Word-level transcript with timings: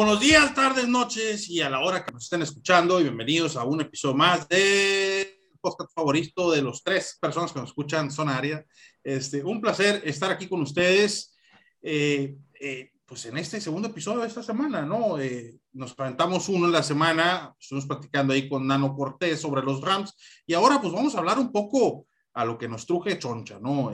buenos 0.00 0.20
días, 0.20 0.54
tardes, 0.54 0.88
noches 0.88 1.50
y 1.50 1.60
a 1.60 1.68
la 1.68 1.80
hora 1.80 2.02
que 2.02 2.10
nos 2.10 2.24
estén 2.24 2.40
escuchando 2.40 2.98
y 2.98 3.02
bienvenidos 3.02 3.54
a 3.54 3.64
un 3.64 3.82
episodio 3.82 4.16
más 4.16 4.48
de 4.48 5.42
podcast 5.60 5.92
favorito 5.94 6.50
de 6.50 6.62
los 6.62 6.82
tres 6.82 7.18
personas 7.20 7.52
que 7.52 7.60
nos 7.60 7.68
escuchan, 7.68 8.10
Zona 8.10 8.38
Área. 8.38 8.64
Este, 9.04 9.44
un 9.44 9.60
placer 9.60 10.00
estar 10.06 10.30
aquí 10.30 10.48
con 10.48 10.62
ustedes, 10.62 11.36
eh, 11.82 12.34
eh, 12.58 12.92
pues 13.04 13.26
en 13.26 13.36
este 13.36 13.60
segundo 13.60 13.88
episodio 13.88 14.20
de 14.20 14.28
esta 14.28 14.42
semana, 14.42 14.86
¿no? 14.86 15.20
Eh, 15.20 15.58
nos 15.74 15.94
presentamos 15.94 16.48
uno 16.48 16.64
en 16.64 16.72
la 16.72 16.82
semana, 16.82 17.54
estuvimos 17.60 17.84
platicando 17.84 18.32
ahí 18.32 18.48
con 18.48 18.66
Nano 18.66 18.94
Cortés 18.94 19.38
sobre 19.38 19.60
los 19.60 19.82
Rams 19.82 20.16
y 20.46 20.54
ahora 20.54 20.80
pues 20.80 20.94
vamos 20.94 21.14
a 21.14 21.18
hablar 21.18 21.38
un 21.38 21.52
poco 21.52 22.06
a 22.32 22.46
lo 22.46 22.56
que 22.56 22.68
nos 22.68 22.86
truje 22.86 23.18
choncha, 23.18 23.58
¿no? 23.60 23.92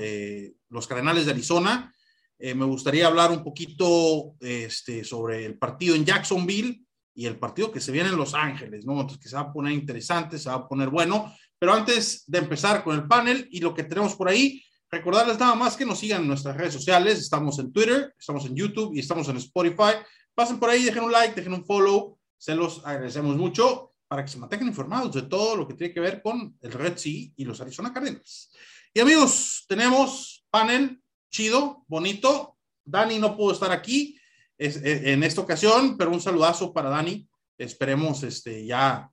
los 0.68 0.86
Cardenales 0.86 1.26
de 1.26 1.32
Arizona 1.32 1.92
eh, 2.38 2.54
me 2.54 2.64
gustaría 2.64 3.06
hablar 3.06 3.30
un 3.30 3.42
poquito 3.42 4.34
este, 4.40 5.04
sobre 5.04 5.46
el 5.46 5.58
partido 5.58 5.94
en 5.94 6.04
Jacksonville 6.04 6.82
y 7.14 7.26
el 7.26 7.38
partido 7.38 7.72
que 7.72 7.80
se 7.80 7.92
viene 7.92 8.10
en 8.10 8.16
Los 8.16 8.34
Ángeles, 8.34 8.84
¿no? 8.84 8.92
Entonces, 8.92 9.18
que 9.18 9.28
se 9.28 9.36
va 9.36 9.42
a 9.42 9.52
poner 9.52 9.72
interesante, 9.72 10.38
se 10.38 10.50
va 10.50 10.56
a 10.56 10.68
poner 10.68 10.90
bueno. 10.90 11.34
Pero 11.58 11.72
antes 11.72 12.24
de 12.26 12.38
empezar 12.38 12.84
con 12.84 12.94
el 12.94 13.06
panel 13.08 13.48
y 13.50 13.60
lo 13.60 13.74
que 13.74 13.84
tenemos 13.84 14.14
por 14.14 14.28
ahí, 14.28 14.62
recordarles 14.90 15.38
nada 15.38 15.54
más 15.54 15.76
que 15.76 15.86
nos 15.86 15.98
sigan 15.98 16.22
en 16.22 16.28
nuestras 16.28 16.56
redes 16.56 16.74
sociales. 16.74 17.18
Estamos 17.18 17.58
en 17.58 17.72
Twitter, 17.72 18.14
estamos 18.18 18.44
en 18.44 18.54
YouTube 18.54 18.94
y 18.94 19.00
estamos 19.00 19.26
en 19.28 19.38
Spotify. 19.38 19.94
Pasen 20.34 20.58
por 20.58 20.68
ahí, 20.68 20.84
dejen 20.84 21.04
un 21.04 21.12
like, 21.12 21.34
dejen 21.34 21.54
un 21.54 21.64
follow. 21.64 22.18
Se 22.36 22.54
los 22.54 22.84
agradecemos 22.84 23.34
mucho 23.36 23.94
para 24.06 24.22
que 24.22 24.30
se 24.30 24.38
mantengan 24.38 24.68
informados 24.68 25.14
de 25.14 25.22
todo 25.22 25.56
lo 25.56 25.66
que 25.66 25.74
tiene 25.74 25.94
que 25.94 26.00
ver 26.00 26.20
con 26.20 26.56
el 26.60 26.72
Red 26.72 26.98
Sea 26.98 27.30
y 27.34 27.44
los 27.44 27.60
Arizona 27.62 27.94
Cardinals. 27.94 28.52
Y 28.92 29.00
amigos, 29.00 29.64
tenemos 29.66 30.46
panel 30.50 31.00
chido, 31.36 31.84
bonito. 31.86 32.56
Dani 32.84 33.18
no 33.18 33.36
pudo 33.36 33.52
estar 33.52 33.70
aquí 33.70 34.18
e, 34.56 35.12
en 35.12 35.22
esta 35.22 35.42
ocasión, 35.42 35.98
pero 35.98 36.10
un 36.10 36.20
saludazo 36.20 36.72
para 36.72 36.88
Dani. 36.88 37.28
Esperemos 37.58 38.22
este, 38.22 38.64
ya 38.64 39.10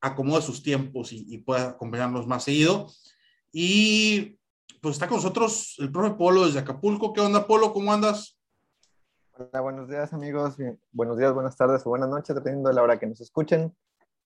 acomode 0.00 0.42
sus 0.42 0.62
tiempos 0.62 1.12
y, 1.12 1.38
pueda 1.38 1.70
acompañarnos 1.70 2.28
más 2.28 2.44
seguido. 2.44 2.86
Y 3.50 4.38
pues 4.80 4.94
está 4.94 5.08
con 5.08 5.16
nosotros 5.16 5.74
el 5.78 5.90
profe 5.90 6.14
Polo 6.14 6.46
desde 6.46 6.60
Acapulco. 6.60 7.12
¿Qué 7.12 7.20
onda, 7.20 7.44
Polo? 7.44 7.72
¿Cómo 7.72 7.92
andas? 7.92 8.38
Hola, 9.32 9.60
buenos 9.60 9.88
días, 9.88 10.12
amigos. 10.12 10.54
buenos 10.92 11.18
días, 11.18 11.34
buenas 11.34 11.56
tardes 11.56 11.84
o 11.84 11.90
buenas 11.90 12.08
noches, 12.08 12.36
dependiendo 12.36 12.68
de 12.68 12.76
la 12.76 12.82
hora 12.82 13.00
que 13.00 13.06
nos 13.06 13.20
escuchen. 13.20 13.74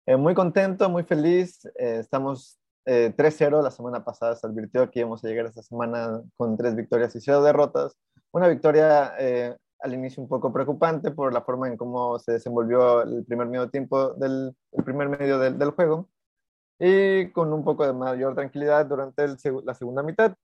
Eh, 0.05 0.17
muy 0.17 0.35
contento, 0.35 0.91
muy 0.91 1.05
feliz. 1.05 1.65
Eh, 1.79 1.99
estamos 2.01 2.59
3-0 2.85 3.59
eh, 3.59 3.63
la 3.63 3.71
semana 3.71 4.05
pasada 4.05 4.37
se 4.37 4.47
advirtió 4.47 4.91
que 4.91 5.01
íbamos 5.01 5.25
a 5.25 5.29
llegar 5.29 5.47
esta 5.47 5.63
semana 5.63 6.23
con 6.37 6.57
tres 6.57 6.75
victorias 6.75 7.15
y 7.17 7.21
cero 7.21 7.43
derrotas. 7.43 7.97
Una 8.33 8.49
victoria 8.49 9.15
eh, 9.19 9.57
al 9.81 9.95
inicio 9.95 10.23
un 10.23 10.29
poco 10.29 10.53
preocupante 10.53 11.11
por 11.11 11.33
la 11.33 11.43
forma 11.43 11.69
en 11.69 11.77
cómo 11.77 12.19
se 12.19 12.33
desenvolvió 12.33 13.03
el 13.03 13.25
primer 13.25 13.47
medio 13.49 13.69
tiempo 13.71 14.15
del 14.15 14.55
el 14.73 14.85
primer 14.85 15.09
medio 15.09 15.39
del, 15.39 15.59
del, 15.59 15.71
juego 15.71 16.09
y 16.79 17.31
con 17.33 17.53
un 17.53 17.65
poco 17.65 17.87
de 17.87 17.93
mayor 17.93 18.35
tranquilidad 18.35 18.87
durante 18.87 19.27
la 19.65 19.75
segunda 19.75 20.03
mitad. 20.03 20.35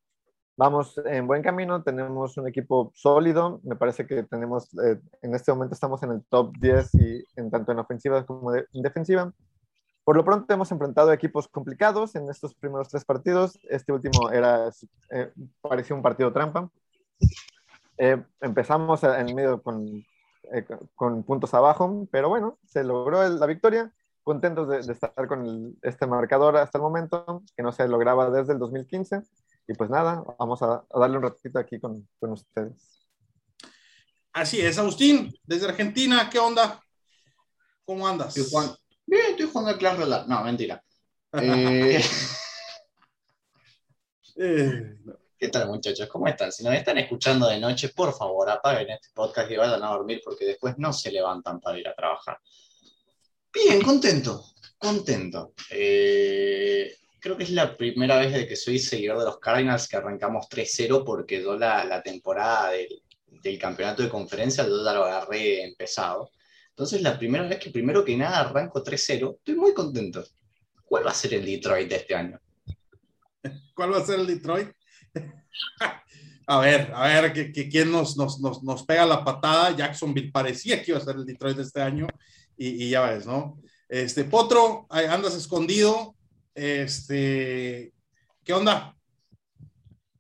Vamos 0.57 1.01
en 1.05 1.27
buen 1.29 1.41
camino, 1.41 1.85
tenemos 1.85 2.37
un 2.37 2.49
equipo 2.49 2.91
sólido, 2.93 3.61
me 3.63 3.77
parece 3.77 4.09
que 4.09 4.25
tenemos, 4.25 4.69
eh, 4.85 5.01
en 5.23 5.35
este 5.37 5.53
momento 5.53 5.75
estamos 5.75 6.03
en 6.03 6.11
el 6.11 6.25
top 6.25 6.53
10 6.59 6.95
y 6.97 7.25
en 7.37 7.49
tanto 7.49 7.71
en 7.71 7.79
ofensiva 7.79 8.27
como 8.27 8.53
en 8.55 8.67
defensiva. 8.73 9.33
Por 10.09 10.17
lo 10.17 10.25
pronto 10.25 10.55
hemos 10.55 10.73
enfrentado 10.73 11.13
equipos 11.13 11.49
complicados 11.49 12.15
en 12.15 12.31
estos 12.31 12.55
primeros 12.55 12.89
tres 12.89 13.05
partidos. 13.05 13.59
Este 13.69 13.93
último 13.93 14.31
era, 14.31 14.71
eh, 15.11 15.31
parecía 15.61 15.95
un 15.95 16.01
partido 16.01 16.33
trampa. 16.33 16.71
Eh, 17.99 18.17
empezamos 18.41 19.05
en 19.05 19.35
medio 19.35 19.63
con, 19.63 20.03
eh, 20.51 20.65
con, 20.95 21.23
puntos 21.25 21.53
abajo, 21.53 22.09
pero 22.11 22.31
bueno, 22.31 22.59
se 22.65 22.85
logró 22.85 23.29
la 23.29 23.45
victoria. 23.45 23.93
Contentos 24.23 24.67
de, 24.71 24.79
estar 24.91 25.29
con 25.29 25.77
este 25.83 26.07
marcador 26.07 26.57
hasta 26.57 26.79
el 26.79 26.83
momento, 26.85 27.43
que 27.55 27.63
no 27.63 27.71
se 27.71 27.87
lograba 27.87 28.31
desde 28.31 28.55
el 28.55 28.59
2015. 28.59 29.21
Y 29.69 29.75
pues 29.75 29.91
nada, 29.91 30.25
vamos 30.39 30.63
a, 30.63 30.87
darle 30.89 31.19
un 31.19 31.25
ratito 31.25 31.59
aquí 31.59 31.79
con, 31.79 32.09
con 32.19 32.33
ustedes. 32.33 33.11
Así 34.33 34.59
es, 34.59 34.79
Agustín, 34.79 35.35
desde 35.45 35.69
Argentina, 35.69 36.31
¿qué 36.31 36.39
onda? 36.39 36.83
¿Cómo 37.85 38.09
andas? 38.09 38.35
Juan, 38.51 38.71
Bien, 39.09 39.31
estoy 39.31 39.47
jugando 39.47 39.71
al 39.71 39.79
Clash 39.79 39.97
Royale. 39.97 40.25
No, 40.29 40.45
mentira. 40.45 40.85
Eh, 44.41 44.47
eh, 44.47 44.97
¿Qué 45.37 45.49
tal, 45.49 45.67
muchachos? 45.67 46.09
¿Cómo 46.09 46.29
están? 46.29 46.53
Si 46.53 46.63
nos 46.63 46.75
están 46.75 46.97
escuchando 46.99 47.49
de 47.49 47.59
noche, 47.59 47.89
por 47.89 48.17
favor, 48.17 48.49
apaguen 48.49 48.91
este 48.91 49.09
podcast 49.13 49.51
y 49.51 49.57
vayan 49.57 49.83
a 49.83 49.89
dormir 49.89 50.21
porque 50.25 50.45
después 50.45 50.75
no 50.79 50.93
se 50.93 51.11
levantan 51.11 51.61
para 51.61 51.79
ir 51.79 51.89
a 51.89 51.95
trabajar. 51.95 52.39
Bien, 53.53 53.83
contento, 53.83 54.45
contento. 54.79 55.55
Eh, 55.71 56.95
creo 57.19 57.37
que 57.37 57.45
es 57.45 57.51
la 57.51 57.77
primera 57.77 58.19
vez 58.19 58.33
de 58.33 58.47
que 58.47 58.57
soy 58.57 58.79
seguidor 58.79 59.19
de 59.19 59.25
los 59.25 59.39
Cardinals 59.39 59.89
que 59.89 59.97
arrancamos 59.97 60.47
3-0 60.49 61.05
porque 61.05 61.43
yo 61.43 61.57
la, 61.57 62.01
temporada 62.03 62.71
del, 62.71 63.03
del, 63.27 63.59
campeonato 63.59 64.03
de 64.03 64.09
conferencia 64.09 64.65
yo 64.65 64.85
ya 64.85 64.93
lo 64.93 65.05
agarré 65.05 65.65
empezado. 65.65 66.31
Entonces, 66.79 67.03
la 67.03 67.19
primera 67.19 67.45
vez 67.45 67.59
que 67.59 67.71
primero 67.71 68.05
que 68.05 68.17
nada 68.17 68.39
arranco 68.39 68.85
3-0, 68.85 69.39
estoy 69.39 69.57
muy 69.57 69.75
contento. 69.75 70.25
¿Cuál 70.85 71.05
va 71.05 71.11
a 71.11 71.15
ser 71.15 71.35
el 71.35 71.45
Detroit 71.45 71.89
de 71.89 71.97
este 71.97 72.15
año? 72.15 72.39
¿Cuál 73.75 73.95
va 73.95 73.99
a 73.99 74.07
ser 74.07 74.21
el 74.21 74.29
Detroit? 74.29 74.69
a 76.47 76.61
ver, 76.61 76.93
a 76.95 77.09
ver, 77.09 77.33
que, 77.33 77.69
quién 77.69 77.91
nos, 77.91 78.17
nos, 78.17 78.41
nos, 78.41 78.85
pega 78.85 79.05
la 79.05 79.25
patada. 79.25 79.75
Jacksonville 79.75 80.31
parecía 80.31 80.81
que 80.81 80.93
iba 80.93 80.99
a 80.99 81.05
ser 81.05 81.17
el 81.17 81.27
Detroit 81.27 81.57
de 81.57 81.65
este 81.65 81.83
año 81.83 82.07
y, 82.57 82.89
ya 82.91 83.01
ves, 83.01 83.27
¿no? 83.27 83.61
Este, 83.89 84.23
Potro, 84.23 84.87
andas 84.89 85.35
escondido. 85.35 86.15
Este, 86.55 87.93
¿qué 88.45 88.53
onda? 88.53 88.95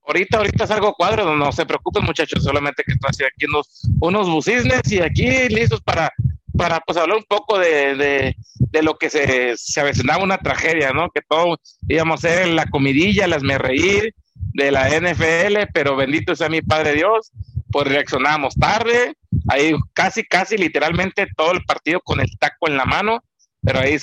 Ahorita, 0.04 0.38
ahorita 0.38 0.66
salgo 0.66 0.92
cuadro, 0.94 1.36
no, 1.36 1.52
se 1.52 1.64
preocupen 1.64 2.02
muchachos, 2.02 2.42
solamente 2.42 2.82
que 2.84 2.94
estoy 2.94 3.26
aquí 3.26 3.46
unos, 3.46 3.88
unos 4.00 4.28
bucisnes 4.28 4.90
y 4.90 5.00
aquí 5.00 5.48
listos 5.50 5.80
para 5.82 6.10
para 6.58 6.80
pues 6.80 6.98
hablar 6.98 7.16
un 7.16 7.24
poco 7.24 7.58
de, 7.58 8.36
lo 8.82 8.98
que 8.98 9.08
se, 9.08 9.56
se 9.56 9.80
avecinaba 9.80 10.22
una 10.22 10.38
tragedia, 10.38 10.92
¿no? 10.92 11.08
Que 11.10 11.22
todos 11.26 11.78
íbamos 11.88 12.22
a 12.24 12.28
ser 12.28 12.48
la 12.48 12.66
comidilla, 12.66 13.26
las 13.26 13.42
me 13.42 13.56
reír 13.56 14.14
de 14.34 14.72
la 14.72 14.88
NFL, 14.88 15.70
pero 15.72 15.96
bendito 15.96 16.34
sea 16.34 16.48
mi 16.48 16.60
Padre 16.60 16.94
Dios, 16.94 17.32
pues 17.70 17.86
reaccionamos 17.86 18.54
tarde, 18.56 19.16
ahí 19.48 19.72
casi, 19.92 20.24
casi 20.24 20.56
literalmente 20.56 21.28
todo 21.36 21.52
el 21.52 21.64
partido 21.64 22.00
con 22.00 22.20
el 22.20 22.28
taco 22.38 22.68
en 22.68 22.76
la 22.76 22.84
mano, 22.84 23.22
pero 23.62 23.80
ahí 23.80 23.96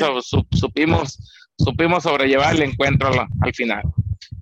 supimos, 0.52 1.52
supimos 1.58 2.04
sobrellevar 2.04 2.56
el 2.56 2.64
encuentro 2.64 3.10
al, 3.10 3.54
final. 3.54 3.84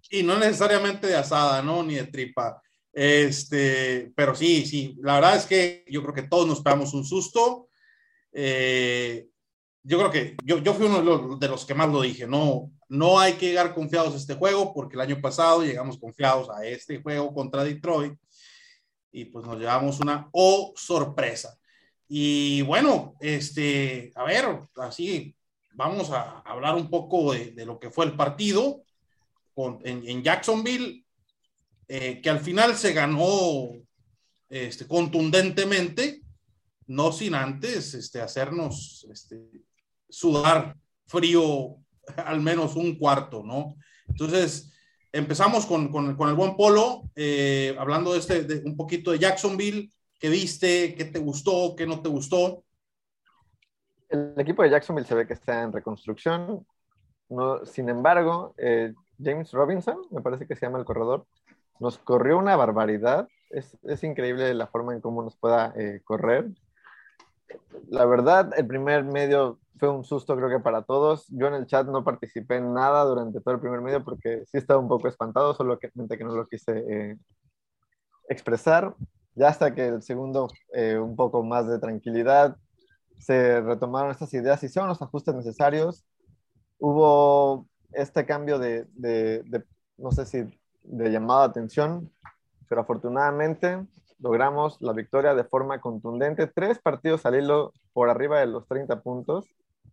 Y 0.09 0.23
no 0.23 0.37
necesariamente 0.37 1.07
de 1.07 1.15
asada, 1.15 1.61
¿no? 1.61 1.83
Ni 1.83 1.95
de 1.95 2.05
tripa. 2.05 2.61
Este, 2.91 4.11
pero 4.15 4.35
sí, 4.35 4.65
sí, 4.67 4.95
la 5.01 5.15
verdad 5.15 5.37
es 5.37 5.45
que 5.45 5.83
yo 5.89 6.03
creo 6.03 6.13
que 6.13 6.29
todos 6.29 6.47
nos 6.47 6.61
pegamos 6.61 6.93
un 6.93 7.05
susto. 7.05 7.69
Eh, 8.33 9.27
yo 9.83 9.99
creo 9.99 10.11
que 10.11 10.37
yo, 10.43 10.59
yo 10.59 10.73
fui 10.73 10.85
uno 10.85 11.37
de 11.37 11.47
los, 11.47 11.65
que 11.65 11.75
más 11.75 11.89
lo 11.89 12.01
dije, 12.01 12.25
no, 12.25 12.71
no 12.89 13.19
hay 13.19 13.33
que 13.33 13.47
llegar 13.47 13.75
confiados 13.75 14.13
a 14.13 14.17
este 14.17 14.35
juego 14.35 14.73
porque 14.73 14.95
el 14.95 15.01
año 15.01 15.21
pasado 15.21 15.63
llegamos 15.63 15.99
confiados 15.99 16.49
a 16.49 16.65
este 16.65 17.01
juego 17.01 17.33
contra 17.33 17.63
Detroit 17.63 18.17
y 19.11 19.25
pues 19.25 19.45
nos 19.45 19.59
llevamos 19.59 19.99
una 19.99 20.29
oh, 20.31 20.73
sorpresa. 20.75 21.57
Y 22.07 22.61
bueno, 22.63 23.15
este, 23.19 24.11
a 24.15 24.23
ver, 24.23 24.45
así 24.77 25.35
vamos 25.73 26.11
a 26.11 26.39
hablar 26.39 26.75
un 26.75 26.89
poco 26.89 27.33
de, 27.33 27.51
de 27.51 27.65
lo 27.65 27.79
que 27.79 27.89
fue 27.89 28.05
el 28.05 28.15
partido 28.15 28.83
con, 29.53 29.79
en, 29.83 30.07
en, 30.07 30.23
Jacksonville, 30.23 31.05
eh, 31.87 32.21
que 32.21 32.29
al 32.29 32.39
final 32.39 32.75
se 32.75 32.93
ganó 32.93 33.69
este, 34.49 34.87
contundentemente 34.87 36.22
no 36.87 37.11
sin 37.11 37.35
antes 37.35 37.93
este, 37.93 38.21
hacernos 38.21 39.07
este, 39.11 39.49
sudar 40.09 40.75
frío 41.07 41.77
al 42.25 42.41
menos 42.41 42.75
un 42.75 42.97
cuarto, 42.97 43.43
¿no? 43.43 43.75
Entonces, 44.07 44.73
empezamos 45.11 45.65
con, 45.65 45.91
con, 45.91 46.29
el 46.29 46.35
buen 46.35 46.55
Polo, 46.55 47.03
eh, 47.15 47.75
hablando 47.79 48.13
de, 48.13 48.19
este, 48.19 48.61
un 48.65 48.75
poquito 48.75 49.11
de 49.11 49.19
Jacksonville, 49.19 49.89
¿qué 50.19 50.29
viste? 50.29 50.95
¿Qué 50.95 51.05
te 51.05 51.19
gustó? 51.19 51.75
¿Qué 51.75 51.85
no 51.85 52.01
te 52.01 52.09
gustó? 52.09 52.63
El 54.09 54.33
equipo 54.37 54.63
de 54.63 54.69
Jacksonville 54.69 55.07
se 55.07 55.15
ve 55.15 55.27
que 55.27 55.33
está 55.33 55.63
en 55.63 55.71
reconstrucción. 55.71 56.65
No, 57.29 57.65
sin 57.65 57.89
embargo, 57.89 58.53
eh, 58.57 58.93
James 59.23 59.51
Robinson, 59.51 59.97
me 60.11 60.21
parece 60.21 60.45
que 60.45 60.55
se 60.55 60.65
llama 60.65 60.79
el 60.79 60.85
corredor, 60.85 61.25
nos 61.79 61.97
corrió 61.97 62.37
una 62.37 62.55
barbaridad. 62.55 63.27
Es, 63.49 63.77
es 63.83 64.03
increíble 64.03 64.53
la 64.53 64.67
forma 64.67 64.93
en 64.93 65.01
cómo 65.01 65.23
nos 65.23 65.35
pueda 65.35 65.73
eh, 65.77 66.01
correr 66.03 66.47
la 67.89 68.05
verdad, 68.05 68.51
el 68.57 68.67
primer 68.67 69.03
medio 69.03 69.59
fue 69.77 69.89
un 69.89 70.03
susto 70.03 70.35
creo 70.35 70.49
que 70.49 70.59
para 70.59 70.83
todos. 70.83 71.27
Yo 71.29 71.47
en 71.47 71.55
el 71.55 71.65
chat 71.65 71.87
no 71.87 72.03
participé 72.03 72.57
en 72.57 72.73
nada 72.73 73.03
durante 73.03 73.41
todo 73.41 73.55
el 73.55 73.61
primer 73.61 73.81
medio 73.81 74.03
porque 74.03 74.43
sí 74.45 74.57
estaba 74.57 74.79
un 74.79 74.87
poco 74.87 75.07
espantado, 75.07 75.53
solo 75.53 75.77
que, 75.79 75.89
que 75.89 76.23
no 76.23 76.35
lo 76.35 76.47
quise 76.47 76.77
eh, 76.89 77.17
expresar. 78.29 78.95
Ya 79.35 79.49
hasta 79.49 79.73
que 79.73 79.87
el 79.87 80.03
segundo, 80.03 80.47
eh, 80.73 80.97
un 80.97 81.15
poco 81.15 81.43
más 81.43 81.67
de 81.67 81.79
tranquilidad, 81.79 82.55
se 83.17 83.61
retomaron 83.61 84.11
estas 84.11 84.33
ideas, 84.33 84.63
hicieron 84.63 84.89
los 84.89 85.01
ajustes 85.01 85.33
necesarios, 85.33 86.05
hubo 86.77 87.67
este 87.93 88.25
cambio 88.25 88.59
de, 88.59 88.85
de, 88.93 89.63
no 89.97 90.11
sé 90.11 90.25
si 90.25 90.43
de 90.83 91.09
llamada 91.09 91.41
de 91.41 91.51
atención, 91.51 92.11
pero 92.67 92.81
afortunadamente 92.81 93.85
logramos 94.23 94.81
la 94.81 94.93
victoria 94.93 95.35
de 95.35 95.43
forma 95.43 95.81
contundente, 95.81 96.47
tres 96.47 96.79
partidos 96.79 97.25
al 97.25 97.35
hilo 97.35 97.73
por 97.91 98.09
arriba 98.09 98.39
de 98.39 98.47
los 98.47 98.65
30 98.67 99.01
puntos. 99.01 99.45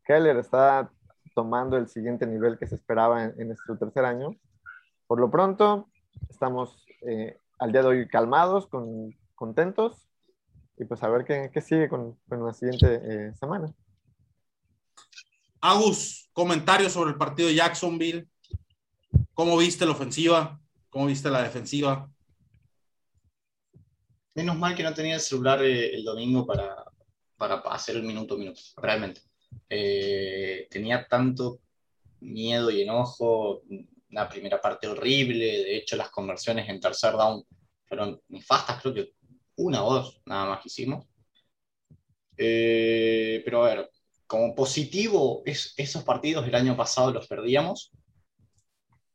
Keller 0.04 0.36
está 0.36 0.88
tomando 1.34 1.76
el 1.76 1.88
siguiente 1.88 2.28
nivel 2.28 2.56
que 2.56 2.68
se 2.68 2.76
esperaba 2.76 3.24
en, 3.24 3.56
su 3.56 3.76
tercer 3.76 4.04
año. 4.04 4.30
Por 5.08 5.18
lo 5.18 5.32
pronto, 5.32 5.88
estamos 6.28 6.86
eh, 7.02 7.38
al 7.58 7.72
día 7.72 7.82
de 7.82 7.88
hoy 7.88 8.08
calmados, 8.08 8.68
con, 8.68 9.12
contentos, 9.34 10.06
y 10.78 10.84
pues 10.84 11.02
a 11.02 11.08
ver 11.08 11.24
qué, 11.24 11.50
qué 11.52 11.60
sigue 11.60 11.88
con, 11.88 12.16
con, 12.28 12.46
la 12.46 12.52
siguiente 12.52 13.00
eh, 13.02 13.34
semana. 13.34 13.74
Agus, 15.60 16.30
comentarios 16.32 16.92
sobre 16.92 17.10
el 17.10 17.18
partido 17.18 17.48
de 17.48 17.56
Jacksonville. 17.56 18.28
¿Cómo 19.34 19.56
viste 19.56 19.84
la 19.84 19.92
ofensiva? 19.92 20.60
¿Cómo 20.88 21.06
viste 21.06 21.30
la 21.30 21.42
defensiva? 21.42 22.08
Menos 24.34 24.56
mal 24.56 24.74
que 24.74 24.82
no 24.82 24.94
tenía 24.94 25.14
el 25.14 25.20
celular 25.20 25.62
eh, 25.62 25.94
el 25.94 26.04
domingo 26.04 26.46
para, 26.46 26.84
para 27.36 27.56
hacer 27.56 27.96
el 27.96 28.02
minuto 28.02 28.34
a 28.34 28.38
minuto, 28.38 28.60
realmente. 28.76 29.22
Eh, 29.68 30.68
tenía 30.70 31.06
tanto 31.08 31.60
miedo 32.20 32.70
y 32.70 32.82
enojo, 32.82 33.62
una 34.10 34.28
primera 34.28 34.60
parte 34.60 34.86
horrible, 34.86 35.44
de 35.44 35.76
hecho 35.76 35.96
las 35.96 36.10
conversiones 36.10 36.68
en 36.68 36.80
tercer 36.80 37.12
down 37.12 37.44
fueron 37.86 38.20
nefastas, 38.28 38.80
creo 38.82 38.94
que 38.94 39.12
una 39.56 39.84
o 39.84 39.94
dos 39.94 40.20
nada 40.26 40.46
más 40.46 40.62
que 40.62 40.68
hicimos. 40.68 41.06
Eh, 42.36 43.42
pero 43.44 43.64
a 43.64 43.74
ver, 43.74 43.90
como 44.26 44.54
positivo, 44.54 45.42
es, 45.44 45.74
esos 45.76 46.04
partidos 46.04 46.46
el 46.46 46.54
año 46.54 46.76
pasado 46.76 47.12
los 47.12 47.26
perdíamos 47.26 47.92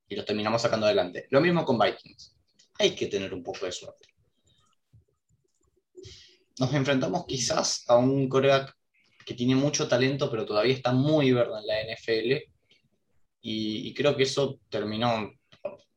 y 0.08 0.16
los 0.16 0.26
terminamos 0.26 0.62
sacando 0.62 0.86
adelante. 0.86 1.28
Lo 1.30 1.42
mismo 1.42 1.66
con 1.66 1.80
Vikings. 1.80 2.36
Hay 2.80 2.96
que 2.96 3.08
tener 3.08 3.34
un 3.34 3.42
poco 3.42 3.66
de 3.66 3.72
suerte. 3.72 4.15
Nos 6.60 6.74
enfrentamos 6.74 7.25
quizás 7.25 7.84
a 7.88 7.98
un 7.98 8.30
coreback 8.30 8.75
que 9.25 9.34
tiene 9.34 9.56
mucho 9.56 9.88
talento, 9.88 10.30
pero 10.30 10.46
todavía 10.46 10.74
está 10.74 10.92
muy 10.94 11.31
verde 11.31 11.60
en 11.60 11.68
la 11.68 11.94
NFL. 11.94 12.52
Y, 13.42 13.94
creo 13.94 14.16
que 14.16 14.24
eso 14.24 14.60
terminó 14.69 15.31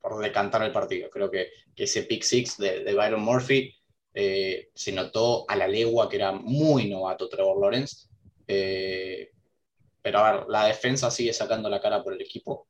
por, 0.00 0.22
decantar 0.22 0.62
el 0.62 0.72
partido. 0.72 1.08
Creo 1.10 1.30
que, 1.30 1.48
ese 1.76 2.02
pick 2.02 2.22
six 2.22 2.58
de, 2.58 2.92
Byron 2.92 3.22
Murphy 3.22 3.72
eh, 4.12 4.68
se 4.74 4.92
notó 4.92 5.44
a 5.48 5.54
la 5.54 5.68
legua 5.68 6.08
que 6.08 6.16
era 6.16 6.32
muy 6.32 6.90
novato 6.90 7.28
Trevor 7.28 7.60
Lawrence. 7.60 8.08
Eh, 8.48 9.30
pero 10.02 10.18
a 10.18 10.32
ver, 10.32 10.46
la 10.48 10.64
defensa 10.66 11.10
sigue 11.10 11.32
sacando 11.32 11.68
la 11.68 11.80
cara 11.80 12.02
por 12.02 12.14
el 12.14 12.20
equipo. 12.20 12.66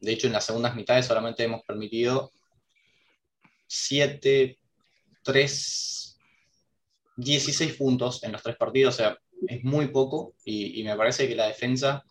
De 0.00 0.12
hecho, 0.12 0.26
en 0.26 0.32
las 0.32 0.44
segundas 0.44 0.74
mitades 0.74 1.06
solamente 1.06 1.44
hemos 1.44 1.62
permitido 1.62 2.32
7, 3.66 4.58
3, 5.22 6.05
16 7.16 7.74
puntos 7.74 8.22
en 8.22 8.32
los 8.32 8.42
tres 8.42 8.56
partidos. 8.56 8.94
O 8.94 8.98
sea, 8.98 9.18
es 9.48 9.64
muy 9.64 9.88
poco 9.88 10.34
y, 10.44 10.82
me 10.84 10.96
parece 10.96 11.28
que 11.28 11.34
la 11.34 11.46
defensa 11.46 12.04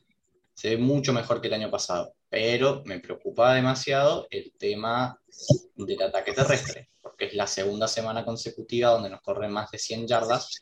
se 0.54 0.70
ve 0.70 0.78
mucho 0.78 1.14
mejor 1.14 1.42
que 1.42 1.48
el 1.48 1.54
año 1.54 1.72
pasado. 1.72 2.14
Pero 2.30 2.84
me 2.86 3.00
preocupa 3.00 3.54
demasiado 3.54 4.28
el 4.30 4.54
tema 4.58 5.20
del 5.76 6.02
ataque 6.02 6.34
terrestre, 6.34 6.90
porque 7.02 7.26
es 7.26 7.34
la 7.34 7.48
segunda 7.48 7.88
semana 7.88 8.26
consecutiva 8.26 8.92
donde 8.92 9.10
nos 9.10 9.22
corren 9.22 9.52
más 9.52 9.72
de 9.72 9.78
100 9.78 10.08
yardas, 10.08 10.60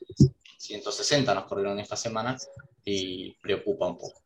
160 0.57 1.33
nos 1.33 1.45
corrieron 1.45 1.79
esta 1.79 1.95
semana 1.95 2.37
y 2.85 3.31
preocupa 3.35 3.87
un 3.87 3.97
poco. 3.97 4.21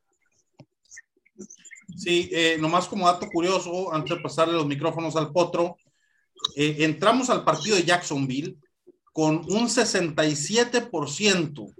Sí, 1.95 2.29
eh, 2.31 2.57
nomás 2.59 2.87
como 2.87 3.07
dato 3.07 3.27
curioso, 3.27 3.93
antes 3.93 4.17
de 4.17 4.21
pasarle 4.21 4.53
los 4.53 4.67
micrófonos 4.67 5.15
al 5.15 5.31
potro, 5.31 5.77
eh, 6.55 6.77
entramos 6.79 7.29
al 7.29 7.43
partido 7.43 7.75
de 7.75 7.83
Jacksonville 7.83 8.57
con 9.17 9.37
un 9.47 9.67
67% 9.67 11.73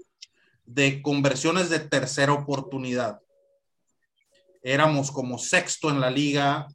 de 0.65 1.01
conversiones 1.03 1.69
de 1.69 1.77
tercera 1.77 2.33
oportunidad. 2.33 3.21
Éramos 4.63 5.11
como 5.11 5.37
sexto 5.37 5.91
en 5.91 6.01
la 6.01 6.09
liga, 6.09 6.67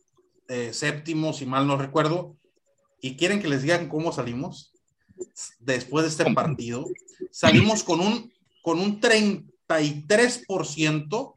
eh, 0.47 0.73
séptimo, 0.73 1.33
si 1.33 1.47
mal 1.47 1.67
no 1.67 1.77
recuerdo. 1.77 2.37
¿Y 3.01 3.17
quieren 3.17 3.43
que 3.43 3.49
les 3.49 3.63
digan 3.63 3.89
cómo 3.89 4.13
salimos? 4.13 4.73
Después 5.59 6.05
de 6.05 6.11
este 6.11 6.33
partido, 6.33 6.87
salimos 7.33 7.83
con 7.83 7.99
un, 7.99 8.33
con 8.63 8.79
un 8.79 9.01
33% 9.01 11.35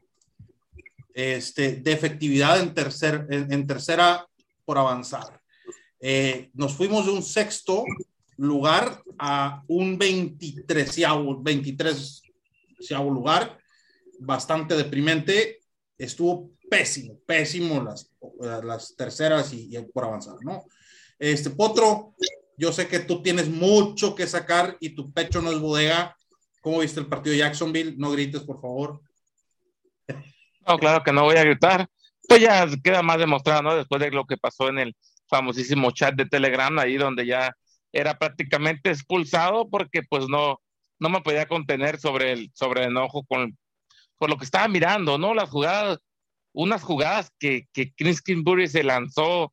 este, 1.14 1.76
de 1.78 1.92
efectividad 1.92 2.60
en, 2.60 2.74
tercer, 2.74 3.26
en, 3.28 3.66
tercera 3.66 4.24
por 4.64 4.78
avanzar. 4.78 5.42
Eh, 5.98 6.48
nos 6.54 6.74
fuimos 6.74 7.06
de 7.06 7.10
un 7.10 7.24
sexto 7.24 7.82
lugar 8.36 9.02
a 9.18 9.62
un 9.68 9.98
23, 9.98 10.96
23 11.40 12.22
lugar, 12.90 13.58
bastante 14.18 14.74
deprimente, 14.76 15.60
estuvo 15.98 16.50
pésimo, 16.68 17.18
pésimo 17.26 17.82
las, 17.82 18.10
las 18.62 18.94
terceras 18.96 19.52
y, 19.52 19.76
por 19.92 20.04
avanzar, 20.04 20.36
¿no? 20.42 20.64
Este 21.18 21.50
Potro, 21.50 22.14
yo 22.58 22.72
sé 22.72 22.88
que 22.88 23.00
tú 23.00 23.22
tienes 23.22 23.48
mucho 23.48 24.14
que 24.14 24.26
sacar 24.26 24.76
y 24.80 24.90
tu 24.90 25.12
pecho 25.12 25.40
no 25.40 25.50
es 25.50 25.58
bodega. 25.58 26.16
¿Cómo 26.60 26.80
viste 26.80 27.00
el 27.00 27.06
partido 27.06 27.32
de 27.32 27.38
Jacksonville? 27.38 27.94
No 27.96 28.10
grites, 28.10 28.42
por 28.42 28.60
favor. 28.60 29.00
No, 30.66 30.78
claro 30.78 31.02
que 31.02 31.12
no 31.12 31.24
voy 31.24 31.36
a 31.36 31.44
gritar. 31.44 31.88
Pues 32.28 32.40
ya 32.40 32.66
queda 32.82 33.02
más 33.02 33.18
demostrado, 33.18 33.62
¿no? 33.62 33.76
Después 33.76 34.00
de 34.00 34.10
lo 34.10 34.26
que 34.26 34.36
pasó 34.36 34.68
en 34.68 34.80
el 34.80 34.96
famosísimo 35.28 35.90
chat 35.92 36.14
de 36.14 36.26
Telegram, 36.26 36.76
ahí 36.78 36.96
donde 36.96 37.24
ya 37.24 37.54
era 37.96 38.18
prácticamente 38.18 38.90
expulsado 38.90 39.68
porque 39.68 40.02
pues 40.02 40.28
no, 40.28 40.60
no 40.98 41.08
me 41.08 41.20
podía 41.20 41.46
contener 41.46 41.98
sobre 41.98 42.32
el, 42.32 42.50
sobre 42.54 42.84
enojo 42.84 43.24
con, 43.24 43.56
por 44.18 44.30
lo 44.30 44.36
que 44.36 44.44
estaba 44.44 44.68
mirando, 44.68 45.18
¿no? 45.18 45.34
Las 45.34 45.50
jugadas, 45.50 45.98
unas 46.52 46.82
jugadas 46.82 47.30
que, 47.38 47.66
que 47.72 47.92
Chris 47.94 48.22
Kingsbury 48.22 48.68
se 48.68 48.82
lanzó 48.82 49.52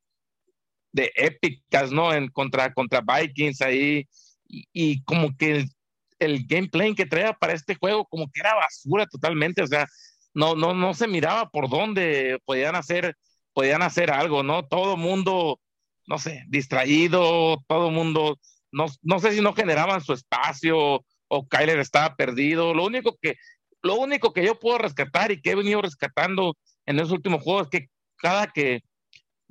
de 0.92 1.12
épicas, 1.16 1.92
¿no? 1.92 2.14
En 2.14 2.30
contra, 2.30 2.74
contra 2.74 3.02
Vikings 3.02 3.62
ahí, 3.62 4.08
y, 4.48 5.04
como 5.04 5.36
que 5.36 5.66
el, 6.20 6.46
gameplay 6.48 6.94
que 6.96 7.06
traía 7.06 7.34
para 7.34 7.54
este 7.54 7.76
juego, 7.76 8.06
como 8.06 8.30
que 8.32 8.40
era 8.40 8.54
basura 8.56 9.08
totalmente, 9.08 9.64
o 9.64 9.68
sea, 9.68 9.88
no, 10.34 10.56
no, 10.56 10.74
no 10.74 10.94
se 10.94 11.08
miraba 11.08 11.50
por 11.50 11.70
dónde 11.70 12.40
podían 12.46 12.76
hacer, 12.76 13.18
podían 13.54 13.82
hacer 13.82 14.12
algo, 14.12 14.44
¿no? 14.44 14.66
Todo 14.66 14.96
mundo, 14.96 15.60
no 16.08 16.18
sé, 16.18 16.44
distraído, 16.48 17.58
todo 17.68 17.92
mundo, 17.92 18.40
no, 18.72 18.86
no 19.02 19.20
sé 19.20 19.34
si 19.34 19.42
no 19.42 19.54
generaban 19.54 20.02
su 20.02 20.14
espacio, 20.14 21.04
o 21.34 21.48
Kyler 21.48 21.80
estaba 21.80 22.16
perdido. 22.16 22.74
Lo 22.74 22.86
único 22.86 23.18
que, 23.22 23.36
lo 23.82 23.96
único 23.96 24.34
que 24.34 24.46
yo 24.46 24.60
puedo 24.60 24.78
rescatar 24.78 25.32
y 25.32 25.42
que 25.42 25.52
he 25.52 25.56
venido 25.56 25.82
rescatando 25.82 26.56
en 26.86 27.00
esos 27.00 27.12
últimos 27.12 27.42
juegos 27.42 27.64
es 27.64 27.70
que 27.70 27.88
cada 28.18 28.48
que, 28.48 28.82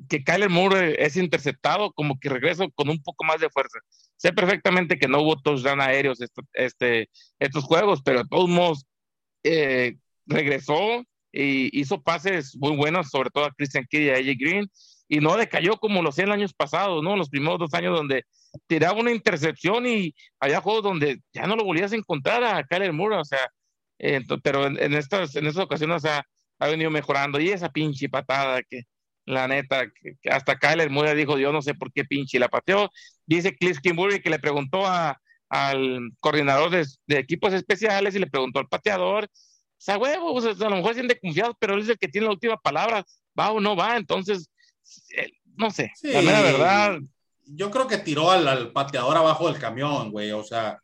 que 0.09 0.23
Kyler 0.23 0.49
Moore 0.49 1.05
es 1.05 1.17
interceptado, 1.17 1.93
como 1.93 2.19
que 2.19 2.29
regreso 2.29 2.71
con 2.75 2.89
un 2.89 3.03
poco 3.03 3.25
más 3.25 3.41
de 3.41 3.51
fuerza. 3.51 3.79
Sé 4.17 4.33
perfectamente 4.33 4.99
que 4.99 5.09
no 5.09 5.21
hubo 5.23 5.41
touchdown 5.41 5.81
aéreos 5.81 6.19
este, 6.53 7.09
estos 7.39 7.65
juegos, 7.65 8.03
pero 8.05 8.21
de 8.21 8.29
todos 8.29 8.49
modos 8.49 8.87
eh, 9.43 9.97
regresó 10.27 11.05
y 11.33 11.79
hizo 11.79 12.03
pases 12.03 12.57
muy 12.57 12.77
buenos, 12.77 13.09
sobre 13.11 13.31
todo 13.31 13.47
a 13.47 13.53
Christian 13.53 13.87
Kidd 13.89 14.03
y 14.03 14.11
a 14.11 14.15
AJ 14.15 14.39
Green, 14.39 14.71
y 15.13 15.21
no 15.21 15.37
decayó 15.37 15.77
como 15.77 16.01
lo 16.01 16.09
hacía 16.09 16.25
en 16.25 16.33
años 16.33 16.55
pasados, 16.55 17.03
¿no? 17.03 17.17
Los 17.17 17.29
primeros 17.29 17.59
dos 17.59 17.75
años 17.75 17.95
donde 17.95 18.25
tiraba 18.67 18.99
una 18.99 19.11
intercepción 19.13 19.87
y 19.87 20.15
había 20.41 20.63
juegos 20.63 20.83
donde 20.83 21.21
ya 21.35 21.47
no 21.47 21.55
lo 21.55 21.65
volvías 21.65 21.93
a 21.93 21.97
encontrar 21.97 22.43
a 22.43 22.65
Kyler 22.65 22.95
Moore, 22.95 23.17
o 23.17 23.25
sea, 23.27 23.47
pero 24.43 24.65
en, 24.67 24.95
estas, 24.95 25.37
en 25.37 25.47
estas 25.47 25.65
ocasiones 25.65 25.99
o 25.99 26.01
sea, 26.01 26.25
ha 26.59 26.67
venido 26.67 26.91
mejorando. 26.91 27.39
Y 27.39 27.51
esa 27.51 27.69
pinche 27.69 28.09
patada 28.09 28.63
que 28.63 28.85
la 29.27 29.47
neta, 29.49 29.85
que, 29.91 30.31
hasta 30.31 30.59
Kyler 30.59 30.89
Moore 30.89 31.15
dijo, 31.15 31.39
yo 31.39 31.53
no 31.53 31.61
sé 31.61 31.75
por 31.75 31.93
qué 31.93 32.07
pinche 32.07 32.39
la 32.39 32.49
pateó, 32.49 32.91
dice 33.27 33.55
Cliff 33.55 33.81
Kimbury 33.83 34.23
que 34.23 34.31
le 34.31 34.39
preguntó 34.39 34.87
a, 34.87 35.21
al 35.51 36.11
coordinador 36.21 36.71
de, 36.71 36.87
equipos 37.19 37.53
especiales 37.53 38.15
y 38.15 38.19
le 38.19 38.29
preguntó 38.29 38.61
al 38.61 38.69
pateador, 38.69 39.25
o 39.25 39.29
sea, 39.77 39.99
huevo, 39.99 40.39
a 40.41 40.71
lo 40.71 40.77
mejor 40.77 40.95
siente 40.95 41.21
confiado, 41.21 41.55
pero 41.61 41.75
él 41.75 41.83
es 41.83 41.91
el 41.91 41.99
que 41.99 42.09
tiene 42.09 42.29
la 42.29 42.33
última 42.33 42.57
palabra, 42.57 43.05
va 43.39 43.51
o 43.51 43.61
no 43.61 43.77
va, 43.77 43.99
entonces, 43.99 44.49
eh, 44.49 44.52
no 45.57 45.71
sé, 45.71 45.93
la 46.03 46.23
mera 46.23 46.41
verdad, 46.41 46.99
yo 47.47 47.71
creo 47.71 47.87
que 47.87 47.99
tiró 47.99 48.31
al, 48.31 48.73
pateador 48.73 49.17
abajo 49.17 49.51
del 49.51 49.61
camión, 49.61 50.11
güey, 50.11 50.33
o 50.33 50.43
sea. 50.43 50.79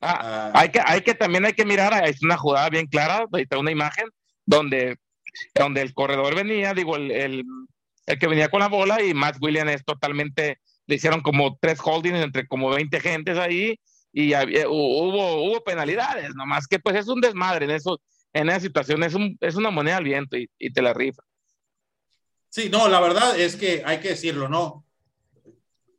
Ah, 0.00 0.18
ah, 0.22 0.52
hay, 0.54 0.70
que, 0.70 0.80
hay 0.84 1.00
que 1.00 1.14
también 1.14 1.44
hay 1.44 1.52
que 1.52 1.64
mirar, 1.64 2.06
es 2.08 2.22
una 2.22 2.36
jugada 2.36 2.68
bien 2.70 2.86
clara, 2.86 3.26
ahí 3.32 3.42
está 3.42 3.58
una 3.58 3.70
imagen 3.70 4.08
donde, 4.46 4.96
donde 5.54 5.80
el 5.82 5.94
corredor 5.94 6.34
venía, 6.34 6.74
digo, 6.74 6.96
el, 6.96 7.10
el, 7.10 7.44
que 8.18 8.26
venía 8.26 8.48
con 8.48 8.60
la 8.60 8.68
bola 8.68 9.02
y 9.02 9.14
Matt 9.14 9.38
Williams 9.40 9.72
es 9.72 9.84
totalmente, 9.84 10.58
le 10.86 10.94
hicieron 10.94 11.20
como 11.20 11.58
tres 11.60 11.80
holdings 11.82 12.18
entre 12.18 12.46
como 12.46 12.70
20 12.70 13.00
gentes 13.00 13.38
ahí 13.38 13.78
y 14.12 14.34
hubo, 14.66 15.42
hubo 15.42 15.64
penalidades, 15.64 16.34
nomás 16.34 16.66
que 16.68 16.78
pues 16.78 16.96
es 16.96 17.08
un 17.08 17.20
desmadre 17.20 17.64
en 17.64 17.72
eso, 17.72 18.00
en 18.32 18.48
esa 18.48 18.60
situación, 18.60 19.02
es, 19.02 19.14
un, 19.14 19.36
es 19.40 19.56
una 19.56 19.70
moneda 19.70 19.96
al 19.96 20.04
viento 20.04 20.36
y, 20.36 20.72
te 20.72 20.82
la 20.82 20.94
rifa. 20.94 21.22
Sí, 22.54 22.68
no, 22.70 22.86
la 22.86 23.00
verdad 23.00 23.36
es 23.36 23.56
que 23.56 23.82
hay 23.84 23.98
que 23.98 24.10
decirlo, 24.10 24.48
¿no? 24.48 24.86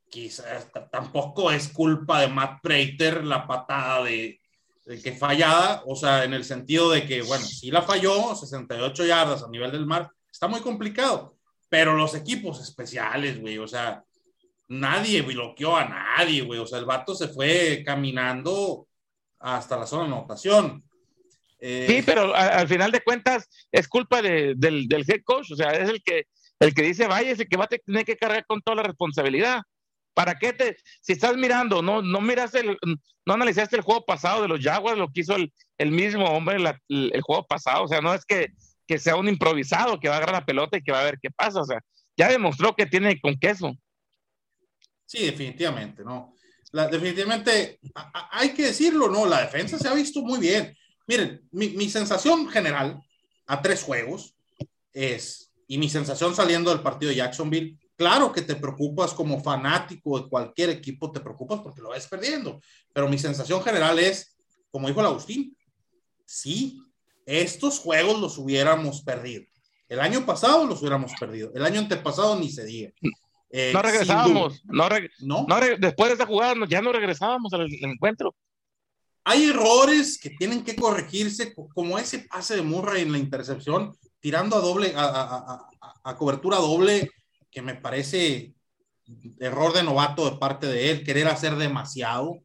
Quizás 0.10 0.72
tampoco 0.90 1.52
es 1.52 1.68
culpa 1.68 2.22
de 2.22 2.30
Matt 2.30 2.62
Prater 2.62 3.26
la 3.26 3.46
patada 3.46 4.06
de, 4.06 4.40
de, 4.86 5.02
que 5.02 5.12
fallada, 5.12 5.84
o 5.86 5.98
sea, 5.98 6.24
en 6.24 6.34
el 6.34 6.46
sentido 6.46 6.92
de 6.92 7.06
que, 7.06 7.24
bueno, 7.24 7.44
si 7.44 7.72
la 7.72 7.82
falló, 7.82 8.34
68 8.34 9.06
yardas 9.06 9.44
a 9.44 9.50
nivel 9.50 9.70
del 9.70 9.86
mar, 9.86 10.10
está 10.32 10.48
muy 10.48 10.62
complicado, 10.62 11.36
pero 11.68 11.94
los 11.98 12.16
equipos 12.16 12.62
especiales, 12.62 13.42
güey, 13.42 13.58
o 13.58 13.68
sea, 13.68 14.06
nadie 14.70 15.24
bloqueó 15.24 15.76
a 15.76 15.84
nadie, 15.84 16.42
güey. 16.44 16.62
O 16.62 16.66
sea, 16.66 16.80
el 16.80 16.86
vato 16.86 17.16
se 17.16 17.28
fue 17.28 17.84
caminando 17.86 18.88
hasta 19.40 19.76
la 19.76 19.88
zona 19.88 20.04
de 20.04 20.14
anotación. 20.14 20.86
Eh, 21.60 21.86
sí, 21.90 22.02
pero 22.06 22.34
al 22.34 22.68
final 22.70 22.94
de 22.94 23.02
cuentas 23.02 23.50
es 23.74 23.90
culpa 23.90 24.22
del, 24.22 24.58
del, 24.58 25.06
head 25.06 25.22
coach, 25.26 25.52
o 25.52 25.56
sea, 25.56 25.72
es 25.72 25.90
el 25.90 26.02
que, 26.04 26.28
el 26.60 26.74
que 26.74 26.84
dice, 26.84 27.08
vaya, 27.08 27.32
es 27.32 27.40
el 27.40 27.48
que 27.48 27.58
va 27.58 27.66
a 27.66 27.68
tener 27.68 28.06
que 28.06 28.18
cargar 28.18 28.46
con 28.46 28.62
toda 28.62 28.78
la 28.78 28.84
responsabilidad. 28.84 29.62
¿Para 30.14 30.40
qué 30.40 30.54
te, 30.54 30.78
si 31.02 31.14
estás 31.14 31.36
mirando, 31.36 31.82
no, 31.82 32.02
no 32.02 32.22
miraste, 32.22 32.60
el, 32.60 32.78
no 33.26 33.34
analizaste 33.34 33.76
el 33.76 33.82
juego 33.82 34.06
pasado 34.06 34.42
de 34.42 34.48
los 34.48 34.62
Jaguars, 34.62 34.98
lo 34.98 35.12
que 35.12 35.22
hizo 35.22 35.36
el, 35.36 35.52
el 35.78 35.92
mismo 35.92 36.26
hombre 36.26 36.58
el, 36.88 37.22
juego 37.22 37.46
pasado, 37.46 37.84
o 37.84 37.88
sea, 37.88 38.00
no 38.00 38.14
es 38.14 38.24
que, 38.26 38.54
que 38.88 38.98
sea 38.98 39.18
un 39.18 39.28
improvisado 39.28 40.00
que 40.00 40.08
va 40.08 40.16
a 40.16 40.18
agarrar 40.18 40.36
la 40.36 40.46
pelota 40.46 40.78
y 40.78 40.84
que 40.84 40.94
va 40.94 41.02
a 41.02 41.06
ver 41.06 41.20
qué 41.22 41.30
pasa, 41.32 41.60
o 41.60 41.66
sea, 41.66 41.80
ya 42.16 42.30
demostró 42.30 42.76
que 42.76 42.86
tiene 42.86 43.20
con 43.20 43.38
queso. 43.38 43.76
Sí, 45.06 45.26
definitivamente, 45.26 46.04
¿no? 46.04 46.34
Definitivamente, 46.72 47.80
hay 48.32 48.54
que 48.54 48.64
decirlo, 48.64 49.10
¿no? 49.10 49.26
La 49.26 49.42
defensa 49.42 49.78
se 49.78 49.88
ha 49.88 49.94
visto 49.94 50.22
muy 50.22 50.40
bien. 50.40 50.76
Miren, 51.08 51.48
mi, 51.52 51.70
mi, 51.70 51.90
sensación 51.90 52.50
general 52.50 53.02
a 53.48 53.62
tres 53.62 53.84
juegos 53.84 54.36
es, 54.92 55.54
y 55.68 55.78
mi 55.78 55.90
sensación 55.90 56.36
saliendo 56.36 56.70
del 56.70 56.82
partido 56.82 57.10
de 57.10 57.18
Jacksonville, 57.18 57.78
claro 57.96 58.32
que 58.32 58.42
te 58.42 58.56
preocupas 58.56 59.14
como 59.14 59.42
fanático 59.42 60.20
de 60.20 60.30
cualquier 60.30 60.70
equipo, 60.70 61.12
te 61.12 61.20
preocupas 61.20 61.62
porque 61.62 61.82
lo 61.82 61.90
ves 61.90 62.08
perdiendo, 62.08 62.60
pero 62.94 63.10
mi 63.10 63.18
sensación 63.18 63.64
general 63.64 63.98
es, 64.00 64.38
como 64.70 64.88
dijo 64.88 65.00
el 65.00 65.08
Agustín, 65.08 65.58
sí, 66.26 66.80
estos 67.26 67.80
juegos 67.80 68.20
los 68.20 68.38
hubiéramos 68.38 69.02
perdido. 69.02 69.44
El 69.88 70.00
año 70.00 70.26
pasado 70.26 70.66
los 70.66 70.82
hubiéramos 70.82 71.12
perdido, 71.20 71.52
el 71.54 71.66
año 71.66 71.80
antepasado 71.80 72.38
ni 72.38 72.50
se 72.50 72.66
diga. 72.66 72.92
Eh, 73.52 73.72
no 73.74 73.82
regresábamos, 73.82 74.62
no, 74.66 75.48
después 75.80 76.10
de 76.10 76.14
esta 76.14 76.26
jugada 76.26 76.56
ya 76.68 76.82
no 76.82 76.92
regresábamos 76.92 77.54
al, 77.54 77.68
encuentro. 77.72 78.36
Hay 79.24 79.46
errores 79.46 80.20
que 80.20 80.32
tienen 80.32 80.64
que 80.64 80.76
corregirse, 80.76 81.54
como 81.74 81.98
ese 81.98 82.20
pase 82.20 82.56
de 82.56 82.62
Murray 82.62 83.04
en 83.04 83.12
la 83.12 83.18
intercepción, 83.18 83.96
tirando 84.26 84.56
a 84.56 84.60
doble, 84.60 84.92
a, 84.96 86.16
cobertura 86.18 86.58
doble, 86.58 87.12
que 87.52 87.62
me 87.62 87.76
parece 87.76 88.56
error 89.40 89.72
de 89.72 89.84
novato 89.84 90.28
de 90.28 90.38
parte 90.38 90.66
de 90.66 90.90
él, 90.90 91.04
querer 91.04 91.28
hacer 91.28 91.56
demasiado. 91.58 92.42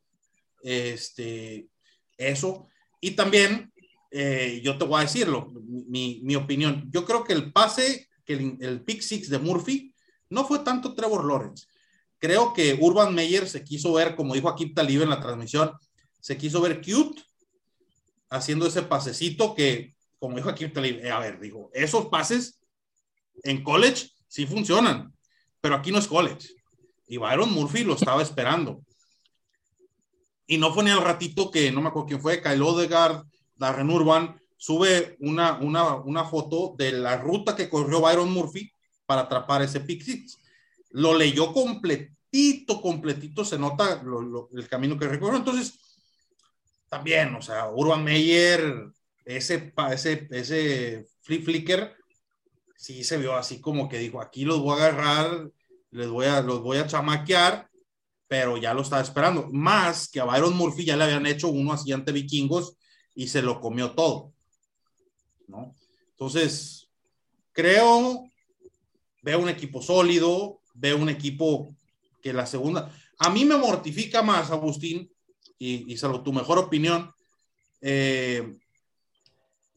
Este, 0.62 1.70
eso. 2.18 2.68
Y 3.00 3.12
también, 3.12 3.72
eh, 4.10 4.60
yo 4.62 4.76
te 4.76 4.84
voy 4.84 4.98
a 4.98 5.04
decirlo, 5.04 5.50
mi, 5.64 6.20
mi, 6.22 6.36
opinión. 6.36 6.86
Yo 6.92 7.06
creo 7.06 7.24
que 7.24 7.32
el 7.32 7.50
pase, 7.50 8.10
que 8.26 8.34
el, 8.34 8.58
el 8.60 8.82
pick 8.82 9.00
six 9.00 9.30
de 9.30 9.38
Murphy, 9.38 9.94
no 10.28 10.44
fue 10.44 10.58
tanto 10.58 10.94
Trevor 10.94 11.24
Lawrence. 11.24 11.66
Creo 12.18 12.52
que 12.52 12.76
Urban 12.78 13.14
Meyer 13.14 13.48
se 13.48 13.64
quiso 13.64 13.94
ver, 13.94 14.16
como 14.16 14.34
dijo 14.34 14.50
aquí 14.50 14.74
Talib 14.74 15.00
en 15.00 15.08
la 15.08 15.20
transmisión, 15.22 15.72
se 16.20 16.36
quiso 16.36 16.60
ver 16.60 16.82
cute 16.82 17.22
haciendo 18.28 18.66
ese 18.66 18.82
pasecito 18.82 19.54
que, 19.54 19.94
como 20.20 20.36
dijo 20.36 20.50
aquí 20.50 20.64
eh, 20.64 21.10
a 21.10 21.18
ver, 21.18 21.40
dijo, 21.40 21.70
esos 21.72 22.06
pases 22.06 22.60
en 23.42 23.64
college 23.64 24.10
sí 24.28 24.46
funcionan, 24.46 25.12
pero 25.60 25.74
aquí 25.74 25.90
no 25.90 25.98
es 25.98 26.06
college. 26.06 26.48
Y 27.08 27.16
Byron 27.16 27.50
Murphy 27.50 27.82
lo 27.82 27.94
estaba 27.94 28.22
esperando. 28.22 28.84
Y 30.46 30.58
no 30.58 30.72
fue 30.72 30.84
ni 30.84 30.90
al 30.90 31.02
ratito 31.02 31.50
que, 31.50 31.72
no 31.72 31.80
me 31.80 31.88
acuerdo 31.88 32.08
quién 32.08 32.20
fue, 32.20 32.42
Kyle 32.42 32.62
Odegaard, 32.62 33.24
Darren 33.56 33.90
Urban, 33.90 34.38
sube 34.56 35.16
una, 35.20 35.58
una, 35.58 35.94
una 35.94 36.24
foto 36.24 36.74
de 36.76 36.92
la 36.92 37.16
ruta 37.16 37.56
que 37.56 37.70
corrió 37.70 38.00
Byron 38.02 38.30
Murphy 38.30 38.70
para 39.06 39.22
atrapar 39.22 39.62
ese 39.62 39.80
pick 39.80 40.02
six. 40.02 40.38
Lo 40.90 41.16
leyó 41.16 41.52
completito, 41.52 42.82
completito, 42.82 43.44
se 43.44 43.58
nota 43.58 44.02
el 44.52 44.68
camino 44.68 44.98
que 44.98 45.08
recorrió. 45.08 45.38
Entonces, 45.38 45.78
también, 46.88 47.34
o 47.34 47.40
sea, 47.40 47.70
Urban 47.70 48.04
Meyer, 48.04 48.90
ese, 49.36 49.72
ese, 49.92 50.28
ese 50.30 51.06
flip 51.22 51.44
flicker, 51.44 51.96
sí 52.76 53.04
se 53.04 53.18
vio 53.18 53.34
así 53.34 53.60
como 53.60 53.88
que 53.88 53.98
dijo, 53.98 54.20
aquí 54.20 54.44
los 54.44 54.60
voy 54.60 54.80
a 54.80 54.86
agarrar, 54.86 55.50
les 55.90 56.08
voy 56.08 56.26
a, 56.26 56.40
los 56.40 56.60
voy 56.60 56.78
a 56.78 56.86
chamaquear, 56.86 57.68
pero 58.28 58.56
ya 58.56 58.74
lo 58.74 58.82
estaba 58.82 59.02
esperando. 59.02 59.48
Más 59.52 60.08
que 60.08 60.20
a 60.20 60.24
Byron 60.24 60.56
Murphy 60.56 60.84
ya 60.84 60.96
le 60.96 61.04
habían 61.04 61.26
hecho 61.26 61.48
uno 61.48 61.72
así 61.72 61.92
ante 61.92 62.12
vikingos 62.12 62.76
y 63.14 63.28
se 63.28 63.42
lo 63.42 63.60
comió 63.60 63.92
todo. 63.92 64.32
¿no? 65.48 65.74
Entonces, 66.12 66.88
creo 67.52 68.30
veo 69.22 69.38
un 69.38 69.48
equipo 69.48 69.82
sólido, 69.82 70.60
veo 70.74 70.96
un 70.96 71.08
equipo 71.08 71.74
que 72.22 72.32
la 72.32 72.46
segunda, 72.46 72.94
a 73.18 73.30
mí 73.30 73.44
me 73.44 73.56
mortifica 73.56 74.22
más, 74.22 74.50
Agustín, 74.50 75.10
y, 75.58 75.92
y 75.92 75.96
salvo 75.96 76.22
tu 76.22 76.32
mejor 76.32 76.58
opinión, 76.58 77.12
eh, 77.82 78.58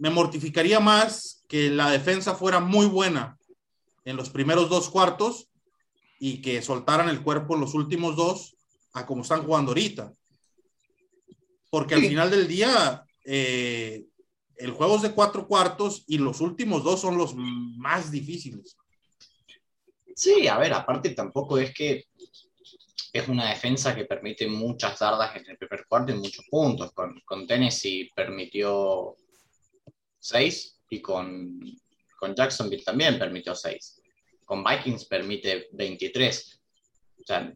me 0.03 0.10
mortificaría 0.10 0.81
más 0.81 1.45
que 1.48 1.69
la 1.69 1.89
defensa 1.89 2.36
fuera 2.36 2.60
muy 2.60 2.88
buena 2.88 3.38
en 4.03 4.17
los 4.17 4.29
primeros 4.29 4.67
dos 4.67 4.89
cuartos 4.89 5.48
y 6.19 6.41
que 6.41 6.62
soltaran 6.62 7.07
el 7.07 7.24
cuerpo 7.24 7.55
en 7.55 7.62
los 7.62 7.74
últimos 7.74 8.17
dos 8.17 8.57
a 8.91 9.05
como 9.05 9.22
están 9.22 9.43
jugando 9.45 9.72
ahorita. 9.72 10.13
Porque 11.69 11.95
al 11.95 12.01
final 12.01 12.29
del 12.29 12.50
día, 12.50 13.05
eh, 13.24 14.03
el 14.57 14.72
juego 14.72 14.98
es 14.98 15.03
de 15.03 15.13
cuatro 15.13 15.48
cuartos 15.48 16.03
y 16.05 16.17
los 16.17 16.41
últimos 16.41 16.83
dos 16.83 17.00
son 17.00 17.17
los 17.17 17.33
más 17.38 18.12
difíciles. 18.12 18.75
Sí, 20.13 20.50
a 20.50 20.57
ver, 20.57 20.74
aparte 20.74 21.12
tampoco 21.12 21.57
es 21.57 21.74
que 21.74 22.07
es 23.13 23.27
una 23.29 23.50
defensa 23.50 23.95
que 23.95 24.03
permite 24.03 24.48
muchas 24.48 25.00
dardas 25.00 25.33
en 25.38 25.50
el 25.50 25.57
primer 25.57 25.86
cuarto 25.88 26.12
y 26.12 26.15
muchos 26.15 26.45
puntos. 26.50 26.91
Con, 26.91 27.22
con 27.22 27.48
Tennessee 27.48 28.12
permitió 28.13 29.15
seis 30.24 30.80
y 30.89 31.01
con, 31.01 31.60
con 32.18 32.34
Jacksonville 32.34 32.84
también 32.84 33.20
permitió 33.20 33.53
seis. 33.53 34.01
Con 34.46 34.63
Vikings 34.63 35.06
permite 35.06 35.68
23. 35.74 36.62
O 37.20 37.24
sea, 37.24 37.53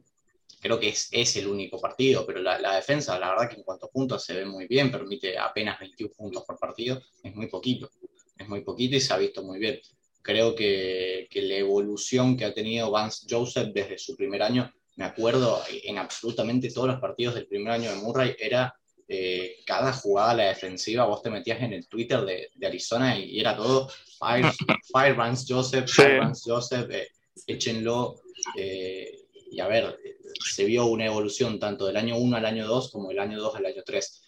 creo 0.59 0.79
que 0.79 0.89
es, 0.89 1.07
es 1.11 1.35
el 1.37 1.47
único 1.47 1.79
partido, 1.79 2.25
pero 2.25 2.41
la, 2.41 2.59
la, 2.59 2.75
defensa, 2.75 3.17
la 3.19 3.29
verdad 3.29 3.49
que 3.49 3.55
en 3.55 3.63
cuanto 3.63 3.85
a 3.85 3.91
puntos 3.91 4.23
se 4.23 4.33
ve 4.33 4.45
muy 4.45 4.67
bien, 4.67 4.91
permite 4.91 5.37
apenas 5.37 5.79
21 5.79 6.13
puntos 6.13 6.43
por 6.45 6.57
partido, 6.57 7.01
es 7.23 7.35
muy 7.35 7.47
poquito, 7.47 7.89
es 8.37 8.47
muy 8.47 8.61
poquito 8.61 8.95
y 8.95 9.01
se 9.01 9.13
ha 9.13 9.17
visto 9.17 9.43
muy 9.43 9.59
bien 9.59 9.79
creo 10.27 10.53
que, 10.55 11.29
que, 11.31 11.41
la 11.41 11.55
evolución 11.55 12.35
que 12.35 12.43
ha 12.43 12.53
tenido 12.53 12.91
Vance 12.91 13.25
Joseph 13.29 13.69
desde 13.73 13.97
su 13.97 14.13
primer 14.17 14.43
año, 14.43 14.69
me 14.97 15.05
acuerdo 15.05 15.61
en 15.83 15.97
absolutamente 15.97 16.69
todos 16.69 16.89
los 16.89 16.99
partidos 16.99 17.35
del 17.35 17.47
primer 17.47 17.71
año 17.71 17.89
de 17.89 17.95
Murray, 17.95 18.35
era 18.37 18.75
eh, 19.09 19.59
cada 19.65 19.93
jugada 19.93 20.33
la 20.33 20.47
defensiva, 20.49 21.05
vos 21.05 21.21
te 21.21 21.29
metías 21.29 21.61
en 21.61 21.71
el 21.71 21.87
Twitter 21.87 22.21
de, 22.25 22.51
de 22.53 22.67
Arizona 22.67 23.17
y, 23.17 23.39
era 23.39 23.55
todo 23.55 23.89
Fire, 24.19 24.51
fire 24.91 25.15
Vance 25.15 25.45
Joseph, 25.47 25.89
Fire 25.89 26.19
Vance 26.19 26.49
Joseph, 26.49 26.89
eh, 26.91 27.07
échenlo. 27.45 28.19
Eh, 28.57 29.27
y 29.49 29.61
a 29.61 29.67
ver, 29.67 29.97
se 30.43 30.65
vio 30.65 30.87
una 30.87 31.05
evolución 31.05 31.57
tanto 31.57 31.85
del 31.85 31.95
año 31.95 32.17
1 32.17 32.35
al 32.35 32.45
año 32.45 32.67
2 32.67 32.91
como 32.91 33.09
del 33.09 33.19
año 33.19 33.39
2 33.39 33.55
al 33.55 33.65
año 33.65 33.81
3. 33.85 34.23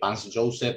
Vance 0.00 0.30
Joseph 0.32 0.76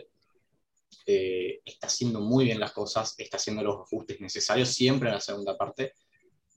está 1.05 1.87
haciendo 1.87 2.21
muy 2.21 2.45
bien 2.45 2.59
las 2.59 2.71
cosas, 2.71 3.15
está 3.17 3.37
haciendo 3.37 3.63
los 3.63 3.81
ajustes 3.81 4.21
necesarios 4.21 4.69
siempre 4.69 5.09
en 5.09 5.15
la 5.15 5.21
segunda 5.21 5.57
parte. 5.57 5.93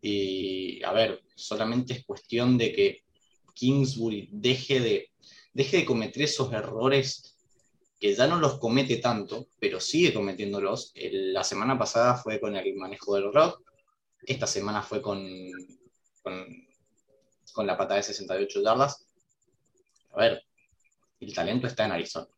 Y 0.00 0.82
a 0.84 0.92
ver, 0.92 1.22
solamente 1.34 1.94
es 1.94 2.04
cuestión 2.04 2.56
de 2.56 2.72
que 2.72 3.04
Kingsbury 3.54 4.28
deje 4.30 4.80
de, 4.80 5.13
deje 5.54 5.78
de 5.78 5.84
cometer 5.86 6.22
esos 6.22 6.52
errores 6.52 7.36
que 7.98 8.14
ya 8.14 8.26
no 8.26 8.36
los 8.36 8.58
comete 8.58 8.98
tanto, 8.98 9.48
pero 9.58 9.80
sigue 9.80 10.12
cometiéndolos. 10.12 10.92
la 10.94 11.42
semana 11.44 11.78
pasada 11.78 12.16
fue 12.16 12.38
con 12.38 12.54
el 12.54 12.74
manejo 12.74 13.14
del 13.14 13.32
rock, 13.32 13.62
esta 14.26 14.46
semana 14.46 14.82
fue 14.82 15.00
con, 15.00 15.26
con, 16.22 16.46
con 17.52 17.66
la 17.66 17.78
patada 17.78 17.96
de 17.96 18.02
68 18.02 18.62
yardas. 18.62 19.06
A 20.12 20.18
ver, 20.18 20.42
el 21.20 21.34
talento 21.34 21.66
está 21.66 21.86
en 21.86 21.92
Arizona 21.92 22.28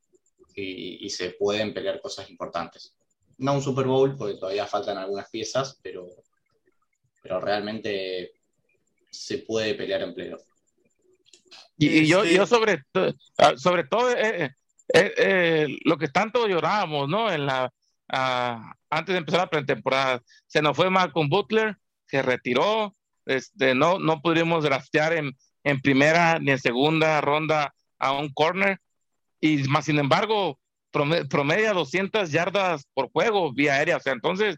y, 0.54 1.10
se 1.10 1.30
pueden 1.30 1.74
pelear 1.74 2.00
cosas 2.00 2.30
importantes. 2.30 2.96
No 3.38 3.54
un 3.54 3.62
Super 3.62 3.86
Bowl, 3.86 4.16
porque 4.16 4.38
todavía 4.38 4.66
faltan 4.66 4.96
algunas 4.96 5.28
piezas, 5.28 5.78
pero, 5.82 6.08
pero 7.22 7.40
realmente 7.40 8.32
se 9.10 9.38
puede 9.38 9.74
pelear 9.74 10.02
en 10.02 10.14
playoff. 10.14 10.42
Y, 11.78 12.06
yo, 12.06 12.24
yo 12.24 12.42
este 12.42 12.46
sobre, 12.46 12.82
ah, 13.38 13.52
sobre 13.56 13.84
todo 13.84 14.10
eh, 14.10 14.54
eh, 14.94 15.14
eh, 15.18 15.78
lo 15.84 15.98
que 15.98 16.08
tanto 16.08 16.46
llorábamos, 16.46 17.08
¿no? 17.08 17.30
En 17.30 17.46
la, 17.46 17.72
ah, 18.08 18.72
antes 18.88 19.12
de 19.12 19.18
empezar 19.18 19.40
la 19.40 19.50
pretemporada, 19.50 20.22
se 20.46 20.62
nos 20.62 20.76
fue 20.76 20.90
Malcolm 20.90 21.28
Butler, 21.28 21.76
se 22.06 22.22
retiró, 22.22 22.94
este, 23.26 23.74
no, 23.74 23.98
no 23.98 24.22
pudimos 24.22 24.64
draftear 24.64 25.12
en, 25.12 25.36
en 25.64 25.80
primera 25.80 26.38
ni 26.38 26.52
en 26.52 26.58
segunda 26.58 27.20
ronda 27.20 27.74
a 27.98 28.12
un 28.12 28.32
corner, 28.32 28.80
y 29.40 29.58
más 29.64 29.84
sin 29.84 29.98
embargo, 29.98 30.58
promedia 31.28 31.72
200 31.72 32.30
yardas 32.30 32.86
por 32.94 33.10
juego 33.10 33.52
vía 33.52 33.74
aérea, 33.74 33.98
o 33.98 34.00
sea, 34.00 34.12
entonces, 34.12 34.56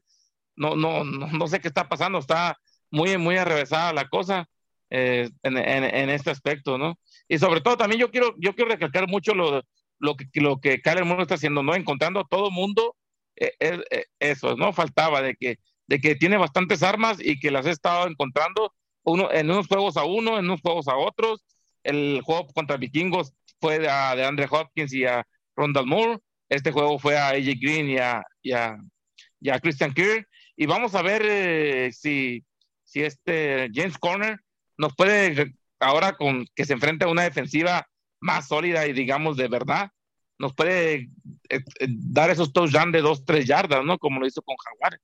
no, 0.54 0.76
no, 0.76 1.04
no, 1.04 1.46
sé 1.48 1.60
qué 1.60 1.68
está 1.68 1.88
pasando, 1.88 2.18
está 2.18 2.58
muy, 2.90 3.16
muy 3.16 3.37
arrevesada 3.37 3.92
la 3.92 4.08
cosa 4.08 4.48
en, 4.90 5.57
en, 5.59 6.11
este 6.11 6.30
aspecto, 6.30 6.78
¿no? 6.78 6.99
Y 7.28 7.38
sobre 7.38 7.61
todo 7.61 7.76
también 7.76 8.00
yo 8.00 8.11
quiero, 8.11 8.35
yo 8.38 8.54
quiero 8.54 8.71
recalcar 8.71 9.07
mucho 9.09 9.35
lo, 9.35 9.62
lo 9.99 10.16
que, 10.16 10.26
lo 10.35 10.61
que 10.61 10.80
Murray 11.04 11.23
está 11.23 11.35
haciendo, 11.35 11.62
¿no? 11.62 11.75
Encontrando 11.75 12.21
a 12.21 12.28
todo 12.28 12.50
mundo, 12.50 12.97
eh, 13.37 13.52
eh, 13.61 14.04
eso, 14.18 14.57
¿no? 14.57 14.73
Faltaba 14.73 15.23
de 15.23 15.35
que, 15.37 15.59
de 15.87 16.00
que 16.00 16.14
tiene 16.14 16.37
bastantes 16.37 16.83
armas 16.83 17.18
y 17.21 17.38
que 17.38 17.50
las 17.50 17.66
he 17.66 17.71
estado 17.71 18.09
encontrando 18.09 18.75
uno, 19.02 19.30
en 19.33 19.50
unos 19.50 19.66
juegos 19.66 19.97
a 19.97 20.04
uno, 20.04 20.38
en 20.38 20.47
unos 20.47 20.61
juegos 20.61 20.88
a 20.88 20.97
otros. 20.97 21.45
El 21.83 22.21
juego 22.23 22.47
contra 22.49 22.76
Vikingos 22.76 23.33
fue 23.61 23.78
de, 23.78 23.88
a, 23.88 24.14
de 24.14 24.25
Andre 24.25 24.47
Hopkins 24.50 24.92
y 24.92 25.04
a 25.04 25.26
Rondal 25.57 25.87
Moore. 25.87 26.18
Este 26.49 26.73
juego 26.73 26.99
fue 26.99 27.16
a 27.16 27.28
AJ 27.28 27.59
Green 27.61 27.90
y 27.90 27.99
a, 27.99 28.23
y 28.42 28.52
a, 28.52 29.61
Christian 29.61 29.92
Kirk. 29.92 30.26
Y 30.57 30.66
vamos 30.66 30.95
a 30.95 31.02
ver 31.02 31.23
eh, 31.25 31.92
si, 31.92 32.45
si 32.85 33.02
este 33.02 33.68
James 33.73 33.97
Corner 33.99 34.38
nos 34.78 34.94
puede, 34.94 35.54
ahora 35.80 36.16
con 36.16 36.47
que 36.54 36.64
se 36.64 36.73
enfrenta 36.73 37.06
a 37.06 37.11
una 37.11 37.23
defensiva 37.25 37.87
más 38.20 38.49
sólida 38.49 38.87
y 38.87 38.92
digamos 38.92 39.37
de 39.37 39.49
verdad, 39.49 39.90
nos 40.38 40.54
puede 40.54 41.11
eh, 41.49 41.61
eh, 41.80 41.88
dar 41.88 42.30
esos 42.30 42.52
touchdowns 42.52 42.92
de 42.92 43.00
2, 43.00 43.25
3 43.25 43.47
yardas, 43.47 43.85
¿no? 43.85 43.99
Como 43.99 44.20
lo 44.20 44.26
hizo 44.26 44.40
con 44.42 44.56
Jaguar. 44.56 45.00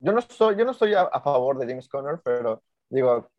Yo 0.00 0.12
no 0.12 0.20
soy, 0.22 0.56
yo 0.56 0.64
no 0.64 0.72
estoy 0.72 0.94
a, 0.94 1.08
favor 1.20 1.58
de 1.58 1.66
James 1.66 1.88
Conner, 1.88 2.20
pero 2.24 2.62
digo, 2.88 3.30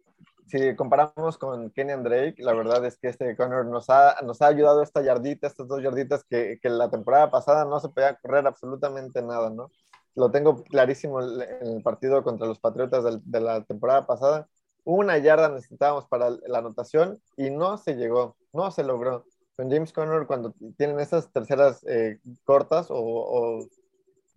si 0.48 0.76
comparamos 0.76 1.38
con 1.38 1.72
Kenny 1.72 1.94
Drake, 2.04 2.36
la 2.38 2.54
verdad 2.54 2.86
es 2.86 2.98
que 2.98 3.08
este 3.08 3.36
Conner 3.36 3.66
nos 3.66 3.90
ha, 3.90 4.18
nos 4.24 4.42
ha 4.42 4.48
ayudado 4.48 4.82
esta 4.82 5.02
yardita, 5.02 5.48
estas 5.48 5.68
dos 5.68 5.82
yarditas 5.82 6.24
que, 6.24 6.60
que 6.62 6.70
la 6.70 6.90
temporada 6.90 7.30
pasada 7.30 7.66
no 7.66 7.80
se 7.80 7.90
podía 7.90 8.16
correr 8.16 8.48
absolutamente 8.48 9.22
nada, 9.22 9.50
¿no? 9.50 9.72
Lo 10.16 10.32
tengo 10.32 10.64
clarísimo 10.64 11.22
en 11.22 11.68
el 11.68 11.84
partido 11.84 12.24
contra 12.24 12.48
los 12.48 12.60
Patriotas 12.60 13.04
de 13.24 13.40
la 13.42 13.64
temporada 13.66 14.08
pasada. 14.08 14.48
Una 14.86 15.18
yarda 15.18 15.50
necesitábamos 15.50 16.06
para 16.08 16.30
la 16.30 16.60
anotación 16.60 17.20
y 17.36 17.50
no 17.50 17.78
se 17.78 17.96
llegó 17.96 18.38
no 18.56 18.72
se 18.72 18.84
logró. 18.84 19.26
Con 19.56 19.70
James 19.70 19.94
Conner, 19.94 20.26
cuando 20.26 20.54
tienen 20.78 21.00
esas 21.00 21.32
terceras 21.32 21.86
eh, 21.88 22.20
cortas 22.44 22.88
o, 22.90 23.68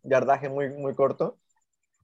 yardaje 0.02 0.48
muy, 0.48 0.70
muy 0.70 0.94
corto, 0.94 1.38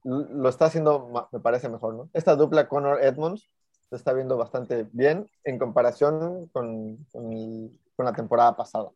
lo 0.03 0.49
está 0.49 0.65
haciendo, 0.65 1.29
me 1.31 1.39
parece 1.39 1.69
mejor, 1.69 1.93
¿no? 1.95 2.09
Esta 2.13 2.35
dupla 2.35 2.67
Connor 2.67 3.03
Edmonds 3.03 3.49
se 3.89 3.95
está 3.95 4.13
viendo 4.13 4.37
bastante 4.37 4.87
bien 4.91 5.29
en 5.43 5.57
comparación 5.57 6.47
con, 6.47 6.97
con, 7.11 8.05
la 8.05 8.13
temporada 8.13 8.55
pasada. 8.55 8.91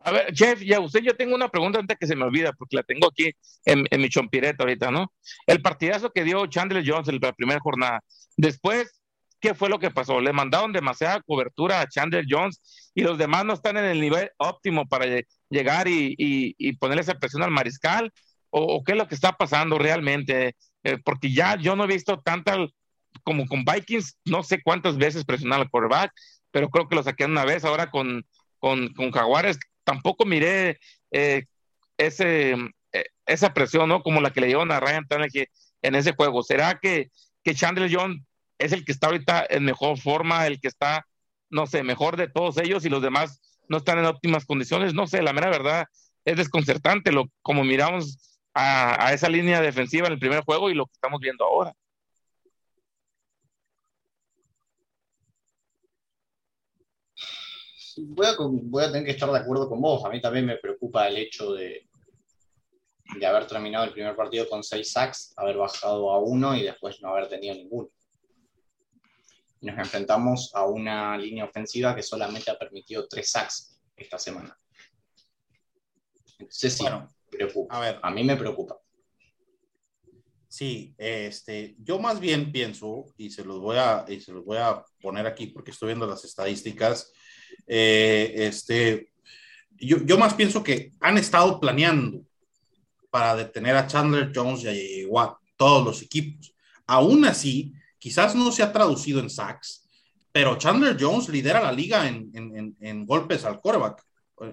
A 0.00 0.12
ver, 0.12 0.34
Jeff, 0.34 0.60
ya 0.60 0.80
usted, 0.80 1.00
yo 1.00 1.16
tengo 1.16 1.34
una 1.34 1.48
pregunta 1.48 1.78
antes 1.78 1.96
que 1.98 2.06
se 2.06 2.16
me 2.16 2.24
olvida, 2.24 2.52
porque 2.52 2.76
la 2.76 2.82
tengo 2.82 3.08
aquí 3.08 3.32
en, 3.64 3.84
en 3.90 4.00
mi 4.00 4.08
chompireta 4.08 4.62
ahorita, 4.62 4.90
¿no? 4.90 5.12
El 5.46 5.60
partidazo 5.60 6.10
que 6.10 6.24
dio 6.24 6.46
Chandler 6.46 6.84
Jones 6.86 7.08
en 7.08 7.18
la 7.20 7.32
primera 7.32 7.60
jornada, 7.60 8.00
después 8.36 8.98
qué 9.40 9.54
fue 9.54 9.68
lo 9.68 9.78
que 9.78 9.90
pasó. 9.90 10.20
Le 10.20 10.32
mandaron 10.32 10.72
demasiada 10.72 11.22
cobertura 11.22 11.80
a 11.80 11.88
Chandler 11.88 12.24
Jones 12.28 12.90
y 12.94 13.02
los 13.02 13.18
demás 13.18 13.44
no 13.44 13.54
están 13.54 13.76
en 13.76 13.84
el 13.84 14.00
nivel 14.00 14.30
óptimo 14.38 14.86
para 14.86 15.06
llegar 15.48 15.88
y, 15.88 16.14
y, 16.18 16.72
ponerle 16.74 17.02
esa 17.02 17.14
presión 17.14 17.42
al 17.42 17.50
mariscal. 17.50 18.12
O, 18.50 18.82
qué 18.84 18.92
es 18.92 18.98
lo 18.98 19.08
que 19.08 19.14
está 19.14 19.32
pasando 19.32 19.78
realmente? 19.78 20.56
Eh, 20.82 20.98
porque 21.04 21.32
ya 21.32 21.56
yo 21.56 21.76
no 21.76 21.84
he 21.84 21.88
visto 21.88 22.20
tanta 22.20 22.56
como 23.24 23.46
con 23.46 23.64
Vikings, 23.64 24.18
no 24.24 24.42
sé 24.42 24.62
cuántas 24.62 24.96
veces 24.96 25.24
presionar 25.24 25.60
al 25.60 25.70
quarterback, 25.70 26.12
pero 26.50 26.68
creo 26.70 26.88
que 26.88 26.96
lo 26.96 27.02
saqué 27.02 27.24
una 27.24 27.44
vez. 27.44 27.64
Ahora 27.64 27.90
con, 27.90 28.24
con, 28.58 28.88
con 28.94 29.10
Jaguares 29.10 29.58
tampoco 29.88 30.26
miré 30.26 30.78
eh, 31.10 31.46
ese, 31.96 32.52
eh, 32.92 33.04
esa 33.24 33.54
presión, 33.54 33.88
¿no? 33.88 34.02
Como 34.02 34.20
la 34.20 34.30
que 34.30 34.42
le 34.42 34.48
dieron 34.48 34.70
a 34.70 34.80
Ryan 34.80 35.06
Tannehill 35.08 35.48
en 35.80 35.94
ese 35.94 36.12
juego. 36.12 36.42
¿Será 36.42 36.78
que, 36.78 37.10
que 37.42 37.54
Chandler 37.54 37.90
Jones 37.90 38.22
es 38.58 38.72
el 38.72 38.84
que 38.84 38.92
está 38.92 39.06
ahorita 39.06 39.46
en 39.48 39.64
mejor 39.64 39.98
forma, 39.98 40.46
el 40.46 40.60
que 40.60 40.68
está, 40.68 41.06
no 41.48 41.66
sé, 41.66 41.82
mejor 41.82 42.18
de 42.18 42.28
todos 42.28 42.58
ellos 42.58 42.84
y 42.84 42.90
los 42.90 43.00
demás 43.00 43.40
no 43.68 43.78
están 43.78 43.98
en 43.98 44.04
óptimas 44.04 44.44
condiciones. 44.44 44.92
No 44.92 45.06
sé, 45.06 45.22
la 45.22 45.32
mera 45.32 45.48
verdad 45.48 45.86
es 46.26 46.36
desconcertante 46.36 47.10
lo, 47.10 47.30
como 47.40 47.64
miramos 47.64 48.42
a, 48.52 49.14
esa 49.14 49.30
línea 49.30 49.62
defensiva 49.62 50.06
en 50.06 50.12
el 50.12 50.18
primer 50.18 50.42
juego 50.42 50.68
y 50.68 50.74
lo 50.74 50.84
que 50.84 50.92
estamos 50.92 51.20
viendo 51.20 51.46
ahora. 51.46 51.72
Voy 58.06 58.26
a, 58.26 58.34
voy 58.38 58.84
a, 58.84 58.92
tener 58.92 59.04
que 59.04 59.12
estar 59.12 59.30
de 59.30 59.38
acuerdo 59.38 59.68
con 59.68 59.80
vos. 59.80 60.04
A 60.04 60.10
mí 60.10 60.20
también 60.20 60.46
me 60.46 60.56
preocupa 60.56 61.08
el 61.08 61.16
hecho 61.16 61.52
de, 61.52 61.88
de 63.18 63.26
haber 63.26 63.46
terminado 63.46 63.84
el 63.84 63.92
primer 63.92 64.14
partido 64.16 64.48
con 64.48 64.62
seis 64.62 64.92
sacks, 64.92 65.32
haber 65.36 65.56
bajado 65.56 66.10
a 66.10 66.18
uno 66.18 66.56
y 66.56 66.62
después 66.62 67.00
no 67.00 67.10
haber 67.10 67.28
tenido 67.28 67.54
ninguno 67.54 67.90
nos 69.60 69.78
enfrentamos 69.78 70.50
a 70.54 70.66
una 70.66 71.16
línea 71.16 71.44
ofensiva 71.44 71.94
que 71.94 72.02
solamente 72.02 72.50
ha 72.50 72.58
permitido 72.58 73.06
tres 73.08 73.30
sacks 73.30 73.80
esta 73.96 74.18
semana. 74.18 74.56
Entonces 76.38 76.74
sí, 76.74 76.84
preocupa. 77.30 77.76
A, 77.76 77.80
ver, 77.80 78.00
a 78.02 78.10
mí 78.10 78.22
me 78.22 78.36
preocupa. 78.36 78.78
Sí, 80.48 80.94
este, 80.96 81.76
yo 81.78 81.98
más 81.98 82.20
bien 82.20 82.50
pienso, 82.52 83.04
y 83.16 83.30
se 83.30 83.44
los 83.44 83.60
voy 83.60 83.76
a, 83.76 84.04
y 84.08 84.20
se 84.20 84.32
los 84.32 84.44
voy 84.44 84.56
a 84.56 84.82
poner 85.00 85.26
aquí 85.26 85.48
porque 85.48 85.72
estoy 85.72 85.88
viendo 85.88 86.06
las 86.06 86.24
estadísticas, 86.24 87.12
eh, 87.66 88.32
este, 88.36 89.10
yo, 89.76 89.98
yo, 90.04 90.18
más 90.18 90.34
pienso 90.34 90.62
que 90.62 90.92
han 91.00 91.18
estado 91.18 91.60
planeando 91.60 92.22
para 93.10 93.36
detener 93.36 93.76
a 93.76 93.86
Chandler 93.86 94.32
Jones 94.34 94.64
y 94.64 95.04
a 95.04 95.08
Watt, 95.08 95.36
todos 95.56 95.84
los 95.84 96.02
equipos. 96.02 96.54
Aún 96.86 97.24
así, 97.24 97.74
Quizás 97.98 98.34
no 98.34 98.52
se 98.52 98.62
ha 98.62 98.72
traducido 98.72 99.20
en 99.20 99.28
sacks, 99.28 99.88
pero 100.30 100.56
Chandler 100.56 100.96
Jones 100.98 101.28
lidera 101.28 101.60
la 101.60 101.72
liga 101.72 102.06
en, 102.06 103.06
golpes 103.06 103.44
al 103.44 103.60
quarterback, 103.60 104.04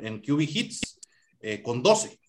en 0.01 0.19
QB 0.19 0.41
hits, 0.41 0.99
eh, 1.39 1.61
con 1.61 1.83
12. 1.83 2.19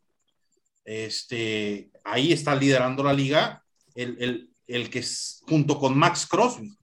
Este, 0.84 1.90
ahí 2.04 2.32
está 2.32 2.54
liderando 2.54 3.02
la 3.02 3.12
liga 3.12 3.62
el, 3.94 4.50
que 4.90 4.98
es 4.98 5.42
junto 5.48 5.78
con 5.78 5.96
Max 5.96 6.26
Crosby, 6.26 6.76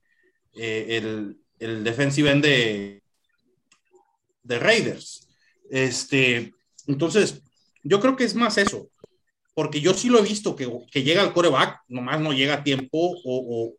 eh, 0.54 0.98
el, 0.98 1.38
el 1.60 1.84
defensive 1.84 2.30
end 2.30 2.44
de, 2.44 3.02
de 4.44 4.58
Raiders. 4.58 5.28
Este, 5.70 6.54
entonces, 6.86 7.42
yo 7.82 8.00
creo 8.00 8.14
que 8.16 8.24
es 8.24 8.34
más 8.34 8.56
eso, 8.58 8.88
porque 9.54 9.80
yo 9.80 9.94
sí 9.94 10.08
lo 10.08 10.18
he 10.18 10.22
visto 10.22 10.54
que, 10.54 11.02
llega 11.02 11.22
al 11.22 11.32
coreback, 11.32 11.80
nomás 11.88 12.20
no 12.20 12.32
llega 12.32 12.54
a 12.54 12.64
tiempo 12.64 13.16
o, 13.24 13.74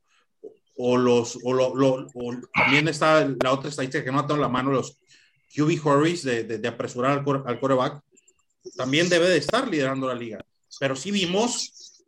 o 0.77 0.97
los, 0.97 1.39
o, 1.43 1.53
lo, 1.53 2.07
también 2.53 2.87
está 2.87 3.27
la 3.41 3.53
otra 3.53 3.69
estadística 3.69 4.03
que 4.03 4.11
no 4.11 4.19
ha 4.19 4.23
dado 4.23 4.37
la 4.37 4.49
mano, 4.49 4.71
los 4.71 4.97
QB 5.55 5.85
hurries 5.85 6.23
de, 6.23 6.43
de, 6.43 6.67
apresurar 6.67 7.11
al, 7.11 7.43
al 7.45 7.59
coreback, 7.59 8.01
también 8.75 9.07
debe 9.07 9.29
de 9.29 9.37
estar 9.37 9.67
liderando 9.67 10.07
la 10.07 10.15
liga. 10.15 10.43
Pero 10.79 10.95
sí 10.95 11.11
vimos 11.11 12.03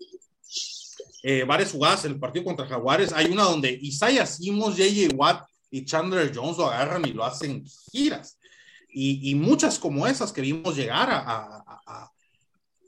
eh, 1.23 1.43
varias 1.43 1.71
jugadas 1.71 2.05
en 2.05 2.13
el 2.13 2.19
partido 2.19 2.45
contra 2.45 2.67
Jaguares. 2.67 3.13
Hay 3.13 3.27
una 3.27 3.43
donde 3.43 3.77
Isaiah 3.81 4.25
Simons, 4.25 4.75
JJ 4.75 5.13
Watt 5.15 5.45
y 5.69 5.85
Chandler 5.85 6.31
Jones 6.33 6.57
lo 6.57 6.67
agarran 6.67 7.07
y 7.07 7.13
lo 7.13 7.23
hacen 7.23 7.65
giras. 7.91 8.37
Y, 8.99 9.31
y 9.31 9.35
muchas 9.35 9.77
como 9.77 10.07
esas 10.07 10.31
que 10.33 10.41
vimos 10.41 10.75
llegar 10.75 11.09
a, 11.11 11.19
a, 11.19 12.11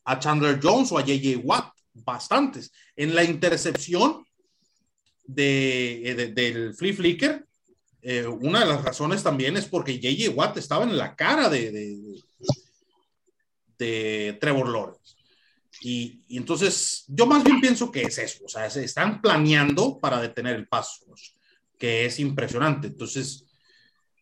a 0.06 0.19
Chandler 0.19 0.60
Jones 0.62 0.91
o 0.91 0.98
a 0.98 1.06
JJ 1.06 1.38
Watt, 1.43 1.72
bastantes. 1.93 2.72
En 2.95 3.13
la 3.13 3.24
intercepción, 3.24 4.26
de, 5.30 6.10
eh, 6.10 6.15
del 6.34 6.74
Flea 6.74 6.93
Flicker, 6.93 7.45
eh, 8.02 8.26
una 8.26 8.62
de 8.62 8.65
las 8.65 8.84
razones 8.84 9.22
también 9.22 9.58
es 9.58 9.65
porque 9.65 10.00
J.J. 10.02 10.32
Watt 10.36 10.58
estaba 10.58 10.84
en 10.84 10.98
la 10.98 11.15
cara 11.15 11.50
de, 11.50 11.72
de, 13.78 14.38
Trevor 14.39 14.69
Lawrence. 14.69 15.15
Y, 15.82 16.24
entonces 16.30 17.06
yo 17.08 17.26
más 17.26 17.43
bien 17.43 17.62
pienso 17.62 17.91
que 17.91 18.02
es 18.02 18.17
eso, 18.17 18.45
o 18.45 18.50
sea, 18.50 18.69
se 18.69 18.84
están 18.84 19.22
planeando 19.22 20.00
para 20.00 20.19
detener 20.19 20.56
el 20.56 20.67
paso, 20.67 21.06
que 21.78 22.06
es 22.06 22.19
impresionante. 22.19 22.88
Entonces, 22.88 23.45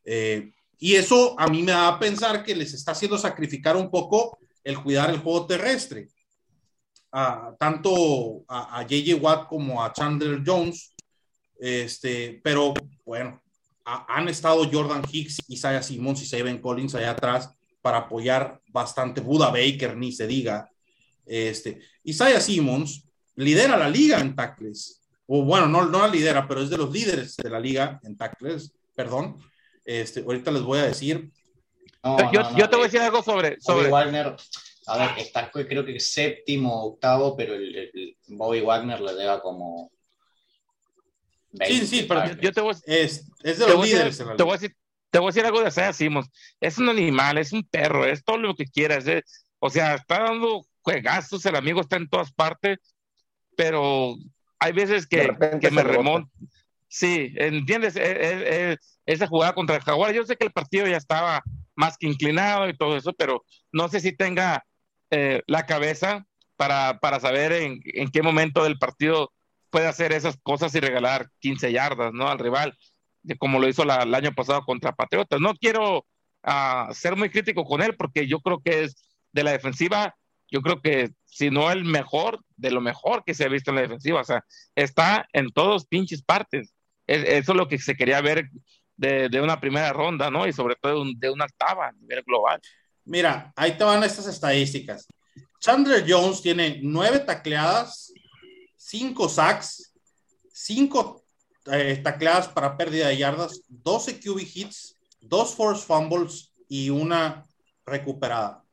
eh, 0.03 0.51
y 0.79 0.95
eso 0.95 1.39
a 1.39 1.47
mí 1.47 1.63
me 1.63 1.71
da 1.71 1.87
a 1.87 1.99
pensar 1.99 2.43
que 2.43 2.55
les 2.55 2.73
está 2.73 2.91
haciendo 2.91 3.17
sacrificar 3.17 3.75
un 3.75 3.89
poco 3.89 4.37
el 4.63 4.81
cuidar 4.81 5.09
el 5.09 5.19
juego 5.19 5.45
terrestre. 5.45 6.09
tanto 7.59 8.43
a, 8.47 8.79
a 8.79 8.85
JJ 8.85 9.15
Watt 9.15 9.47
como 9.47 9.83
a 9.83 9.91
Chandler 9.93 10.43
Jones, 10.45 10.93
este, 11.59 12.39
pero 12.43 12.73
bueno, 13.05 13.41
han 13.85 14.27
estado 14.27 14.69
Jordan 14.69 15.03
Hicks, 15.09 15.37
Isaiah 15.47 15.81
Simmons 15.81 16.21
y 16.21 16.25
Saben 16.25 16.59
Collins 16.59 16.95
allá 16.95 17.11
atrás 17.11 17.49
para 17.81 17.99
apoyar 17.99 18.61
bastante. 18.67 19.21
Buda 19.21 19.49
Baker, 19.49 19.95
ni 19.95 20.11
se 20.11 20.27
diga. 20.27 20.69
Este, 21.25 21.79
Isaiah 22.03 22.41
Simmons 22.41 23.07
lidera 23.35 23.77
la 23.77 23.89
liga 23.89 24.19
en 24.19 24.35
tackles. 24.35 25.01
O 25.25 25.43
bueno, 25.43 25.67
no, 25.67 25.85
no 25.85 25.99
la 25.99 26.07
lidera, 26.07 26.47
pero 26.47 26.61
es 26.61 26.69
de 26.69 26.77
los 26.77 26.91
líderes 26.91 27.37
de 27.37 27.49
la 27.49 27.59
liga 27.59 27.99
en 28.03 28.17
tackles, 28.17 28.73
perdón. 28.95 29.37
Este, 29.87 30.19
ahorita 30.19 30.51
les 30.51 30.63
voy 30.63 30.79
a 30.79 30.83
decir. 30.83 31.31
yo, 32.03 32.57
yo, 32.57 32.69
te 32.69 32.75
voy 32.75 32.83
a 32.83 32.87
decir 32.87 32.99
algo 32.99 33.23
sobre. 33.23 33.57
sobre... 33.61 33.89
Wagner, 33.89 34.35
a 34.85 34.97
ver, 34.97 35.17
está 35.17 35.49
creo 35.49 35.85
que 35.85 35.97
séptimo, 36.01 36.83
octavo, 36.83 37.37
pero 37.37 37.55
el, 37.55 38.17
Bobby 38.27 38.59
Wagner 38.59 38.99
le 38.99 39.13
lleva 39.13 39.41
como. 39.41 39.89
sí, 41.65 41.87
sí, 41.87 42.03
pero 42.03 42.35
yo 42.41 42.51
te 42.51 42.59
voy 42.59 42.73
a... 42.73 42.77
es, 42.85 43.31
es 43.41 43.59
de 43.59 43.67
los 43.67 43.85
líderes. 43.85 44.17
te, 44.17 44.43
voy 44.43 44.51
a 44.51 44.57
decir, 44.57 44.75
te 45.09 45.19
voy 45.19 45.27
a 45.27 45.29
decir 45.29 45.45
algo 45.45 45.61
de 45.61 45.69
Isaiah 45.69 45.93
Simmons. 45.93 46.29
Es 46.59 46.77
un 46.77 46.89
animal, 46.89 47.37
es 47.37 47.53
un 47.53 47.63
perro, 47.63 48.05
es 48.05 48.25
todo 48.25 48.37
lo 48.37 48.55
que 48.55 48.65
quieras. 48.65 49.05
o 49.59 49.69
sea, 49.69 49.95
está 49.95 50.19
dando 50.23 50.65
juegazos, 50.81 51.45
el 51.45 51.55
amigo 51.55 51.79
está 51.79 51.95
en 51.95 52.09
todas 52.09 52.33
partes, 52.33 52.77
pero 53.55 54.15
hay 54.59 54.73
veces 54.73 55.07
que, 55.07 55.29
que 55.61 55.71
me 55.71 55.83
remonto. 55.83 56.29
Sí, 56.87 57.33
¿entiendes? 57.35 57.95
E, 57.95 58.11
e, 58.11 58.71
e, 58.71 58.77
esa 59.05 59.27
jugada 59.27 59.53
contra 59.53 59.75
el 59.75 59.81
Jaguar, 59.83 60.13
yo 60.13 60.25
sé 60.25 60.37
que 60.37 60.45
el 60.45 60.51
partido 60.51 60.87
ya 60.87 60.97
estaba 60.97 61.43
más 61.75 61.97
que 61.97 62.07
inclinado 62.07 62.69
y 62.69 62.77
todo 62.77 62.97
eso, 62.97 63.13
pero 63.13 63.43
no 63.71 63.87
sé 63.89 63.99
si 63.99 64.15
tenga 64.15 64.65
eh, 65.11 65.43
la 65.47 65.65
cabeza 65.65 66.25
para, 66.55 66.99
para 66.99 67.19
saber 67.19 67.51
en, 67.53 67.79
en, 67.83 68.09
qué 68.09 68.21
momento 68.21 68.63
del 68.63 68.79
partido 68.79 69.31
puede 69.69 69.87
hacer 69.87 70.11
esas 70.13 70.37
cosas 70.41 70.73
y 70.75 70.79
regalar 70.79 71.29
15 71.39 71.71
yardas, 71.71 72.13
¿no? 72.13 72.29
Al 72.29 72.39
rival, 72.39 72.77
como 73.39 73.59
lo 73.59 73.67
hizo 73.67 73.83
el 73.83 74.15
año 74.15 74.33
pasado 74.33 74.63
contra 74.65 74.95
Patriotas. 74.95 75.39
No 75.39 75.53
quiero 75.55 76.05
uh, 76.43 76.93
ser 76.93 77.15
muy 77.15 77.29
crítico 77.29 77.65
con 77.65 77.81
él 77.81 77.95
porque 77.95 78.27
yo 78.27 78.39
creo 78.39 78.61
que 78.63 78.83
es 78.83 78.95
de 79.33 79.43
la 79.43 79.51
defensiva 79.51 80.15
yo 80.49 80.61
creo 80.61 80.81
que 80.81 81.11
si 81.25 81.49
no 81.49 81.71
el 81.71 81.83
mejor, 81.83 82.43
de 82.55 82.71
lo 82.71 82.81
mejor 82.81 83.23
que 83.25 83.33
se 83.33 83.45
ha 83.45 83.49
visto 83.49 83.71
en 83.71 83.75
la 83.75 83.81
defensiva, 83.81 84.21
o 84.21 84.23
sea, 84.23 84.43
está 84.75 85.27
en 85.33 85.49
todos 85.51 85.85
pinches 85.85 86.23
partes. 86.23 86.73
Eso 87.07 87.51
es 87.51 87.57
lo 87.57 87.67
que 87.67 87.79
se 87.79 87.95
quería 87.95 88.21
ver 88.21 88.49
de, 88.95 89.29
de 89.29 89.41
una 89.41 89.59
primera 89.59 89.93
ronda, 89.93 90.29
¿no? 90.29 90.47
Y 90.47 90.53
sobre 90.53 90.75
todo 90.75 91.03
de, 91.15 91.29
una 91.29 91.45
octava 91.45 91.87
a 91.87 91.91
nivel 91.93 92.23
global. 92.23 92.59
Mira, 93.05 93.53
ahí 93.55 93.77
te 93.77 93.83
van 93.83 94.03
estas 94.03 94.27
estadísticas. 94.27 95.07
Chandler 95.59 96.05
Jones 96.07 96.41
tiene 96.41 96.79
nueve 96.83 97.19
tacleadas, 97.19 98.13
cinco 98.75 99.29
sacks, 99.29 99.93
cinco 100.51 101.23
eh, 101.71 101.99
tacleadas 102.03 102.47
para 102.47 102.75
pérdida 102.77 103.07
de 103.07 103.17
yardas, 103.17 103.61
12 103.67 104.19
QB 104.19 104.39
hits, 104.53 104.95
dos 105.21 105.55
force 105.55 105.85
fumbles 105.85 106.51
y 106.67 106.89
una 106.89 107.45
recuperada. 107.85 108.63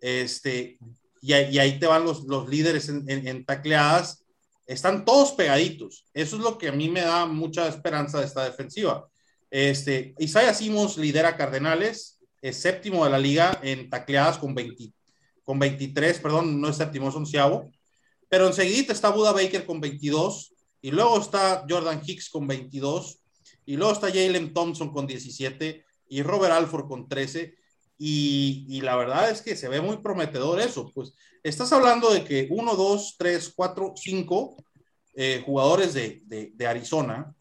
Este, 0.00 0.78
y, 1.20 1.32
ahí 1.32 1.78
te 1.78 1.86
van 1.86 2.04
los, 2.04 2.24
los 2.24 2.48
líderes 2.48 2.88
en, 2.88 3.44
tacleadas, 3.44 4.21
están 4.66 5.04
todos 5.04 5.32
pegaditos. 5.32 6.06
Eso 6.14 6.36
es 6.36 6.42
lo 6.42 6.58
que 6.58 6.68
a 6.68 6.72
mí 6.72 6.88
me 6.88 7.00
da 7.00 7.26
mucha 7.26 7.68
esperanza 7.68 8.20
de 8.20 8.26
esta 8.26 8.44
defensiva. 8.44 9.08
Este, 9.50 10.14
Isaiah 10.18 10.54
Simons 10.54 10.96
lidera 10.96 11.36
Cardenales, 11.36 12.20
es 12.40 12.56
séptimo 12.56 13.04
de 13.04 13.10
la 13.10 13.18
liga 13.18 13.60
en 13.62 13.88
tacleadas 13.90 14.38
con, 14.38 14.54
20, 14.54 14.92
con 15.44 15.58
23, 15.58 16.18
perdón, 16.18 16.60
no 16.60 16.68
es 16.68 16.76
séptimo, 16.76 17.08
es 17.08 17.14
onceavo. 17.14 17.70
Pero 18.28 18.46
enseguida 18.46 18.92
está 18.92 19.10
Buda 19.10 19.32
Baker 19.32 19.66
con 19.66 19.80
22, 19.80 20.54
y 20.80 20.90
luego 20.90 21.20
está 21.20 21.64
Jordan 21.68 22.02
Hicks 22.04 22.30
con 22.30 22.46
22, 22.46 23.20
y 23.66 23.76
luego 23.76 23.92
está 23.92 24.08
Jalen 24.08 24.52
Thompson 24.52 24.92
con 24.92 25.06
17, 25.06 25.84
y 26.08 26.22
Robert 26.22 26.54
Alford 26.54 26.88
con 26.88 27.08
13, 27.08 27.54
y, 27.98 28.80
la 28.80 28.96
verdad 28.96 29.30
es 29.30 29.42
que 29.42 29.56
se 29.56 29.68
ve 29.68 29.80
muy 29.80 29.98
prometedor 29.98 30.60
eso. 30.60 30.90
Pues 30.92 31.14
estás 31.42 31.72
hablando 31.72 32.12
de 32.12 32.24
que 32.24 32.48
uno, 32.50 32.74
dos, 32.74 33.16
tres, 33.18 33.52
cuatro, 33.54 33.94
cinco 33.96 34.56
eh, 35.14 35.42
jugadores 35.44 35.94
de, 35.94 36.22
de, 36.24 36.66
Arizona 36.66 37.34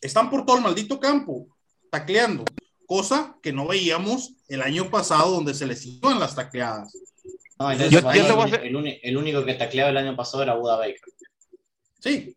están 0.00 0.30
por 0.30 0.46
todo 0.46 0.58
el 0.58 0.62
maldito 0.62 1.00
campo, 1.00 1.48
tacleando, 1.90 2.44
cosa 2.86 3.36
que 3.42 3.52
no 3.52 3.66
veíamos 3.66 4.34
el 4.48 4.62
año 4.62 4.90
pasado 4.90 5.32
donde 5.32 5.54
se 5.54 5.66
les 5.66 5.84
iban 5.86 6.20
las 6.20 6.34
tacleadas. 6.34 6.94
el, 9.02 9.16
único 9.16 9.44
que 9.44 9.54
tacleaba 9.54 9.90
el 9.90 9.96
año 9.96 10.16
pasado 10.16 10.42
era 10.42 10.54
Buda 10.54 10.76
Baker. 10.76 11.00
Sí, 11.98 12.36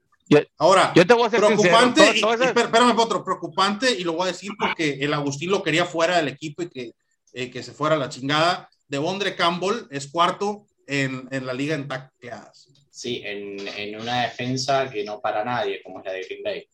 Ahora, 0.58 0.94
yo 0.96 1.06
te 1.06 1.13
voy 1.13 1.26
a 1.26 1.30
preocupante, 1.30 2.10
espérame, 2.10 2.98
otro, 2.98 3.24
preocupante, 3.24 3.91
y 3.91 4.04
lo 4.04 4.13
voy 4.13 4.24
a 4.24 4.32
decir 4.32 4.52
porque 4.58 4.98
el 5.02 5.13
Agustín 5.13 5.52
lo 5.52 5.62
quería 5.62 5.86
fuera 5.86 6.17
del 6.17 6.30
equipo 6.30 6.63
y 6.63 6.70
que, 6.70 6.91
eh, 7.34 7.50
que 7.52 7.63
se 7.63 7.74
fuera 7.74 7.96
a 7.96 8.00
la 8.00 8.10
chingada. 8.10 8.70
De 8.88 8.98
Bondre 8.98 9.36
Campbell 9.36 9.88
es 9.89 10.08
cuarto 10.08 10.67
en, 10.88 11.28
en, 11.32 11.46
la 11.46 11.54
liga 11.54 11.76
en 11.76 11.88
tacleadas. 11.88 12.70
Sí, 12.89 13.22
en, 13.26 13.67
en, 13.67 14.00
una 14.00 14.24
defensa 14.24 14.89
que 14.89 15.04
no 15.04 15.20
para 15.20 15.44
nadie, 15.44 15.82
como 15.84 16.00
es 16.00 16.06
la 16.06 16.12
de 16.13 16.24
Green 16.24 16.44
Bay. 16.44 16.67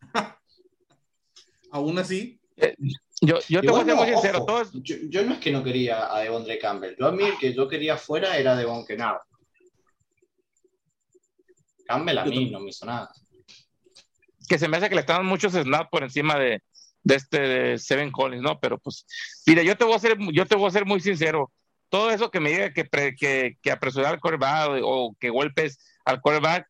Aún 1.70 1.98
así. 1.98 2.40
Eh, 2.56 2.74
yo, 3.20 3.38
yo, 3.48 3.60
te 3.60 3.70
voy 3.70 3.80
a 3.80 3.84
ser 3.84 3.94
muy 3.94 4.06
sincero. 4.06 4.46
yo, 4.72 5.24
no 5.24 5.34
es 5.34 5.40
que 5.40 5.50
no 5.50 5.62
quería 5.64 6.14
a 6.14 6.20
Devondre 6.20 6.58
Campbell. 6.58 6.96
Yo 6.98 7.06
a 7.06 7.12
mí 7.12 7.24
el 7.24 7.38
que 7.38 7.52
yo 7.52 7.68
quería 7.68 7.96
fuera 7.96 8.36
era 8.36 8.56
Devon 8.56 8.84
Kennard. 8.84 9.20
Campbell 11.86 12.18
a 12.18 12.24
mí 12.24 12.50
no 12.50 12.60
me 12.60 12.70
hizo 12.70 12.86
nada. 12.86 13.10
Que 14.48 14.58
se 14.58 14.68
me 14.68 14.76
hace 14.76 14.88
que 14.88 14.94
le 14.94 15.02
están 15.02 15.24
muchos 15.24 15.52
snaps 15.52 15.88
por 15.90 16.02
encima 16.02 16.38
de, 16.38 16.62
de 17.02 17.14
este 17.14 17.40
de 17.40 17.78
Seven 17.78 18.10
Collins, 18.10 18.42
¿no? 18.42 18.58
Pero 18.58 18.78
pues, 18.78 19.06
mira, 19.46 19.62
yo 19.62 19.76
te 19.76 19.84
voy 19.84 19.94
a 19.94 19.98
ser, 19.98 20.16
yo 20.32 20.46
te 20.46 20.56
voy 20.56 20.68
a 20.68 20.72
ser 20.72 20.86
muy 20.86 21.00
sincero. 21.00 21.52
Todo 21.88 22.10
eso 22.10 22.30
que 22.30 22.40
me 22.40 22.50
diga 22.50 22.72
que, 22.72 22.88
que, 23.16 23.56
que 23.62 23.70
apresurar 23.70 24.14
al 24.14 24.20
quarterback 24.20 24.80
o 24.82 25.14
que 25.18 25.30
golpes 25.30 25.78
al 26.04 26.20
quarterback, 26.20 26.66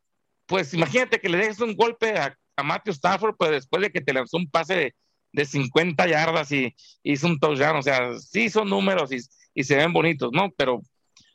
pues 0.46 0.74
imagínate 0.74 1.20
que 1.20 1.28
le 1.28 1.38
dejes 1.38 1.60
un 1.60 1.74
golpe 1.74 2.18
a, 2.18 2.36
a 2.56 2.62
Matthew 2.62 2.92
Stafford, 2.92 3.36
pues 3.36 3.50
después 3.52 3.82
de 3.82 3.90
que 3.90 4.00
te 4.00 4.12
lanzó 4.12 4.36
un 4.36 4.50
pase 4.50 4.74
de, 4.74 4.94
de 5.32 5.44
50 5.44 6.06
yardas 6.06 6.52
y 6.52 6.74
hizo 7.02 7.26
un 7.26 7.38
touchdown, 7.38 7.76
o 7.76 7.82
sea, 7.82 8.18
sí 8.18 8.50
son 8.50 8.68
números 8.68 9.12
y, 9.12 9.18
y 9.54 9.64
se 9.64 9.76
ven 9.76 9.92
bonitos, 9.92 10.30
¿no? 10.32 10.50
Pero 10.56 10.82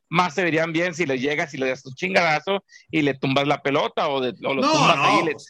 más 0.09 0.33
se 0.33 0.43
verían 0.43 0.73
bien 0.73 0.93
si 0.93 1.05
le 1.05 1.19
llegas 1.19 1.53
y 1.53 1.57
le 1.57 1.69
das 1.69 1.85
un 1.85 1.93
chingadazo 1.93 2.63
y 2.89 3.03
le 3.03 3.13
tumbas 3.13 3.47
la 3.47 3.61
pelota 3.61 4.09
o, 4.09 4.19
de, 4.19 4.29
o 4.45 4.53
lo 4.53 4.61
tumbas 4.61 4.97
ahí 4.97 5.19
y 5.21 5.25
le, 5.25 5.31
pues 5.33 5.49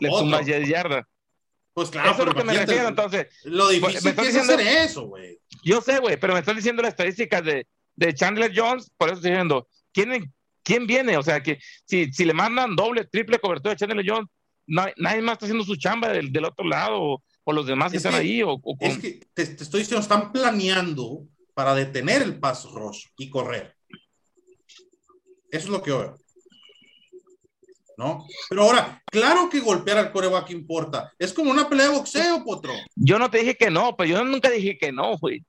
le, 0.00 0.08
tumbas 0.08 0.46
10 0.46 0.68
yardas. 0.68 1.04
Pues 1.74 1.90
claro, 1.90 2.12
eso 2.12 2.22
es 2.22 2.28
lo 2.28 2.34
que 2.34 2.44
me 2.44 2.54
refiero, 2.54 2.88
entonces. 2.88 3.26
Lo 3.44 3.68
difícil 3.68 4.14
me 4.16 4.28
es 4.28 4.36
hacer 4.36 4.60
eso, 4.60 5.08
güey. 5.08 5.38
Yo 5.62 5.82
sé, 5.82 5.98
güey, 5.98 6.16
pero 6.16 6.32
me 6.32 6.40
estás 6.40 6.56
diciendo 6.56 6.80
las 6.80 6.92
estadísticas 6.92 7.44
de, 7.44 7.66
de 7.96 8.14
Chandler 8.14 8.52
Jones, 8.54 8.90
por 8.96 9.08
eso 9.08 9.16
estoy 9.16 9.32
diciendo, 9.32 9.68
¿quién, 9.92 10.32
quién 10.62 10.86
viene? 10.86 11.18
O 11.18 11.22
sea, 11.22 11.42
que 11.42 11.58
si, 11.84 12.10
si 12.12 12.24
le 12.24 12.32
mandan 12.32 12.76
doble, 12.76 13.04
triple 13.04 13.38
cobertura 13.38 13.74
de 13.74 13.78
Chandler 13.78 14.06
Jones, 14.08 14.30
nadie 14.66 15.22
más 15.22 15.34
está 15.34 15.46
haciendo 15.46 15.64
su 15.64 15.76
chamba 15.76 16.08
del, 16.08 16.32
del 16.32 16.44
otro 16.44 16.66
lado 16.66 17.22
o, 17.44 17.52
los 17.52 17.66
demás 17.66 17.90
que 17.92 17.98
están 17.98 18.14
ahí. 18.14 18.42
O, 18.42 18.60
Es 18.80 18.98
que 18.98 19.20
te, 19.34 19.46
te, 19.46 19.62
estoy 19.62 19.80
diciendo, 19.80 20.00
están 20.00 20.32
planeando 20.32 21.26
para 21.54 21.74
detener 21.74 22.22
el 22.22 22.38
paso 22.38 22.70
rush 22.70 23.06
y 23.16 23.28
correr. 23.28 23.75
Eso 25.50 25.64
es 25.64 25.68
lo 25.68 25.82
que 25.82 25.90
veo. 25.90 26.16
¿No? 27.98 28.26
Pero 28.50 28.62
ahora, 28.62 29.02
claro 29.06 29.48
que 29.48 29.60
golpear 29.60 29.96
al 29.96 30.12
coreback 30.12 30.50
importa. 30.50 31.12
Es 31.18 31.32
como 31.32 31.50
una 31.50 31.68
pelea 31.68 31.88
de 31.88 31.96
boxeo, 31.96 32.44
Potro. 32.44 32.74
Yo 32.94 33.18
no 33.18 33.30
te 33.30 33.38
dije 33.38 33.56
que 33.56 33.70
no, 33.70 33.96
pero 33.96 34.10
yo 34.10 34.24
nunca 34.24 34.50
dije 34.50 34.76
que 34.76 34.92
no, 34.92 35.16
güey. 35.16 35.42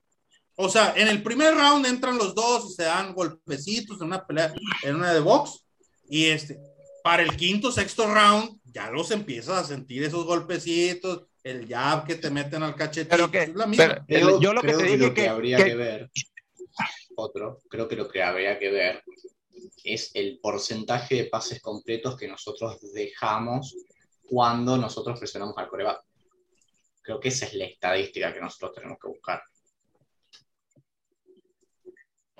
O 0.56 0.68
sea, 0.68 0.94
en 0.96 1.08
el 1.08 1.22
primer 1.22 1.54
round 1.54 1.86
entran 1.86 2.16
los 2.16 2.34
dos 2.34 2.70
y 2.70 2.74
se 2.74 2.84
dan 2.84 3.14
golpecitos 3.14 4.00
en 4.00 4.06
una 4.06 4.26
pelea, 4.26 4.52
en 4.82 4.96
una 4.96 5.12
de 5.12 5.20
box. 5.20 5.64
Y 6.08 6.26
este, 6.26 6.58
para 7.04 7.22
el 7.22 7.36
quinto, 7.36 7.70
sexto 7.70 8.12
round, 8.12 8.58
ya 8.64 8.90
los 8.90 9.10
empiezas 9.10 9.58
a 9.58 9.64
sentir 9.64 10.02
esos 10.02 10.24
golpecitos, 10.24 11.26
el 11.44 11.68
jab 11.68 12.06
que 12.06 12.16
te 12.16 12.30
meten 12.30 12.62
al 12.62 12.74
cachete. 12.74 13.08
Pero 13.10 13.30
que, 13.30 13.52
yo 14.40 14.52
lo 14.52 14.62
que 14.62 14.72
te 14.72 14.82
dije 14.84 15.14
que, 15.14 15.28
habría 15.28 15.62
que 15.62 15.74
ver, 15.74 16.10
otro, 17.14 17.60
creo 17.68 17.86
que 17.88 17.96
lo 17.96 18.08
que 18.08 18.22
habría 18.22 18.58
que 18.58 18.70
ver 18.70 19.02
es 19.84 20.10
el 20.14 20.38
porcentaje 20.40 21.16
de 21.16 21.24
pases 21.24 21.60
completos 21.60 22.16
que 22.16 22.28
nosotros 22.28 22.78
dejamos 22.92 23.76
cuando 24.28 24.76
nosotros 24.76 25.18
presionamos 25.18 25.56
al 25.56 25.68
coreback. 25.68 26.02
Creo 27.02 27.20
que 27.20 27.28
esa 27.28 27.46
es 27.46 27.54
la 27.54 27.64
estadística 27.64 28.32
que 28.32 28.40
nosotros 28.40 28.72
tenemos 28.74 28.98
que 29.00 29.08
buscar. 29.08 29.42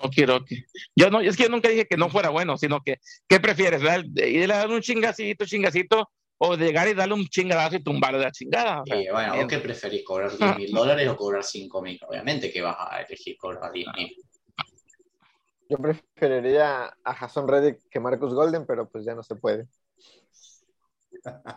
Ok, 0.01 0.15
ok. 0.29 0.51
Yo 0.95 1.09
no, 1.09 1.19
es 1.19 1.35
que 1.35 1.43
yo 1.43 1.49
nunca 1.49 1.69
dije 1.69 1.87
que 1.87 1.97
no 1.97 2.09
fuera 2.09 2.29
bueno, 2.29 2.57
sino 2.57 2.81
que, 2.81 2.99
¿qué 3.27 3.39
prefieres? 3.39 3.81
¿Ir 4.15 4.51
a 4.51 4.57
dar 4.57 4.69
un 4.69 4.81
chingacito, 4.81 5.45
chingacito, 5.45 6.09
o 6.37 6.55
llegar 6.55 6.87
y 6.87 6.93
darle 6.93 7.15
un 7.15 7.27
chingadazo 7.27 7.75
y 7.75 7.83
tumbarle 7.83 8.19
de 8.19 8.25
la 8.25 8.31
chingada? 8.31 8.83
bueno, 9.11 9.47
qué 9.47 9.57
preferís? 9.57 10.03
¿Cobrar 10.05 10.35
10 10.35 10.57
mil 10.57 10.71
dólares 10.71 11.07
o 11.09 11.17
cobrar 11.17 11.43
5 11.43 11.81
mil? 11.81 11.99
Obviamente 12.07 12.51
que 12.51 12.61
vas 12.61 12.77
a 12.79 13.01
elegir 13.01 13.35
cobrar 13.37 13.71
10 13.71 13.87
mil. 13.97 14.15
Yo 15.69 15.77
preferiría 15.77 16.97
a 17.03 17.13
Jason 17.13 17.47
Reddick 17.47 17.87
que 17.89 17.99
Marcus 17.99 18.33
Golden, 18.33 18.65
pero 18.65 18.89
pues 18.89 19.05
ya 19.05 19.13
no 19.13 19.21
se 19.21 19.35
puede. 19.35 19.67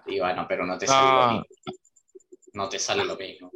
Y 0.06 0.20
bueno, 0.20 0.44
pero 0.46 0.66
no 0.66 0.76
te 0.76 0.86
ah. 0.90 1.42
no 2.52 2.68
te 2.68 2.78
sale 2.78 3.06
lo 3.06 3.16
mismo. 3.16 3.50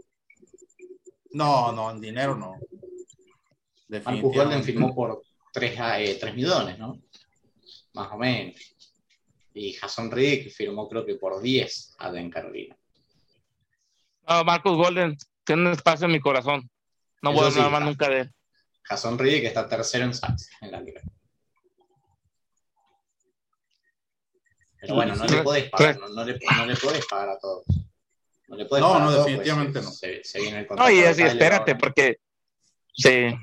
No, 1.32 1.72
no, 1.72 1.90
en 1.90 2.00
dinero 2.00 2.34
no. 2.34 2.54
Marcus 3.88 4.34
Golden 4.34 4.64
firmó 4.64 4.94
por 4.94 5.22
3, 5.52 5.78
eh, 5.98 6.32
millones, 6.34 6.78
¿no? 6.78 7.02
Más 7.92 8.12
o 8.12 8.16
menos. 8.16 8.56
Y 9.52 9.74
Jason 9.74 10.10
Riddick 10.10 10.50
firmó 10.50 10.88
creo 10.88 11.04
que 11.04 11.16
por 11.16 11.40
10 11.40 11.96
a 11.98 12.08
en 12.16 12.30
Carolina. 12.30 12.76
No, 14.26 14.44
Marcus 14.44 14.76
Golden 14.76 15.16
tiene 15.44 15.62
un 15.62 15.72
espacio 15.72 16.06
en 16.06 16.12
mi 16.12 16.20
corazón. 16.20 16.68
No 17.20 17.32
voy 17.32 17.44
a 17.44 17.48
hablar 17.48 17.70
más 17.70 17.82
nunca 17.82 18.08
de 18.08 18.20
él. 18.20 18.35
Jason 18.88 19.18
Riddick 19.18 19.44
está 19.44 19.68
tercero 19.68 20.04
en 20.04 20.14
sacks 20.14 20.48
en 20.60 20.70
la 20.70 20.80
liga. 20.80 21.02
Pero 24.80 24.94
bueno, 24.94 25.16
no 25.16 25.24
le 25.26 25.42
puedes 25.42 25.70
pagar, 25.70 25.98
no, 25.98 26.24
le, 26.24 26.38
no 26.56 26.66
le 26.66 26.76
puedes 26.76 27.06
pagar 27.06 27.30
a 27.30 27.38
todos. 27.38 27.64
No, 28.48 28.56
le 28.56 28.66
puedes 28.66 28.84
no, 28.84 29.00
no, 29.00 29.10
definitivamente 29.10 29.82
no. 29.82 29.90
Se, 29.90 30.22
viene 30.40 30.60
el 30.60 30.66
no, 30.76 30.90
y 30.90 31.00
así, 31.02 31.22
espérate, 31.22 31.74
porque 31.74 32.18
sí. 32.92 33.34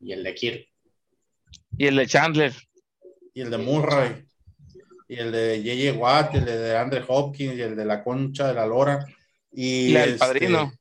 Y 0.00 0.12
el 0.12 0.22
de 0.22 0.34
Kirk. 0.34 0.68
Y 1.76 1.86
el 1.86 1.96
de 1.96 2.06
Chandler. 2.06 2.54
Y 3.34 3.40
el 3.40 3.50
de 3.50 3.58
Murray. 3.58 4.24
Y 5.08 5.16
el 5.16 5.32
de 5.32 5.58
J.J. 5.58 5.98
Watt, 5.98 6.34
el 6.36 6.44
de 6.44 6.76
Andre 6.76 7.04
Hopkins, 7.08 7.56
y 7.56 7.62
el 7.62 7.74
de 7.74 7.84
la 7.84 8.04
Concha 8.04 8.46
de 8.46 8.54
la 8.54 8.66
Lora. 8.66 9.04
Y, 9.52 9.96
el 9.96 10.10
este, 10.10 10.18
padrino. 10.18 10.72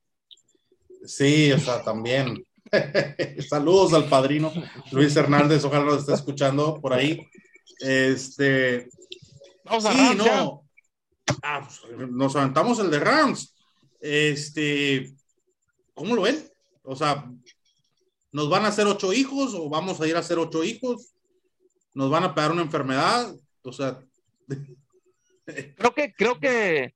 Sí, 1.03 1.51
o 1.51 1.57
sea, 1.57 1.81
también. 1.81 2.43
Saludos 3.49 3.93
al 3.93 4.08
padrino 4.08 4.51
Luis 4.91 5.15
Hernández, 5.15 5.63
ojalá 5.63 5.86
lo 5.86 5.97
esté 5.97 6.13
escuchando 6.13 6.79
por 6.82 6.93
ahí. 6.93 7.27
Este. 7.79 8.89
Vamos 9.63 9.86
a 9.86 9.93
sí, 9.93 10.15
no. 10.15 10.63
Ah, 11.43 11.67
pues, 11.67 12.10
nos 12.10 12.36
aventamos 12.36 12.79
el 12.79 12.89
de 12.89 12.99
Rams. 12.99 13.55
Este, 13.99 15.13
¿cómo 15.93 16.15
lo 16.15 16.23
ven? 16.23 16.49
O 16.84 16.95
sea, 16.95 17.25
¿nos 18.32 18.49
van 18.49 18.65
a 18.65 18.69
hacer 18.69 18.88
ocho 18.88 19.13
hijos 19.13 19.53
o 19.53 19.69
vamos 19.69 19.99
a 20.01 20.08
ir 20.08 20.15
a 20.15 20.19
hacer 20.19 20.39
ocho 20.39 20.63
hijos? 20.63 21.13
¿Nos 21.93 22.10
van 22.10 22.23
a 22.23 22.34
pegar 22.34 22.51
una 22.51 22.62
enfermedad? 22.62 23.34
O 23.63 23.71
sea. 23.71 23.99
creo 25.77 25.93
que, 25.93 26.13
creo 26.13 26.39
que, 26.39 26.93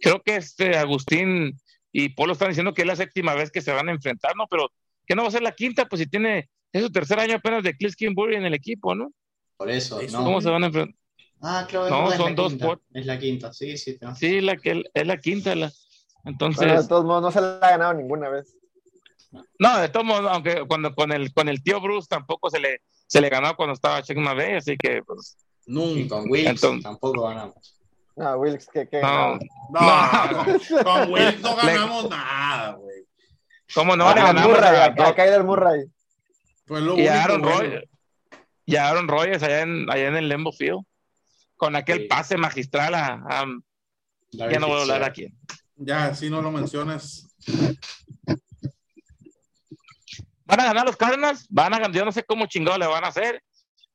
creo 0.00 0.22
que 0.22 0.36
este 0.36 0.76
Agustín 0.76 1.58
y 1.92 2.10
Polo 2.10 2.32
están 2.32 2.48
diciendo 2.48 2.72
que 2.74 2.82
es 2.82 2.88
la 2.88 2.96
séptima 2.96 3.34
vez 3.34 3.50
que 3.50 3.60
se 3.60 3.72
van 3.72 3.88
a 3.88 3.92
enfrentar, 3.92 4.34
¿no? 4.36 4.46
Pero 4.48 4.70
que 5.06 5.14
no 5.14 5.22
va 5.22 5.28
a 5.28 5.32
ser 5.32 5.42
la 5.42 5.52
quinta, 5.52 5.86
pues 5.86 6.00
si 6.00 6.06
tiene, 6.06 6.48
es 6.72 6.82
su 6.82 6.90
tercer 6.90 7.18
año 7.18 7.36
apenas 7.36 7.62
de 7.62 7.76
Cliff 7.76 7.94
Kimbury 7.96 8.36
en 8.36 8.44
el 8.44 8.54
equipo, 8.54 8.94
¿no? 8.94 9.12
Por 9.56 9.70
eso, 9.70 10.00
¿no? 10.10 10.24
¿Cómo 10.24 10.40
se 10.40 10.50
van 10.50 10.64
a 10.64 10.66
enfrentar? 10.66 10.96
Ah, 11.40 11.66
que 11.68 11.76
no, 11.76 12.10
son 12.12 12.36
dos 12.36 12.56
Es 12.94 13.04
la 13.04 13.18
quinta, 13.18 13.52
sí, 13.52 13.76
sí. 13.76 13.98
Sí, 14.16 14.40
la 14.40 14.56
que 14.56 14.84
es 14.94 15.06
la 15.06 15.16
quinta. 15.16 15.54
La... 15.56 15.72
Entonces. 16.24 16.82
de 16.82 16.88
todos 16.88 17.04
modos, 17.04 17.22
no 17.22 17.30
se 17.32 17.40
la 17.40 17.58
ha 17.60 17.70
ganado 17.70 17.94
ninguna 17.94 18.28
vez. 18.28 18.56
No, 19.58 19.78
de 19.78 19.88
todos 19.88 20.06
modos, 20.06 20.30
aunque 20.30 20.64
cuando 20.68 20.94
con 20.94 21.10
el 21.10 21.32
con 21.32 21.48
el 21.48 21.62
tío 21.62 21.80
Bruce 21.80 22.06
tampoco 22.08 22.48
se 22.48 22.60
le 22.60 22.82
se 23.06 23.20
le 23.20 23.28
ganó 23.28 23.56
cuando 23.56 23.74
estaba 23.74 24.02
Check 24.02 24.18
vez, 24.36 24.58
así 24.58 24.76
que 24.76 25.02
pues. 25.02 25.36
Nunca. 25.66 26.16
con 26.16 26.30
Wilkes 26.30 26.60
tampoco 26.82 27.28
ganamos. 27.28 27.78
No, 28.14 28.36
Wilkes, 28.36 28.68
¿qué? 28.72 28.88
qué 28.88 29.00
no, 29.00 29.38
no, 29.70 29.80
con 30.84 31.12
Wilkes 31.12 31.40
no 31.40 31.56
ganamos 31.56 32.10
nada, 32.10 32.72
güey. 32.72 32.91
¿Cómo 33.74 33.96
no? 33.96 34.08
Ah, 34.08 34.32
le 34.32 34.40
Murray, 34.40 34.76
a, 34.76 34.84
a 34.84 35.14
Kyler 35.14 35.44
Murray. 35.44 35.84
Pues 36.66 36.82
lo 36.82 36.98
y 36.98 37.06
Aaron 37.06 37.42
Rodgers. 37.42 37.88
Y 38.64 38.76
Aaron 38.76 39.08
Rodgers 39.08 39.42
allá 39.42 39.62
en, 39.62 39.90
allá 39.90 40.08
en 40.08 40.16
el 40.16 40.28
Lembo 40.28 40.52
Field 40.52 40.84
con 41.56 41.76
aquel 41.76 42.08
pase 42.08 42.36
magistral 42.36 42.94
a, 42.94 43.46
ya 44.32 44.58
no 44.58 44.66
voy 44.66 44.78
a 44.78 44.82
hablar 44.82 45.04
aquí. 45.04 45.32
Ya, 45.76 46.14
si 46.14 46.28
no 46.28 46.42
lo 46.42 46.50
mencionas. 46.50 47.28
Van 50.44 50.60
a 50.60 50.64
ganar 50.64 50.84
los 50.84 50.96
Cardinals, 50.96 51.46
van 51.48 51.72
a 51.72 51.78
ganar, 51.78 51.96
yo 51.96 52.04
no 52.04 52.12
sé 52.12 52.24
cómo 52.24 52.46
chingado 52.46 52.78
le 52.78 52.86
van 52.86 53.04
a 53.04 53.08
hacer, 53.08 53.42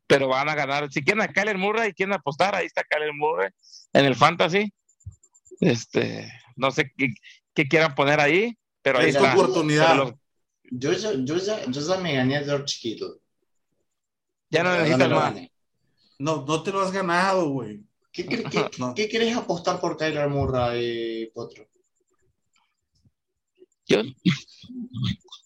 pero 0.07 0.27
van 0.29 0.47
a 0.47 0.55
ganar. 0.55 0.91
Si 0.91 1.03
quieren 1.03 1.21
a 1.21 1.27
Kyler 1.27 1.57
Murray, 1.57 1.93
quieren 1.93 2.13
apostar, 2.13 2.55
ahí 2.55 2.65
está 2.65 2.83
Kyler 2.83 3.13
Murray 3.13 3.49
en 3.93 4.05
el 4.05 4.15
Fantasy. 4.15 4.73
Este, 5.59 6.31
no 6.55 6.71
sé 6.71 6.91
qué, 7.53 7.67
quieran 7.67 7.95
poner 7.95 8.19
ahí, 8.19 8.57
pero 8.87 8.99
ahí 8.99 9.09
está. 9.09 9.33
oportunidad. 9.33 10.15
Yo, 10.71 10.93
yo, 10.93 11.13
yo, 11.13 11.37
ya, 11.37 11.65
yo 11.65 11.81
ya 11.81 11.97
me 11.97 12.15
gané 12.15 12.37
a 12.37 12.43
George 12.43 12.77
Kittle. 12.79 13.15
Ya 14.49 14.63
no 14.63 14.71
necesitas 14.77 15.09
más. 15.09 15.35
No, 16.19 16.45
no 16.47 16.63
te 16.63 16.71
lo 16.71 16.81
has 16.81 16.91
ganado, 16.91 17.49
güey. 17.49 17.83
¿Qué, 18.13 18.25
quieres 19.09 19.35
apostar 19.37 19.79
por 19.81 19.97
Kyler 19.97 20.29
Murray, 20.29 21.29
Potro? 21.33 21.67
Yo. 23.85 24.03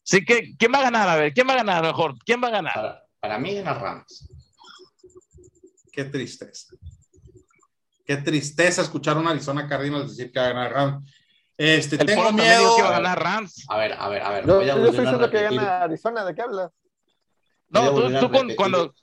Sí, 0.03 0.23
que, 0.23 0.55
¿quién 0.57 0.71
va 0.71 0.79
a 0.79 0.83
ganar? 0.83 1.09
A 1.09 1.15
ver, 1.15 1.33
¿quién 1.33 1.47
va 1.47 1.53
a 1.53 1.57
ganar 1.57 1.83
mejor? 1.83 2.15
¿Quién 2.23 2.41
va 2.43 2.47
a 2.47 2.51
ganar? 2.51 3.07
Para, 3.19 3.39
mí 3.39 3.55
gana 3.55 3.73
Rams. 3.73 4.29
Qué 5.91 6.05
tristeza. 6.05 6.75
Qué 8.05 8.17
tristeza 8.17 8.83
escuchar 8.83 9.17
a 9.17 9.19
un 9.19 9.27
Arizona 9.27 9.67
Cardinals 9.67 10.15
decir 10.15 10.31
que 10.31 10.39
va 10.39 10.45
a 10.45 10.49
ganar 10.49 10.73
Rams. 10.73 11.11
Este, 11.63 11.95
tengo 11.99 12.33
miedo. 12.33 12.75
que 12.75 12.81
va 12.81 12.87
a 12.87 12.91
ganar 12.93 13.21
Rams. 13.21 13.65
A 13.69 13.77
ver, 13.77 13.93
a 13.93 14.09
ver, 14.09 14.23
a 14.23 14.29
ver. 14.31 14.47
Yo, 14.47 14.63
yo 14.63 14.73
estoy 14.73 15.05
diciendo 15.05 15.29
que 15.29 15.43
gana 15.43 15.83
Arizona, 15.83 16.25
¿de 16.25 16.33
qué 16.33 16.41
hablas? 16.41 16.71
No, 17.69 17.93
tú, 17.93 18.19
tú 18.19 18.55
cuando, 18.55 18.95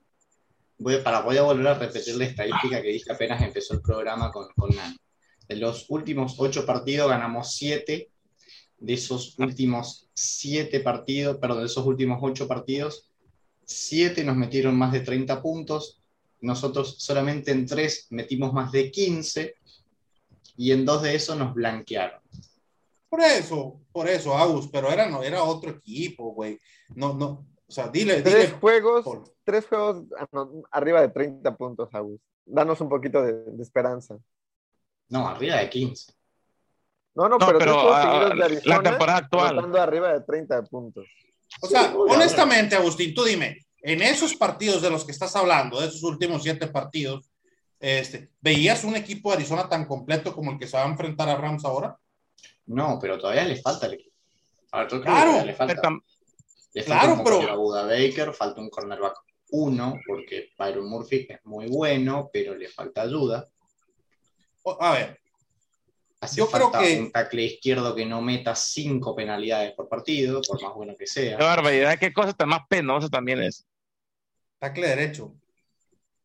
voy, 0.77 0.97
para, 0.97 1.21
voy 1.21 1.37
a 1.37 1.43
volver 1.43 1.69
a 1.69 1.75
repetir 1.75 2.17
la 2.17 2.25
estadística 2.25 2.83
que 2.83 2.89
dije 2.89 3.13
apenas 3.13 3.41
empezó 3.43 3.75
el 3.75 3.81
programa 3.81 4.33
con, 4.33 4.49
con 4.57 4.75
Nani. 4.75 4.97
De 5.47 5.55
los 5.55 5.89
últimos 5.89 6.35
ocho 6.39 6.67
partidos 6.67 7.09
ganamos 7.09 7.55
siete. 7.55 8.11
De 8.77 8.95
esos 8.95 9.39
últimos 9.39 10.09
siete 10.13 10.81
partidos, 10.81 11.37
perdón, 11.37 11.61
de 11.61 11.67
esos 11.67 11.87
últimos 11.87 12.19
ocho 12.23 12.49
partidos, 12.49 13.09
siete 13.65 14.25
nos 14.25 14.37
metieron 14.37 14.77
más 14.77 14.91
de 14.91 15.01
30 15.01 15.41
puntos. 15.41 16.03
Nosotros 16.41 16.97
solamente 16.99 17.53
en 17.53 17.67
tres 17.67 18.09
metimos 18.11 18.53
más 18.53 18.73
de 18.73 18.91
15 18.91 19.55
y 20.57 20.73
en 20.73 20.85
dos 20.85 21.03
de 21.03 21.15
esos 21.15 21.39
nos 21.39 21.55
blanquearon. 21.55 22.21
Por 23.09 23.21
eso, 23.21 23.81
por 23.91 24.09
eso, 24.09 24.37
Agus, 24.37 24.69
pero 24.69 24.91
era, 24.91 25.09
no, 25.09 25.23
era 25.23 25.43
otro 25.43 25.71
equipo, 25.71 26.33
güey. 26.33 26.59
No, 26.95 27.15
no, 27.15 27.47
o 27.67 27.73
sea, 27.73 27.89
dile. 27.89 28.23
Tres 28.23 28.53
juegos, 28.55 29.05
tres 29.45 29.67
juegos 29.67 30.05
arriba 30.71 31.01
de 31.01 31.09
30 31.09 31.57
puntos, 31.57 31.89
Agus. 31.93 32.21
Danos 32.45 32.81
un 32.81 32.89
poquito 32.89 33.23
de, 33.23 33.45
esperanza. 33.61 34.19
No, 35.09 35.27
arriba 35.27 35.57
de 35.57 35.69
15. 35.69 36.13
No, 37.15 37.29
no, 37.29 37.39
pero, 37.39 37.59
tres 37.59 37.73
juegos 37.73 38.03
seguidos 38.03 38.37
de 38.37 38.45
Arizona, 38.45 38.77
la 38.77 38.83
temporada 38.83 39.19
actual. 39.19 39.77
arriba 39.77 40.13
de 40.13 40.21
30 40.21 40.63
puntos. 40.65 41.07
O 41.63 41.67
sea, 41.67 41.95
honestamente, 41.97 42.77
Agustín, 42.77 43.15
tú 43.15 43.25
dime, 43.25 43.59
en 43.83 44.03
esos 44.03 44.35
partidos 44.35 44.83
de 44.83 44.91
los 44.91 45.05
que 45.05 45.13
estás 45.13 45.35
hablando, 45.35 45.81
de 45.81 45.89
esos 45.89 46.03
últimos 46.03 46.43
siete 46.43 46.67
partidos, 46.69 47.31
este, 47.81 48.31
¿veías 48.41 48.85
un 48.85 48.97
equipo 48.97 49.31
de 49.31 49.37
Arizona 49.37 49.69
tan 49.69 49.87
completo 49.87 50.35
como 50.35 50.53
el 50.53 50.59
que 50.59 50.67
se 50.67 50.77
va 50.77 50.85
a 50.85 50.89
enfrentar 50.89 51.29
a 51.29 51.37
Rams 51.37 51.65
ahora? 51.65 51.97
No, 52.69 52.99
pero 53.01 53.19
todavía 53.19 53.45
le 53.45 53.57
falta 53.57 53.87
el 53.87 53.95
equipo. 53.95 54.17
claro, 55.03 55.45
le 55.45 55.55
falta. 55.55 55.91
Le 56.75 56.85
claro, 56.85 57.17
falta 57.17 57.33
un 57.33 57.41
pero... 57.41 57.51
a 57.51 57.57
Buda 57.57 57.83
Baker, 57.85 58.33
falta 58.33 58.61
un 58.61 58.71
cornerback 58.71 59.17
uno, 59.51 59.99
porque 60.07 60.51
Byron 60.59 60.89
Murphy 60.89 61.27
es 61.29 61.45
muy 61.45 61.69
bueno, 61.69 62.29
pero 62.31 62.55
le 62.55 62.69
falta 62.69 63.03
ayuda. 63.03 63.49
A 64.81 64.93
ver. 64.93 65.21
Hace 66.21 66.37
yo 66.37 66.47
falta 66.47 66.79
creo 66.79 66.83
que... 66.83 67.01
un 67.01 67.13
tackle 67.13 67.43
izquierdo 67.45 67.95
que 67.95 68.05
no 68.05 68.21
meta 68.21 68.55
cinco 68.55 69.15
penalidades 69.15 69.73
por 69.73 69.89
partido, 69.89 70.43
por 70.43 70.63
más 70.63 70.75
bueno 70.75 70.95
que 70.99 71.07
sea. 71.07 71.39
Qué 71.39 71.45
barbaridad, 71.45 71.99
qué 71.99 72.13
cosa 72.13 72.35
tan 72.35 72.51
más 72.51 72.63
penosa 72.69 73.09
también 73.09 73.43
es. 73.43 73.67
Tackle 74.59 74.89
derecho. 74.89 75.35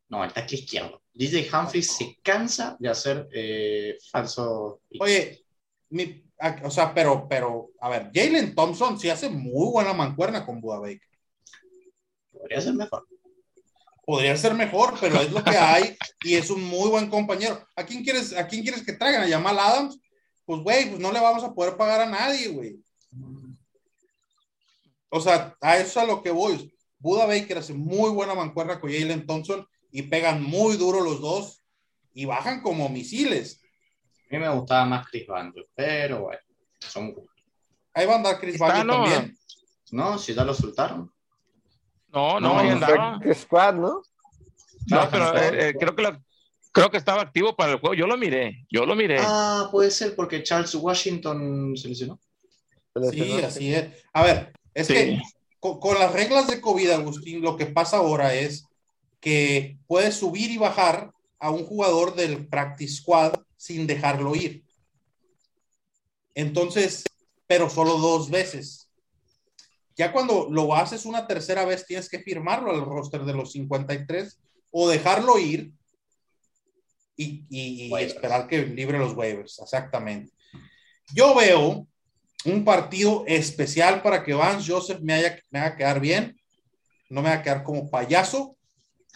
No, 0.10 0.24
el 0.24 0.34
tackle 0.34 0.58
izquierdo. 0.58 1.02
DJ 1.14 1.48
Humphrey 1.54 1.84
se 1.84 2.18
cansa 2.22 2.76
de 2.80 2.90
hacer 2.90 3.30
eh, 3.32 3.98
falso. 4.12 4.82
Oye, 5.00 5.43
mi, 5.94 6.24
o 6.64 6.72
sea, 6.72 6.94
pero, 6.94 7.28
pero, 7.30 7.70
a 7.80 7.90
ver, 7.90 8.12
Jalen 8.14 8.56
Thompson 8.56 9.00
sí 9.00 9.10
hace 9.10 9.30
muy 9.30 9.72
buena 9.72 9.94
mancuerna 9.94 10.46
con 10.46 10.60
Buda 10.60 10.80
Baker. 10.80 11.02
Podría 12.32 12.62
ser 12.62 12.74
mejor. 12.74 13.08
Podría 14.06 14.36
ser 14.36 14.54
mejor, 14.54 14.96
pero 15.00 15.22
es 15.22 15.32
lo 15.32 15.44
que 15.44 15.56
hay 15.56 15.96
y 16.24 16.36
es 16.36 16.50
un 16.50 16.64
muy 16.64 16.90
buen 16.90 17.10
compañero. 17.10 17.66
¿A 17.76 17.86
quién 17.86 18.04
quieres, 18.04 18.36
a 18.36 18.48
quién 18.48 18.64
quieres 18.64 18.84
que 18.84 18.94
traigan? 18.94 19.24
¿A 19.24 19.30
Jamal 19.30 19.58
Adams? 19.58 20.00
Pues, 20.46 20.62
güey, 20.62 20.90
pues 20.90 21.00
no 21.00 21.12
le 21.12 21.22
vamos 21.22 21.44
a 21.44 21.54
poder 21.54 21.78
pagar 21.78 22.02
a 22.02 22.10
nadie, 22.10 22.50
güey. 22.50 22.78
O 25.10 25.22
sea, 25.22 25.56
a 25.62 25.78
eso 25.78 25.88
es 25.88 25.98
a 25.98 26.06
lo 26.06 26.22
que 26.22 26.32
voy. 26.32 26.76
Buda 26.98 27.26
Baker 27.26 27.60
hace 27.60 27.74
muy 27.74 28.10
buena 28.10 28.34
mancuerna 28.34 28.82
con 28.82 28.92
Jalen 28.92 29.26
Thompson 29.26 29.66
y 29.92 30.02
pegan 30.02 30.44
muy 30.44 30.76
duro 30.76 31.02
los 31.02 31.22
dos 31.22 31.64
y 32.14 32.26
bajan 32.26 32.62
como 32.62 32.90
misiles. 32.90 33.63
A 34.30 34.36
mí 34.36 34.40
me 34.40 34.50
gustaba 34.50 34.86
más 34.86 35.08
Chris 35.08 35.28
Banjo, 35.28 35.60
pero 35.76 36.24
bueno, 36.24 36.42
son 36.80 37.14
Ahí 37.94 38.06
va 38.08 38.14
a 38.14 38.18
andar 38.18 38.40
Chris 38.40 38.58
Banjo 38.58 38.88
también. 38.88 39.38
No, 39.92 40.18
si 40.18 40.34
ya 40.34 40.44
lo 40.44 40.54
soltaron. 40.54 41.12
No, 42.08 42.40
no, 42.40 42.58
ahí 42.58 42.70
andaba. 42.70 43.20
Squad, 43.34 43.76
¿no? 43.76 44.02
No, 44.88 45.10
pero 45.10 45.38
eh, 45.38 45.70
eh, 45.70 45.74
creo 45.80 45.96
que 45.96 46.02
lo, 46.02 46.24
creo 46.72 46.90
que 46.90 46.98
estaba 46.98 47.22
activo 47.22 47.56
para 47.56 47.74
el 47.74 47.80
juego. 47.80 47.94
Yo 47.94 48.08
lo 48.08 48.18
miré, 48.18 48.66
yo 48.70 48.86
lo 48.86 48.96
miré. 48.96 49.18
Ah, 49.20 49.70
puede 49.72 49.92
ser 49.92 50.16
porque 50.16 50.44
Charles 50.44 50.74
Washington 50.76 51.78
se 51.78 51.90
lesionó. 51.90 52.20
Sí, 53.12 53.42
así 53.44 53.74
es. 53.74 54.04
A 54.14 54.24
ver, 54.24 54.54
es 54.74 54.88
que 54.88 55.22
con, 55.60 55.80
con, 55.80 55.98
las 55.98 56.12
reglas 56.12 56.48
de 56.48 56.60
COVID, 56.60 56.92
Agustín, 56.92 57.42
lo 57.42 57.56
que 57.56 57.66
pasa 57.68 57.98
ahora 57.98 58.34
es 58.34 58.66
que 59.20 59.78
puedes 59.88 60.16
subir 60.16 60.52
y 60.52 60.58
bajar 60.58 61.12
a 61.40 61.50
un 61.50 61.66
jugador 61.66 62.16
del 62.16 62.48
practice 62.48 62.98
squad 62.98 63.34
sin 63.64 63.88
dejarlo 63.88 64.36
ir. 64.36 64.62
Entonces, 66.36 67.06
pero 67.48 67.70
solo 67.70 67.98
dos 67.98 68.30
veces. 68.30 68.90
Ya 69.96 70.12
cuando 70.12 70.50
lo 70.50 70.76
haces 70.76 71.06
una 71.06 71.28
tercera 71.28 71.64
vez, 71.64 71.86
tienes 71.86 72.10
que 72.10 72.20
firmarlo 72.20 72.72
al 72.72 72.84
roster 72.84 73.24
de 73.24 73.34
los 73.34 73.54
53 73.54 74.38
o 74.72 74.90
dejarlo 74.90 75.40
ir 75.40 75.72
y, 77.16 77.46
y, 77.50 77.86
y 77.86 77.94
esperar 78.04 78.48
que 78.48 78.66
libre 78.66 78.98
los 78.98 79.16
waivers. 79.16 79.60
Exactamente. 79.60 80.34
Yo 81.14 81.34
veo 81.34 81.88
un 82.44 82.66
partido 82.66 83.24
especial 83.28 84.02
para 84.02 84.26
que 84.26 84.34
Vance 84.34 84.70
Joseph 84.70 85.00
me, 85.00 85.14
haya, 85.14 85.40
me 85.52 85.60
haga 85.60 85.78
quedar 85.78 86.02
bien, 86.02 86.38
no 87.10 87.22
me 87.22 87.30
haga 87.30 87.44
quedar 87.44 87.64
como 87.64 87.90
payaso. 87.90 88.58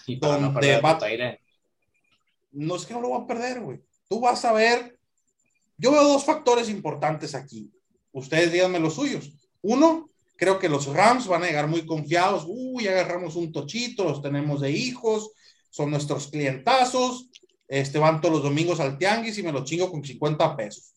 Y 0.05 0.15
para 0.15 0.37
no 0.37 0.53
perder 0.53 0.85
va... 0.85 0.97
No 2.51 2.77
es 2.77 2.85
que 2.85 2.93
no 2.93 3.01
lo 3.01 3.09
va 3.09 3.17
a 3.17 3.27
perder, 3.27 3.59
güey. 3.59 3.86
Tú 4.07 4.19
vas 4.19 4.43
a 4.45 4.53
ver. 4.53 4.97
Yo 5.77 5.91
veo 5.91 6.03
dos 6.03 6.25
factores 6.25 6.69
importantes 6.69 7.35
aquí. 7.35 7.71
Ustedes 8.11 8.51
díganme 8.51 8.79
los 8.79 8.95
suyos. 8.95 9.31
Uno, 9.61 10.09
creo 10.35 10.59
que 10.59 10.69
los 10.69 10.87
Rams 10.87 11.27
van 11.27 11.43
a 11.43 11.47
llegar 11.47 11.67
muy 11.67 11.85
confiados. 11.85 12.45
Uy, 12.47 12.87
agarramos 12.87 13.35
un 13.35 13.51
tochito, 13.51 14.03
los 14.03 14.21
tenemos 14.21 14.61
de 14.61 14.71
hijos, 14.71 15.31
son 15.69 15.91
nuestros 15.91 16.27
clientazos. 16.27 17.29
Este, 17.67 17.99
van 17.99 18.21
todos 18.21 18.35
los 18.35 18.43
domingos 18.43 18.79
al 18.79 18.97
tianguis 18.97 19.37
y 19.37 19.43
me 19.43 19.51
lo 19.51 19.65
chingo 19.65 19.91
con 19.91 20.03
50 20.03 20.55
pesos. 20.55 20.93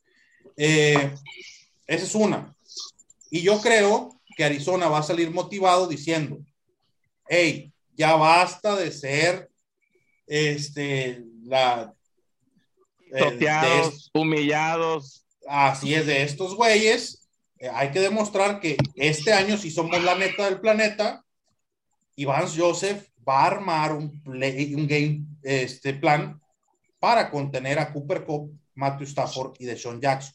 Eh, 0.56 1.12
esa 1.86 2.04
es 2.04 2.14
una. 2.14 2.54
Y 3.30 3.42
yo 3.42 3.60
creo 3.60 4.20
que 4.36 4.44
Arizona 4.44 4.88
va 4.88 4.98
a 4.98 5.02
salir 5.02 5.30
motivado 5.30 5.88
diciendo, 5.88 6.38
hey, 7.28 7.72
ya 7.94 8.14
basta 8.14 8.76
de 8.76 8.92
ser 8.92 9.50
este, 10.26 11.24
la... 11.42 11.92
Toteados, 13.18 14.10
de, 14.12 14.20
humillados. 14.20 15.26
Así 15.48 15.94
es, 15.94 16.06
de 16.06 16.22
estos 16.22 16.54
güeyes, 16.54 17.28
eh, 17.58 17.70
hay 17.72 17.90
que 17.90 18.00
demostrar 18.00 18.60
que 18.60 18.76
este 18.94 19.32
año 19.32 19.56
si 19.56 19.70
somos 19.70 20.02
la 20.02 20.14
neta 20.14 20.44
del 20.44 20.60
planeta 20.60 21.24
Vance 22.24 22.60
Joseph 22.60 23.08
va 23.26 23.42
a 23.42 23.46
armar 23.46 23.92
un, 23.92 24.22
play, 24.22 24.74
un 24.74 24.86
game 24.86 25.24
este, 25.42 25.94
plan 25.94 26.40
para 26.98 27.30
contener 27.30 27.78
a 27.78 27.92
Cooper 27.92 28.24
Cup, 28.24 28.52
Matthew 28.74 29.06
Stafford 29.06 29.54
y 29.58 29.66
Deshaun 29.66 30.00
Jackson. 30.00 30.34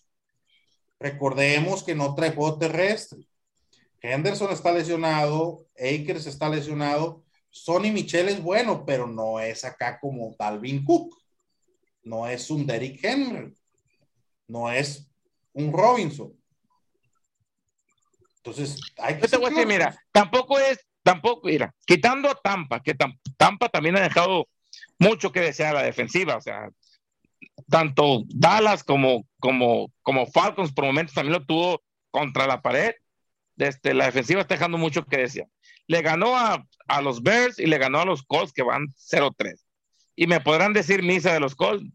Recordemos 0.99 1.83
que 1.83 1.95
no 1.95 2.15
trae 2.15 2.31
juego 2.31 2.57
terrestre. 2.57 3.27
Henderson 4.01 4.51
está 4.51 4.71
lesionado, 4.71 5.65
Akers 5.75 6.27
está 6.27 6.47
lesionado, 6.47 7.23
Sonny 7.49 7.91
Michel 7.91 8.29
es 8.29 8.41
bueno, 8.41 8.85
pero 8.85 9.07
no 9.07 9.39
es 9.39 9.63
acá 9.63 9.99
como 9.99 10.35
Dalvin 10.37 10.83
Cook, 10.83 11.15
no 12.05 12.27
es 12.27 12.49
un 12.49 12.65
Derrick 12.65 13.03
Henry, 13.03 13.53
no 14.47 14.71
es 14.71 15.09
un 15.53 15.73
Robinson. 15.73 16.31
Entonces, 18.37 18.79
hay 18.97 19.19
que... 19.19 19.27
Te 19.27 19.37
voy 19.37 19.47
a 19.47 19.49
decir, 19.49 19.67
mira, 19.67 19.97
tampoco 20.11 20.57
es, 20.59 20.79
tampoco, 21.03 21.47
mira, 21.47 21.73
quitando 21.85 22.29
a 22.29 22.35
Tampa, 22.35 22.81
que 22.81 22.95
Tampa 23.37 23.69
también 23.69 23.97
ha 23.97 24.01
dejado 24.01 24.47
mucho 24.99 25.31
que 25.31 25.41
desear 25.41 25.73
la 25.73 25.83
defensiva, 25.83 26.37
o 26.37 26.41
sea, 26.41 26.69
tanto 27.69 28.23
Dallas 28.27 28.83
como, 28.83 29.27
como, 29.39 29.91
como 30.01 30.27
Falcons 30.27 30.71
por 30.71 30.85
momentos 30.85 31.15
también 31.15 31.33
lo 31.33 31.45
tuvo 31.45 31.81
contra 32.11 32.47
la 32.47 32.61
pared. 32.61 32.93
Desde 33.55 33.93
la 33.93 34.05
defensiva 34.05 34.41
está 34.41 34.55
dejando 34.55 34.77
mucho 34.77 35.05
que 35.05 35.17
desear. 35.17 35.47
Le 35.87 36.01
ganó 36.01 36.35
a, 36.35 36.65
a 36.87 37.01
los 37.01 37.23
Bears 37.23 37.57
y 37.57 37.67
le 37.67 37.77
ganó 37.77 37.99
a 37.99 38.05
los 38.05 38.23
Colts 38.23 38.51
que 38.51 38.63
van 38.63 38.87
0-3. 38.87 39.55
Y 40.15 40.27
me 40.27 40.41
podrán 40.41 40.73
decir 40.73 41.03
misa 41.03 41.33
de 41.33 41.39
los 41.39 41.55
Colts. 41.55 41.85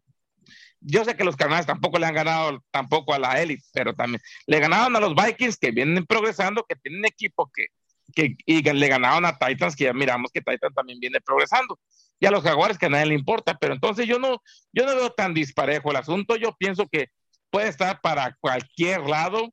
Yo 0.81 1.05
sé 1.05 1.17
que 1.17 1.25
los 1.25 1.37
Carnales 1.37 1.67
tampoco 1.67 1.99
le 1.99 2.07
han 2.07 2.15
ganado 2.15 2.63
tampoco 2.71 3.13
a 3.15 3.19
la 3.19 3.41
élite, 3.41 3.65
pero 3.73 3.95
también 3.95 4.21
le 4.47 4.61
ganaron 4.61 4.97
a 4.97 5.01
los 5.01 5.15
Vikings 5.15 5.59
que 5.59 5.71
vienen 5.71 6.07
progresando, 6.07 6.65
que 6.69 6.77
tienen 6.77 7.05
equipo 7.05 7.51
que, 7.55 7.67
que 8.15 8.37
y 8.47 8.63
le 8.63 8.89
ganaron 8.89 9.27
a 9.27 9.37
Titans, 9.37 9.77
que 9.77 9.85
ya 9.85 9.93
miramos 9.93 10.31
que 10.33 10.41
Titans 10.41 10.75
también 10.75 10.99
viene 10.99 11.21
progresando 11.21 11.79
y 12.21 12.27
a 12.27 12.31
los 12.31 12.45
jaguares 12.45 12.79
que 12.79 12.87
a 12.87 12.91
nadie 12.91 13.07
le 13.07 13.15
importa, 13.15 13.57
pero 13.59 13.73
entonces 13.73 14.07
yo 14.07 14.19
no, 14.19 14.43
yo 14.73 14.85
no 14.85 14.95
veo 14.95 15.11
tan 15.11 15.33
disparejo 15.33 15.91
el 15.91 15.97
asunto, 15.97 16.37
yo 16.37 16.55
pienso 16.57 16.87
que 16.87 17.09
puede 17.49 17.69
estar 17.69 18.01
para 18.03 18.37
cualquier 18.41 19.01
lado, 19.01 19.51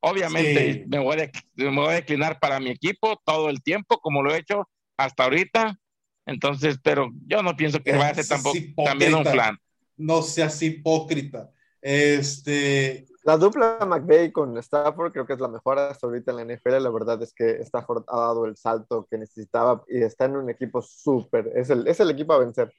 obviamente 0.00 0.74
sí. 0.74 0.84
me, 0.86 0.98
voy 0.98 1.18
a, 1.18 1.30
me, 1.54 1.74
voy 1.74 1.88
a, 1.88 1.94
declinar 1.94 2.38
para 2.38 2.60
mi 2.60 2.70
equipo 2.70 3.20
todo 3.24 3.48
el 3.48 3.62
tiempo, 3.62 3.98
como 4.00 4.22
lo 4.22 4.34
he 4.34 4.38
hecho 4.38 4.68
hasta 4.98 5.24
ahorita, 5.24 5.78
entonces, 6.26 6.78
pero 6.82 7.10
yo 7.26 7.42
no 7.42 7.56
pienso 7.56 7.82
que 7.82 7.92
vaya 7.92 8.10
a 8.10 8.14
ser 8.14 8.28
tampoco 8.28 8.58
también 8.84 9.14
un 9.14 9.24
plan. 9.24 9.58
No 10.00 10.22
seas 10.22 10.60
hipócrita. 10.62 11.50
Este, 11.82 13.06
la 13.22 13.36
dupla 13.36 13.78
McVeigh 13.86 14.32
con 14.32 14.56
Stafford 14.58 15.12
creo 15.12 15.26
que 15.26 15.34
es 15.34 15.40
la 15.40 15.48
mejor 15.48 15.78
hasta 15.78 16.06
ahorita 16.06 16.30
en 16.32 16.36
la 16.36 16.54
NFL. 16.54 16.82
La 16.82 16.90
verdad 16.90 17.22
es 17.22 17.34
que 17.34 17.62
Stafford 17.62 18.04
ha 18.08 18.18
dado 18.18 18.46
el 18.46 18.56
salto 18.56 19.06
que 19.10 19.18
necesitaba 19.18 19.82
y 19.88 20.02
está 20.02 20.24
en 20.24 20.36
un 20.36 20.48
equipo 20.48 20.80
súper. 20.80 21.50
Es 21.54 21.68
el, 21.70 21.86
es 21.86 22.00
el 22.00 22.10
equipo 22.10 22.32
a 22.32 22.38
vencer. 22.38 22.72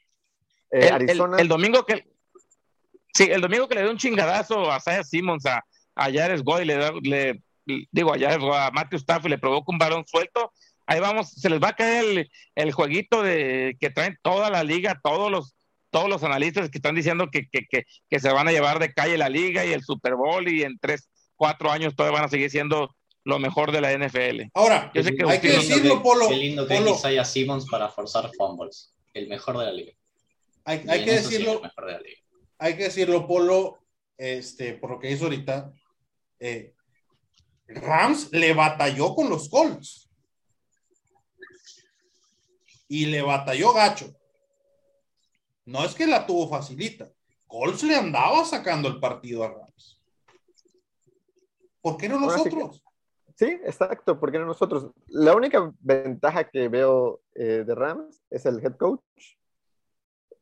Eh, 0.72 0.88
el, 0.88 0.94
Arizona. 0.94 1.38
El, 1.38 1.44
el, 1.44 1.48
domingo 1.48 1.86
que. 1.86 2.06
Sí, 3.14 3.30
el 3.32 3.42
domingo 3.42 3.68
que 3.68 3.76
le 3.76 3.82
dio 3.82 3.92
un 3.92 3.98
chingadazo 3.98 4.72
a 4.72 4.80
Saya 4.80 5.04
Simmons, 5.04 5.46
a, 5.46 5.64
a 5.96 6.12
Jared 6.12 6.42
Goy, 6.44 6.66
le, 6.66 6.92
le, 7.02 7.44
digo 7.92 8.14
a, 8.14 8.18
Jared, 8.18 8.42
a 8.42 8.72
Matthew 8.72 9.00
Stafford, 9.00 9.30
le 9.30 9.38
provoca 9.38 9.72
un 9.72 9.78
balón 9.78 10.06
suelto. 10.08 10.52
Ahí 10.88 11.00
vamos, 11.00 11.32
se 11.32 11.50
les 11.50 11.62
va 11.62 11.70
a 11.70 11.76
caer 11.76 12.04
el, 12.04 12.32
el 12.56 12.72
jueguito 12.72 13.22
de 13.22 13.78
que 13.80 13.92
traen 13.92 14.18
toda 14.24 14.50
la 14.50 14.64
liga, 14.64 15.00
todos 15.04 15.30
los 15.30 15.56
todos 15.92 16.10
los 16.10 16.24
analistas 16.24 16.70
que 16.70 16.78
están 16.78 16.96
diciendo 16.96 17.30
que, 17.30 17.48
que, 17.50 17.68
que, 17.70 17.86
que, 18.10 18.20
se 18.20 18.32
van 18.32 18.48
a 18.48 18.52
llevar 18.52 18.80
de 18.80 18.94
calle 18.94 19.18
la 19.18 19.30
liga 19.30 19.66
y 19.66 19.74
el 19.74 19.84
Super 19.84 20.16
Bowl 20.16 20.48
y 20.48 20.64
en 20.64 20.80
tres, 20.80 21.10
cuatro 21.36 21.70
años 21.70 21.96
todavía 21.96 22.20
van 22.20 22.26
a 22.26 22.30
seguir 22.30 22.50
siendo 22.50 22.96
lo 23.24 23.40
mejor 23.40 23.72
de 23.72 23.82
la 23.82 23.92
NFL. 23.94 24.50
Ahora, 24.54 24.92
Yo 24.96 25.04
sé 25.04 25.16
que 25.16 25.24
hay 25.30 25.40
que 25.40 25.50
decirlo, 25.50 26.02
Polo. 26.02 26.30
Qué 26.30 26.36
lindo 26.36 26.68
que 26.68 26.76
Polo. 26.76 26.92
es 26.92 27.00
Isaiah 27.00 27.26
Simmons 27.26 27.68
para 27.70 27.90
forzar 27.90 28.32
fumbles. 28.36 28.94
El 29.14 29.28
mejor 29.28 29.58
de 29.60 29.66
la 29.66 29.72
liga. 29.72 29.94
Hay, 30.64 30.84
hay 30.88 31.04
que 31.04 31.12
decirlo. 31.12 31.54
Sí, 31.54 31.62
mejor 31.64 31.86
de 31.86 31.92
la 31.92 32.00
liga. 32.00 32.22
Hay 32.58 32.78
que 32.78 32.84
decirlo, 32.84 33.28
Polo, 33.28 33.80
este, 34.18 34.74
por 34.74 34.92
lo 34.92 35.00
que 35.00 35.12
hizo 35.12 35.26
ahorita. 35.26 35.72
Eh, 36.40 36.74
Rams 37.68 38.32
le 38.32 38.54
batalló 38.54 39.14
con 39.14 39.30
los 39.30 39.50
Colts. 39.50 40.10
Y 42.88 43.06
le 43.06 43.22
batalló 43.22 43.74
gacho. 43.74 44.14
No 45.72 45.86
es 45.86 45.96
que 45.96 46.06
la 46.06 46.28
tuvo 46.28 46.50
facilita. 46.50 47.10
Colts 47.48 47.84
le 47.84 47.96
andaba 47.96 48.44
sacando 48.44 48.90
el 48.90 49.00
partido 49.00 49.44
a 49.44 49.50
Rams. 49.50 50.02
¿Por 51.82 51.96
qué 51.98 52.10
no 52.10 52.20
nosotros? 52.20 52.84
Sí, 53.36 53.46
exacto, 53.64 54.20
¿por 54.20 54.32
qué 54.32 54.38
no 54.38 54.46
nosotros? 54.46 54.92
La 55.08 55.34
única 55.34 55.74
ventaja 55.80 56.44
que 56.44 56.68
veo 56.68 57.22
eh, 57.34 57.64
de 57.66 57.74
Rams 57.74 58.22
es 58.30 58.46
el 58.46 58.64
head 58.64 58.76
coach, 58.76 59.02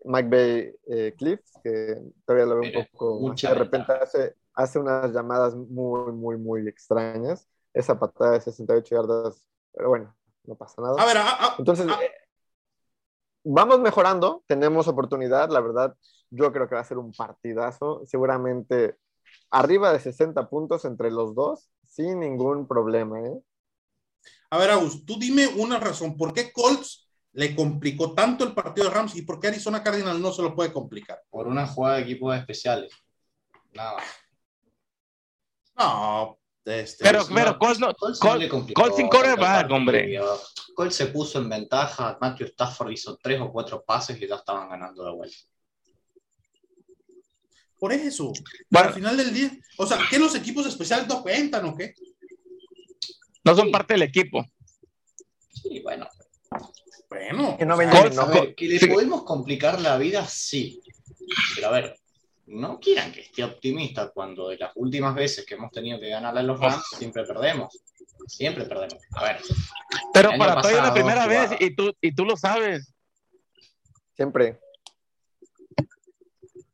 Mike 0.04 0.30
Bay 0.30 0.76
eh, 0.88 1.15
Cliff, 1.15 1.39
que 1.63 1.96
todavía 2.26 2.48
lo 2.48 2.60
veo 2.60 2.72
un 2.80 2.88
poco. 2.92 3.34
De 3.34 3.54
repente 3.54 3.94
hace, 3.94 4.36
hace 4.54 4.80
unas 4.80 5.13
llamadas 5.13 5.56
muy, 5.56 6.12
muy, 6.12 6.38
muy 6.38 6.68
extrañas. 6.68 7.48
Esa 7.71 8.00
patada 8.00 8.32
de 8.32 8.42
68 8.42 8.96
yardas, 8.96 9.46
pero 9.73 9.90
bueno, 9.90 10.15
no 10.46 10.56
pasa 10.56 10.82
nada. 10.82 11.02
A 11.02 11.06
ver, 11.06 11.17
a, 11.17 11.46
a, 11.46 11.56
entonces. 11.60 11.88
A, 11.88 12.00
vamos 13.52 13.79
mejorando, 13.79 14.43
tenemos 14.47 14.87
oportunidad, 14.87 15.50
la 15.50 15.60
verdad, 15.60 15.95
yo 16.29 16.52
creo 16.52 16.69
que 16.69 16.75
va 16.75 16.81
a 16.81 16.85
ser 16.85 16.97
un 16.97 17.12
partidazo, 17.12 18.04
seguramente 18.06 18.95
arriba 19.50 19.91
de 19.91 20.00
60 20.00 20.50
puntos 20.50 20.85
entre 20.85 21.10
los 21.10 21.33
dos, 21.33 21.69
sin 21.83 22.19
ningún 22.19 22.67
problema. 22.67 23.19
¿eh? 23.19 23.41
A 24.52 24.58
ver, 24.58 24.69
Agus, 24.69 25.04
tú 25.06 25.17
dime 25.17 25.47
una 25.47 25.79
razón, 25.79 26.15
¿por 26.15 26.33
qué 26.33 26.52
Colts 26.54 27.08
le 27.31 27.56
complicó 27.56 28.13
tanto 28.13 28.43
el 28.43 28.54
partido 28.54 28.87
de 28.87 28.93
Rams 28.93 29.15
y 29.15 29.23
por 29.23 29.39
qué 29.39 29.47
Arizona 29.47 29.83
Cardinals 29.83 30.19
no 30.19 30.31
se 30.31 30.43
lo 30.43 30.56
puede 30.56 30.71
complicar? 30.71 31.21
Por 31.29 31.47
una 31.47 31.65
jugada 31.65 31.97
de 31.97 32.04
equipos 32.04 32.35
especiales. 32.35 32.91
Nada. 33.73 34.02
No, 35.75 36.39
este, 36.65 37.03
pero, 37.03 37.25
pero 37.33 37.57
Colts, 37.57 37.79
no, 37.79 37.93
Colts, 37.95 38.19
Colts 38.19 38.95
sin 38.95 39.07
quarterback, 39.07 39.71
hombre. 39.71 40.19
Colts 40.75 40.95
se 40.95 41.07
puso 41.07 41.39
en 41.39 41.49
ventaja, 41.49 42.17
Matthew 42.19 42.47
Stafford 42.47 42.91
hizo 42.91 43.17
tres 43.21 43.39
o 43.41 43.51
cuatro 43.51 43.83
pases 43.83 44.21
y 44.21 44.27
ya 44.27 44.35
estaban 44.35 44.69
ganando 44.69 45.03
de 45.03 45.12
vuelta. 45.12 45.37
Por 47.79 47.93
eso, 47.93 48.33
bueno, 48.69 48.89
al 48.89 48.93
final 48.93 49.15
del 49.15 49.33
día, 49.33 49.51
o 49.77 49.87
sea, 49.87 49.99
¿qué 50.10 50.19
los 50.19 50.35
equipos 50.35 50.65
especiales 50.65 51.07
no 51.07 51.21
cuentan 51.21 51.65
o 51.65 51.75
qué? 51.75 51.93
No 53.43 53.55
son 53.55 53.67
sí. 53.67 53.71
parte 53.71 53.93
del 53.93 54.03
equipo. 54.03 54.45
Sí, 55.53 55.79
bueno. 55.79 56.07
Bueno, 57.10 57.57
que, 57.57 57.65
no 57.65 57.75
o 57.75 57.77
sea, 57.77 57.89
Colts, 57.89 58.15
no, 58.15 58.27
ver, 58.27 58.53
que 58.53 58.67
le 58.67 58.79
sí. 58.79 58.87
podemos 58.87 59.23
complicar 59.23 59.79
la 59.81 59.97
vida, 59.97 60.27
sí. 60.27 60.81
Pero 61.55 61.67
a 61.67 61.71
ver, 61.71 61.99
no 62.50 62.79
quieran 62.79 63.12
que 63.12 63.21
esté 63.21 63.43
optimista 63.43 64.10
cuando 64.10 64.50
de 64.50 64.58
las 64.58 64.71
últimas 64.75 65.13
veces 65.15 65.45
que 65.45 65.56
hemos 65.56 65.71
tenido 65.71 66.00
que 66.00 66.10
ganar 66.10 66.37
a 66.37 66.43
los 66.43 66.60
Rams 66.60 66.83
siempre 66.97 67.23
perdemos. 67.23 67.79
Siempre 68.27 68.65
perdemos. 68.65 68.97
A 69.13 69.23
ver. 69.23 69.41
Pero 70.13 70.31
para 70.37 70.62
ti 70.62 70.69
es 70.69 70.75
la 70.75 70.93
primera 70.93 71.27
vez 71.27 71.52
y 71.60 71.75
tú, 71.75 71.93
y 72.02 72.13
tú 72.13 72.25
lo 72.25 72.35
sabes. 72.35 72.93
Siempre. 74.15 74.60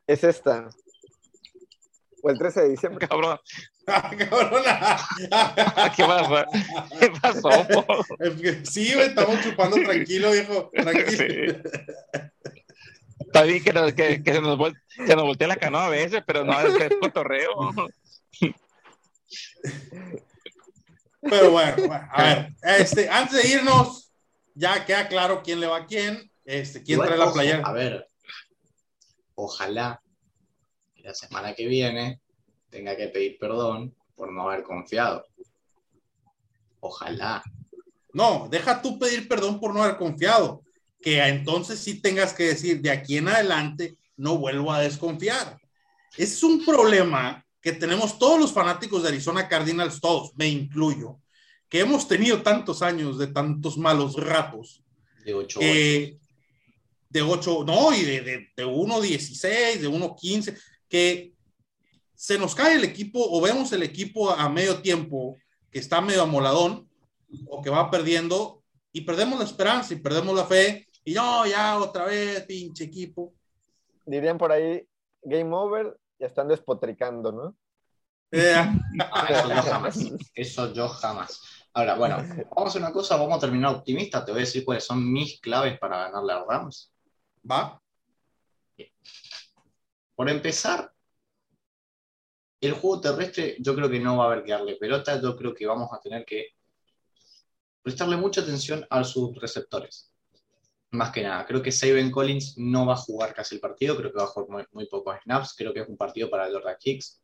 Es 0.08 0.24
esta. 0.24 0.70
O 2.24 2.30
el 2.30 2.38
13 2.38 2.62
de 2.62 2.70
diciembre. 2.70 3.08
Cabrón. 3.08 3.40
Cabrona. 3.86 4.98
¿Qué 5.96 6.04
pasó? 6.04 6.46
¿Qué 7.00 7.12
pasó? 7.22 7.50
Sí, 8.64 8.94
estamos 8.94 9.42
chupando 9.42 9.78
tranquilo, 9.78 10.32
viejo. 10.32 10.72
Tranquilo. 10.74 11.56
Está 13.36 13.48
bien 13.48 13.62
que, 13.62 13.74
nos, 13.74 13.92
que, 13.92 14.24
que 14.24 14.32
se, 14.34 14.40
nos 14.40 14.58
vol 14.58 14.82
se 14.88 15.14
nos 15.14 15.26
voltea 15.26 15.50
la 15.50 15.58
canoa 15.58 15.88
a 15.88 15.90
veces, 15.90 16.24
pero 16.26 16.46
no 16.46 16.58
es 16.58 16.74
que 16.78 16.86
es 16.86 16.94
cotorreo. 17.02 17.52
Pero 21.20 21.52
bueno, 21.52 21.76
bueno, 21.76 22.08
a 22.14 22.24
ver, 22.24 22.54
este, 22.62 23.10
antes 23.10 23.44
de 23.44 23.50
irnos, 23.50 24.14
ya 24.54 24.86
queda 24.86 25.10
claro 25.10 25.42
quién 25.44 25.60
le 25.60 25.68
va 25.68 25.80
a 25.80 25.86
quién, 25.86 26.32
este, 26.46 26.82
quién 26.82 27.02
trae 27.02 27.18
la 27.18 27.34
playera. 27.34 27.62
A 27.66 27.74
ver, 27.74 28.10
ojalá 29.34 30.02
que 30.94 31.04
la 31.04 31.14
semana 31.14 31.54
que 31.56 31.68
viene 31.68 32.22
tenga 32.70 32.96
que 32.96 33.10
pedir 33.10 33.38
perdón 33.38 33.94
por 34.16 34.32
no 34.32 34.50
haber 34.50 34.64
confiado. 34.64 35.26
Ojalá. 36.80 37.44
No, 38.14 38.48
deja 38.50 38.82
tú 38.82 38.98
pedir 38.98 39.28
perdón 39.28 39.60
por 39.60 39.74
no 39.74 39.84
haber 39.84 39.98
confiado, 39.98 40.62
que 41.06 41.24
entonces 41.24 41.80
sí 41.80 42.02
tengas 42.02 42.34
que 42.34 42.46
decir, 42.46 42.82
de 42.82 42.90
aquí 42.90 43.18
en 43.18 43.28
adelante 43.28 43.96
no 44.18 44.40
vuelvo 44.40 44.74
a 44.74 44.82
desconfiar. 44.82 45.56
Es 46.18 46.42
un 46.42 46.66
problema 46.66 47.46
que 47.62 47.74
tenemos 47.74 48.18
todos 48.18 48.40
los 48.40 48.52
fanáticos 48.52 49.04
de 49.04 49.10
Arizona 49.10 49.48
Cardinals, 49.48 50.02
todos, 50.02 50.32
me 50.36 50.48
incluyo, 50.48 51.20
que 51.70 51.82
hemos 51.82 52.08
tenido 52.08 52.42
tantos 52.42 52.82
años 52.82 53.20
de 53.20 53.28
tantos 53.28 53.78
malos 53.78 54.16
ratos, 54.16 54.84
De 55.24 55.36
8 55.36 55.60
que 55.60 56.18
de 57.08 57.22
8, 57.22 57.66
no, 57.68 57.94
y 57.94 58.02
de, 58.02 58.22
de, 58.22 58.50
de 58.58 58.66
1.16, 58.66 59.78
de 59.78 59.88
1.15, 59.88 60.60
que 60.90 61.34
se 62.16 62.40
nos 62.40 62.56
cae 62.56 62.78
el 62.78 62.84
equipo 62.84 63.20
o 63.24 63.40
vemos 63.42 63.72
el 63.74 63.84
equipo 63.84 64.32
a, 64.32 64.44
a 64.44 64.50
medio 64.50 64.82
tiempo 64.82 65.38
que 65.70 65.78
está 65.78 66.02
medio 66.02 66.24
amoladón 66.24 66.90
o 67.48 67.62
que 67.62 67.70
va 67.70 67.92
perdiendo 67.92 68.64
y 68.92 69.02
perdemos 69.02 69.38
la 69.38 69.46
esperanza 69.46 69.94
y 69.94 69.98
perdemos 69.98 70.36
la 70.36 70.46
fe 70.46 70.88
y 71.06 71.14
no, 71.14 71.46
ya 71.46 71.78
otra 71.78 72.06
vez, 72.06 72.44
pinche 72.46 72.86
equipo. 72.86 73.34
Dirían 74.06 74.38
por 74.38 74.52
ahí, 74.52 74.86
game 75.22 75.56
over, 75.56 75.98
ya 76.20 76.28
están 76.28 76.48
despotricando, 76.48 77.32
¿no? 77.32 77.56
Eh, 78.32 78.56
eso 79.30 79.50
yo 79.50 79.62
jamás. 79.62 80.00
Eso 80.34 80.74
yo 80.74 80.88
jamás. 80.90 81.42
Ahora, 81.74 81.96
bueno, 81.96 82.18
vamos 82.18 82.50
a 82.58 82.68
hacer 82.68 82.82
una 82.82 82.92
cosa, 82.92 83.18
vamos 83.18 83.38
a 83.38 83.40
terminar 83.40 83.76
optimista. 83.76 84.26
Te 84.26 84.32
voy 84.32 84.42
a 84.42 84.46
decir 84.46 84.66
cuáles 84.66 84.84
son 84.84 85.12
mis 85.12 85.40
claves 85.40 85.78
para 85.78 86.10
ganarle 86.10 86.34
a 86.34 86.44
Rams. 86.44 86.92
va, 87.50 87.80
Por 90.16 90.30
empezar, 90.30 90.92
el 92.62 92.74
juego 92.74 93.02
terrestre 93.02 93.58
yo 93.60 93.76
creo 93.76 93.90
que 93.90 94.00
no 94.00 94.18
va 94.18 94.24
a 94.24 94.28
haber 94.28 94.44
que 94.44 94.54
darle 94.54 94.78
pelota, 94.78 95.22
yo 95.22 95.36
creo 95.36 95.54
que 95.54 95.68
vamos 95.68 95.90
a 95.92 96.00
tener 96.00 96.26
que 96.26 96.48
prestarle 97.84 98.18
mucha 98.18 98.42
atención 98.42 98.86
a 98.90 99.04
sus 99.04 99.36
receptores. 99.36 100.15
Más 100.92 101.12
que 101.12 101.24
nada, 101.24 101.46
creo 101.46 101.62
que 101.62 101.72
Saben 101.72 102.12
Collins 102.12 102.58
no 102.58 102.86
va 102.86 102.94
a 102.94 102.98
jugar 102.98 103.34
casi 103.34 103.56
el 103.56 103.62
partido, 103.62 103.98
creo 103.98 104.12
que 104.12 104.18
va 104.18 104.26
a 104.26 104.28
jugar 104.28 104.50
muy, 104.50 104.64
muy 104.72 104.88
pocos 104.88 105.18
snaps, 105.24 105.54
creo 105.58 105.74
que 105.74 105.82
es 105.82 105.90
un 105.90 105.98
partido 105.98 106.30
para 106.30 106.50
Jordan 106.50 106.78
Hicks, 106.82 107.22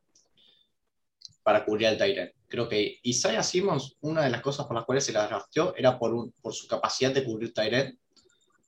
para 1.43 1.63
cubrir 1.63 1.87
al 1.87 1.97
Tyrant. 1.97 2.31
Creo 2.47 2.67
que 2.67 2.99
Isaiah 3.03 3.43
Simmons, 3.43 3.97
una 4.01 4.23
de 4.23 4.29
las 4.29 4.41
cosas 4.41 4.65
por 4.65 4.75
las 4.75 4.85
cuales 4.85 5.05
se 5.05 5.13
la 5.13 5.27
drafteó 5.27 5.73
era 5.75 5.97
por, 5.97 6.13
un, 6.13 6.31
por 6.41 6.53
su 6.53 6.67
capacidad 6.67 7.11
de 7.11 7.23
cubrir 7.23 7.53
Tyrant, 7.53 7.97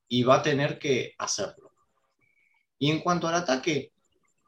y 0.08 0.24
va 0.24 0.36
a 0.36 0.44
tener 0.44 0.78
que 0.78 1.16
hacerlo. 1.18 1.72
Y 2.78 2.92
en 2.92 3.00
cuanto 3.00 3.28
al 3.28 3.36
ataque, 3.36 3.94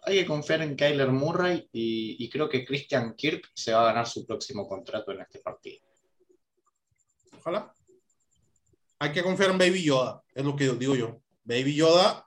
hay 0.04 0.20
que 0.20 0.26
confiar 0.26 0.62
en 0.62 0.76
Kyler 0.76 1.12
Murray 1.12 1.68
y, 1.72 2.24
y 2.24 2.30
creo 2.30 2.48
que 2.48 2.64
Christian 2.64 3.16
Kirk 3.16 3.50
se 3.54 3.74
va 3.74 3.82
a 3.82 3.86
ganar 3.86 4.08
su 4.08 4.26
próximo 4.26 4.68
contrato 4.68 5.12
en 5.12 5.22
este 5.22 5.40
partido. 5.40 5.84
ojalá. 7.40 7.75
Hay 9.06 9.12
que 9.12 9.22
confiar 9.24 9.52
en 9.52 9.58
Baby 9.60 9.84
Yoda, 9.84 10.24
es 10.34 10.44
lo 10.44 10.56
que 10.56 10.68
digo 10.70 10.96
yo. 10.96 11.22
Baby 11.44 11.76
Yoda, 11.76 12.22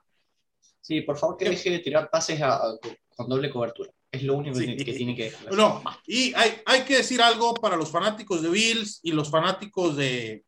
Sí, 0.81 1.01
por 1.01 1.17
favor 1.17 1.37
que 1.37 1.49
deje 1.49 1.69
de 1.69 1.79
tirar 1.79 2.09
pases 2.09 2.41
a- 2.41 2.55
a- 2.55 2.77
con 3.15 3.27
doble 3.29 3.49
cobertura. 3.51 3.91
Es 4.11 4.23
lo 4.23 4.35
único 4.35 4.57
Sí. 4.57 4.75
que, 4.77 4.85
que 4.85 4.93
tiene 4.93 5.15
que 5.15 5.27
hacer. 5.27 5.53
No, 5.53 5.83
y 6.07 6.33
hay, 6.33 6.61
hay 6.65 6.81
que 6.83 6.97
decir 6.97 7.21
algo 7.21 7.53
para 7.53 7.75
los 7.75 7.91
fanáticos 7.91 8.41
de 8.41 8.49
Bills 8.49 8.99
y 9.03 9.11
los 9.11 9.29
fanáticos 9.29 9.95
de. 9.97 10.43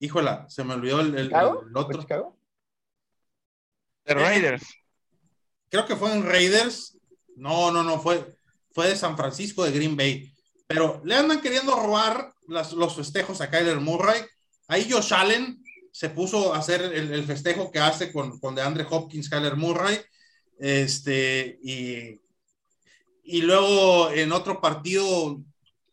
Híjola, 0.00 0.46
se 0.48 0.64
me 0.64 0.74
olvidó 0.74 1.00
el, 1.00 1.14
el- 1.14 1.18
el 1.26 1.30
¿Fue 1.30 1.44
otro. 1.44 2.36
The 4.04 4.14
Raiders. 4.14 4.64
Creo 5.68 5.86
que 5.86 5.94
fue 5.94 6.12
en 6.12 6.24
Raiders. 6.24 6.98
No, 7.36 7.70
no, 7.70 7.84
no, 7.84 8.00
fue, 8.00 8.34
fue 8.72 8.88
de 8.88 8.96
San 8.96 9.16
Francisco, 9.16 9.62
de 9.64 9.70
Green 9.70 9.96
Bay. 9.96 10.32
Pero 10.66 11.00
le 11.04 11.14
andan 11.14 11.40
queriendo 11.40 11.76
robar 11.76 12.32
las- 12.48 12.72
los 12.72 12.96
festejos 12.96 13.40
a 13.40 13.48
Kyler 13.50 13.78
Murray. 13.78 14.22
Ahí 14.72 14.88
Josh 14.90 15.12
Allen 15.12 15.62
se 15.90 16.08
puso 16.08 16.54
a 16.54 16.58
hacer 16.58 16.80
el, 16.82 17.12
el 17.12 17.24
festejo 17.24 17.70
que 17.70 17.78
hace 17.78 18.10
con, 18.10 18.38
con 18.40 18.54
DeAndre 18.54 18.86
Hopkins, 18.88 19.28
Kyler 19.28 19.56
Murray. 19.56 19.98
Este, 20.58 21.58
y, 21.62 22.18
y 23.24 23.42
luego 23.42 24.10
en 24.10 24.32
otro 24.32 24.60
partido, 24.60 25.42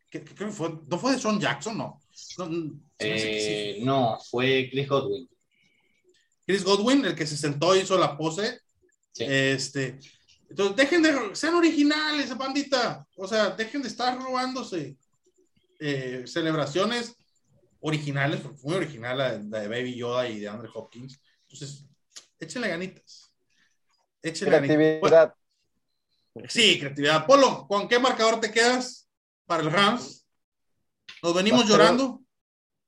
¿qué, 0.09 0.23
qué- 0.23 0.33
qué 0.33 0.47
fue? 0.47 0.79
¿No 0.87 0.97
fue 0.97 1.13
de 1.13 1.19
Sean 1.19 1.39
Jackson? 1.39 1.77
No. 1.77 1.99
No, 2.37 2.49
que 2.97 3.19
sí. 3.19 3.25
Eh, 3.37 3.79
no, 3.83 4.17
fue 4.29 4.69
Chris 4.71 4.87
Godwin. 4.87 5.29
Chris 6.45 6.63
Godwin, 6.63 7.05
el 7.05 7.15
que 7.15 7.27
se 7.27 7.35
sentó 7.35 7.75
hizo 7.75 7.97
la 7.97 8.17
pose. 8.17 8.61
Sí. 9.11 9.25
Este, 9.27 9.99
entonces, 10.49 10.75
dejen 10.77 11.01
de, 11.01 11.35
sean 11.35 11.55
originales, 11.55 12.35
bandita. 12.37 13.05
O 13.17 13.27
sea, 13.27 13.49
dejen 13.49 13.81
de 13.81 13.87
estar 13.89 14.17
robándose 14.17 14.95
eh, 15.79 16.23
celebraciones 16.25 17.15
originales, 17.81 18.41
porque 18.41 18.57
fue 18.57 18.71
muy 18.71 18.77
original 18.77 19.17
la, 19.17 19.37
de- 19.37 19.43
la 19.49 19.59
de 19.61 19.67
Baby 19.67 19.95
Yoda 19.95 20.27
y 20.27 20.39
de 20.39 20.47
Andre 20.47 20.69
Hopkins. 20.73 21.19
Entonces, 21.43 21.85
échenle 22.39 22.67
ganitas. 22.67 23.33
Échenle 24.21 24.55
ganitas. 24.55 24.75
Creatividad. 24.77 25.35
Bueno, 26.33 26.49
sí, 26.49 26.79
creatividad. 26.79 27.25
Polo, 27.25 27.67
¿con 27.67 27.87
qué 27.87 27.99
marcador 27.99 28.39
te 28.39 28.51
quedas 28.51 29.09
para 29.45 29.63
el 29.63 29.71
Rams? 29.71 30.25
¿Nos 31.23 31.33
venimos 31.33 31.65
llorando? 31.67 32.21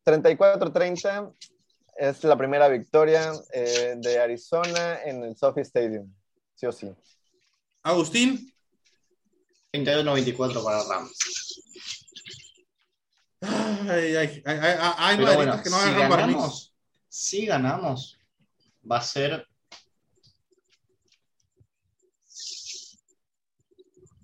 34-30 0.06 1.34
es 1.98 2.24
la 2.24 2.38
primera 2.38 2.68
victoria 2.68 3.32
eh, 3.54 3.96
de 3.98 4.20
Arizona 4.20 5.04
en 5.04 5.24
el 5.24 5.36
Sophie 5.36 5.64
Stadium. 5.64 6.12
Sí 6.56 6.66
o 6.66 6.72
sí. 6.72 6.90
Agustín. 7.84 8.54
31-24 9.74 10.64
para 10.64 10.84
Rams. 10.84 11.18
Ay, 13.42 14.16
ay, 14.16 14.44
ay, 14.46 14.60
ay, 14.98 15.18
bueno, 15.18 15.64
que 15.64 15.70
no 15.72 15.80
si 15.80 15.92
ganamos, 15.94 16.76
si 17.08 17.46
ganamos, 17.48 18.20
va 18.90 18.98
a 18.98 19.02
ser 19.02 19.48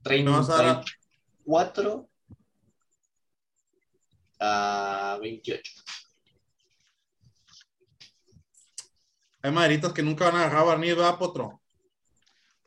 34 0.03 2.07
a 4.39 5.18
28. 5.20 5.72
Hay 9.41 9.51
maderitas 9.51 9.93
que 9.93 10.03
nunca 10.03 10.26
van 10.26 10.36
a 10.36 10.45
agarrar 10.45 10.65
barniz, 10.65 10.95
¿verdad, 10.95 11.18
Potro? 11.18 11.61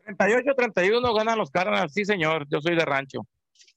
38-31 0.07 1.17
ganan 1.17 1.39
los 1.39 1.51
Cardinals. 1.51 1.93
Sí, 1.93 2.05
señor. 2.05 2.47
Yo 2.49 2.61
soy 2.61 2.75
de 2.75 2.85
rancho. 2.85 3.21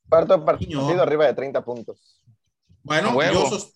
Cuarto 0.10 0.44
partido 0.44 0.88
Niño. 0.88 1.02
arriba 1.02 1.26
de 1.26 1.34
30 1.34 1.64
puntos. 1.64 2.23
Bueno, 2.84 3.14
yo, 3.34 3.50
sos- 3.50 3.74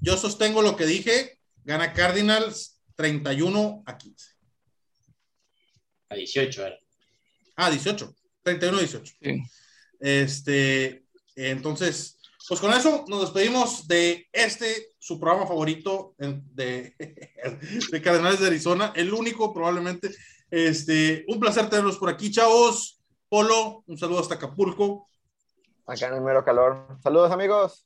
yo 0.00 0.16
sostengo 0.16 0.62
lo 0.62 0.76
que 0.76 0.86
dije. 0.86 1.38
Gana 1.64 1.92
Cardinals 1.92 2.80
31 2.94 3.82
a 3.86 3.98
15. 3.98 4.26
A 6.08 6.14
18 6.14 6.66
era. 6.66 6.76
Ah, 7.56 7.70
18. 7.70 8.14
31 8.42 8.76
a 8.78 8.80
18. 8.80 9.12
Sí. 9.20 9.42
Este, 10.00 11.04
entonces, 11.34 12.18
pues 12.48 12.60
con 12.60 12.72
eso 12.72 13.04
nos 13.08 13.22
despedimos 13.22 13.88
de 13.88 14.28
este, 14.32 14.94
su 14.98 15.18
programa 15.18 15.46
favorito 15.46 16.14
en- 16.18 16.42
de, 16.54 16.94
de 17.90 18.02
Cardenales 18.02 18.40
de 18.40 18.46
Arizona, 18.46 18.92
el 18.94 19.12
único 19.12 19.52
probablemente. 19.52 20.10
Este, 20.50 21.24
un 21.28 21.40
placer 21.40 21.68
tenerlos 21.68 21.98
por 21.98 22.08
aquí, 22.08 22.30
chavos. 22.30 23.00
Polo, 23.28 23.82
un 23.88 23.98
saludo 23.98 24.20
hasta 24.20 24.36
Acapulco. 24.36 25.08
Acá 25.84 26.06
en 26.08 26.14
el 26.14 26.20
mero 26.20 26.44
calor. 26.44 26.96
Saludos, 27.02 27.32
amigos. 27.32 27.84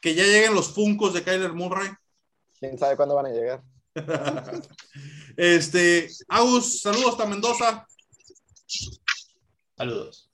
Que 0.00 0.14
ya 0.14 0.24
lleguen 0.24 0.54
los 0.54 0.72
funcos 0.72 1.14
de 1.14 1.22
Kyler 1.22 1.52
Murray. 1.52 1.90
Quién 2.58 2.78
sabe 2.78 2.96
cuándo 2.96 3.14
van 3.14 3.26
a 3.26 3.30
llegar. 3.30 3.62
este, 5.36 6.08
Agus, 6.28 6.80
saludos 6.80 7.12
hasta 7.12 7.26
Mendoza. 7.26 7.86
Saludos. 9.76 10.30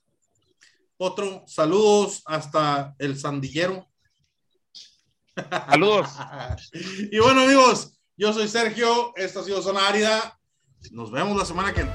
Otro, 0.97 1.43
saludos 1.47 2.23
hasta 2.25 2.95
el 2.99 3.17
Sandillero. 3.17 3.87
Saludos. 5.69 6.07
y 7.11 7.19
bueno, 7.19 7.41
amigos, 7.41 7.99
yo 8.15 8.31
soy 8.31 8.47
Sergio. 8.47 9.13
Esta 9.17 9.41
ha 9.41 9.43
sido 9.43 9.61
Zona 9.61 9.87
Árida. 9.87 10.39
Nos 10.91 11.11
vemos 11.11 11.35
la 11.37 11.45
semana 11.45 11.73
que 11.73 11.85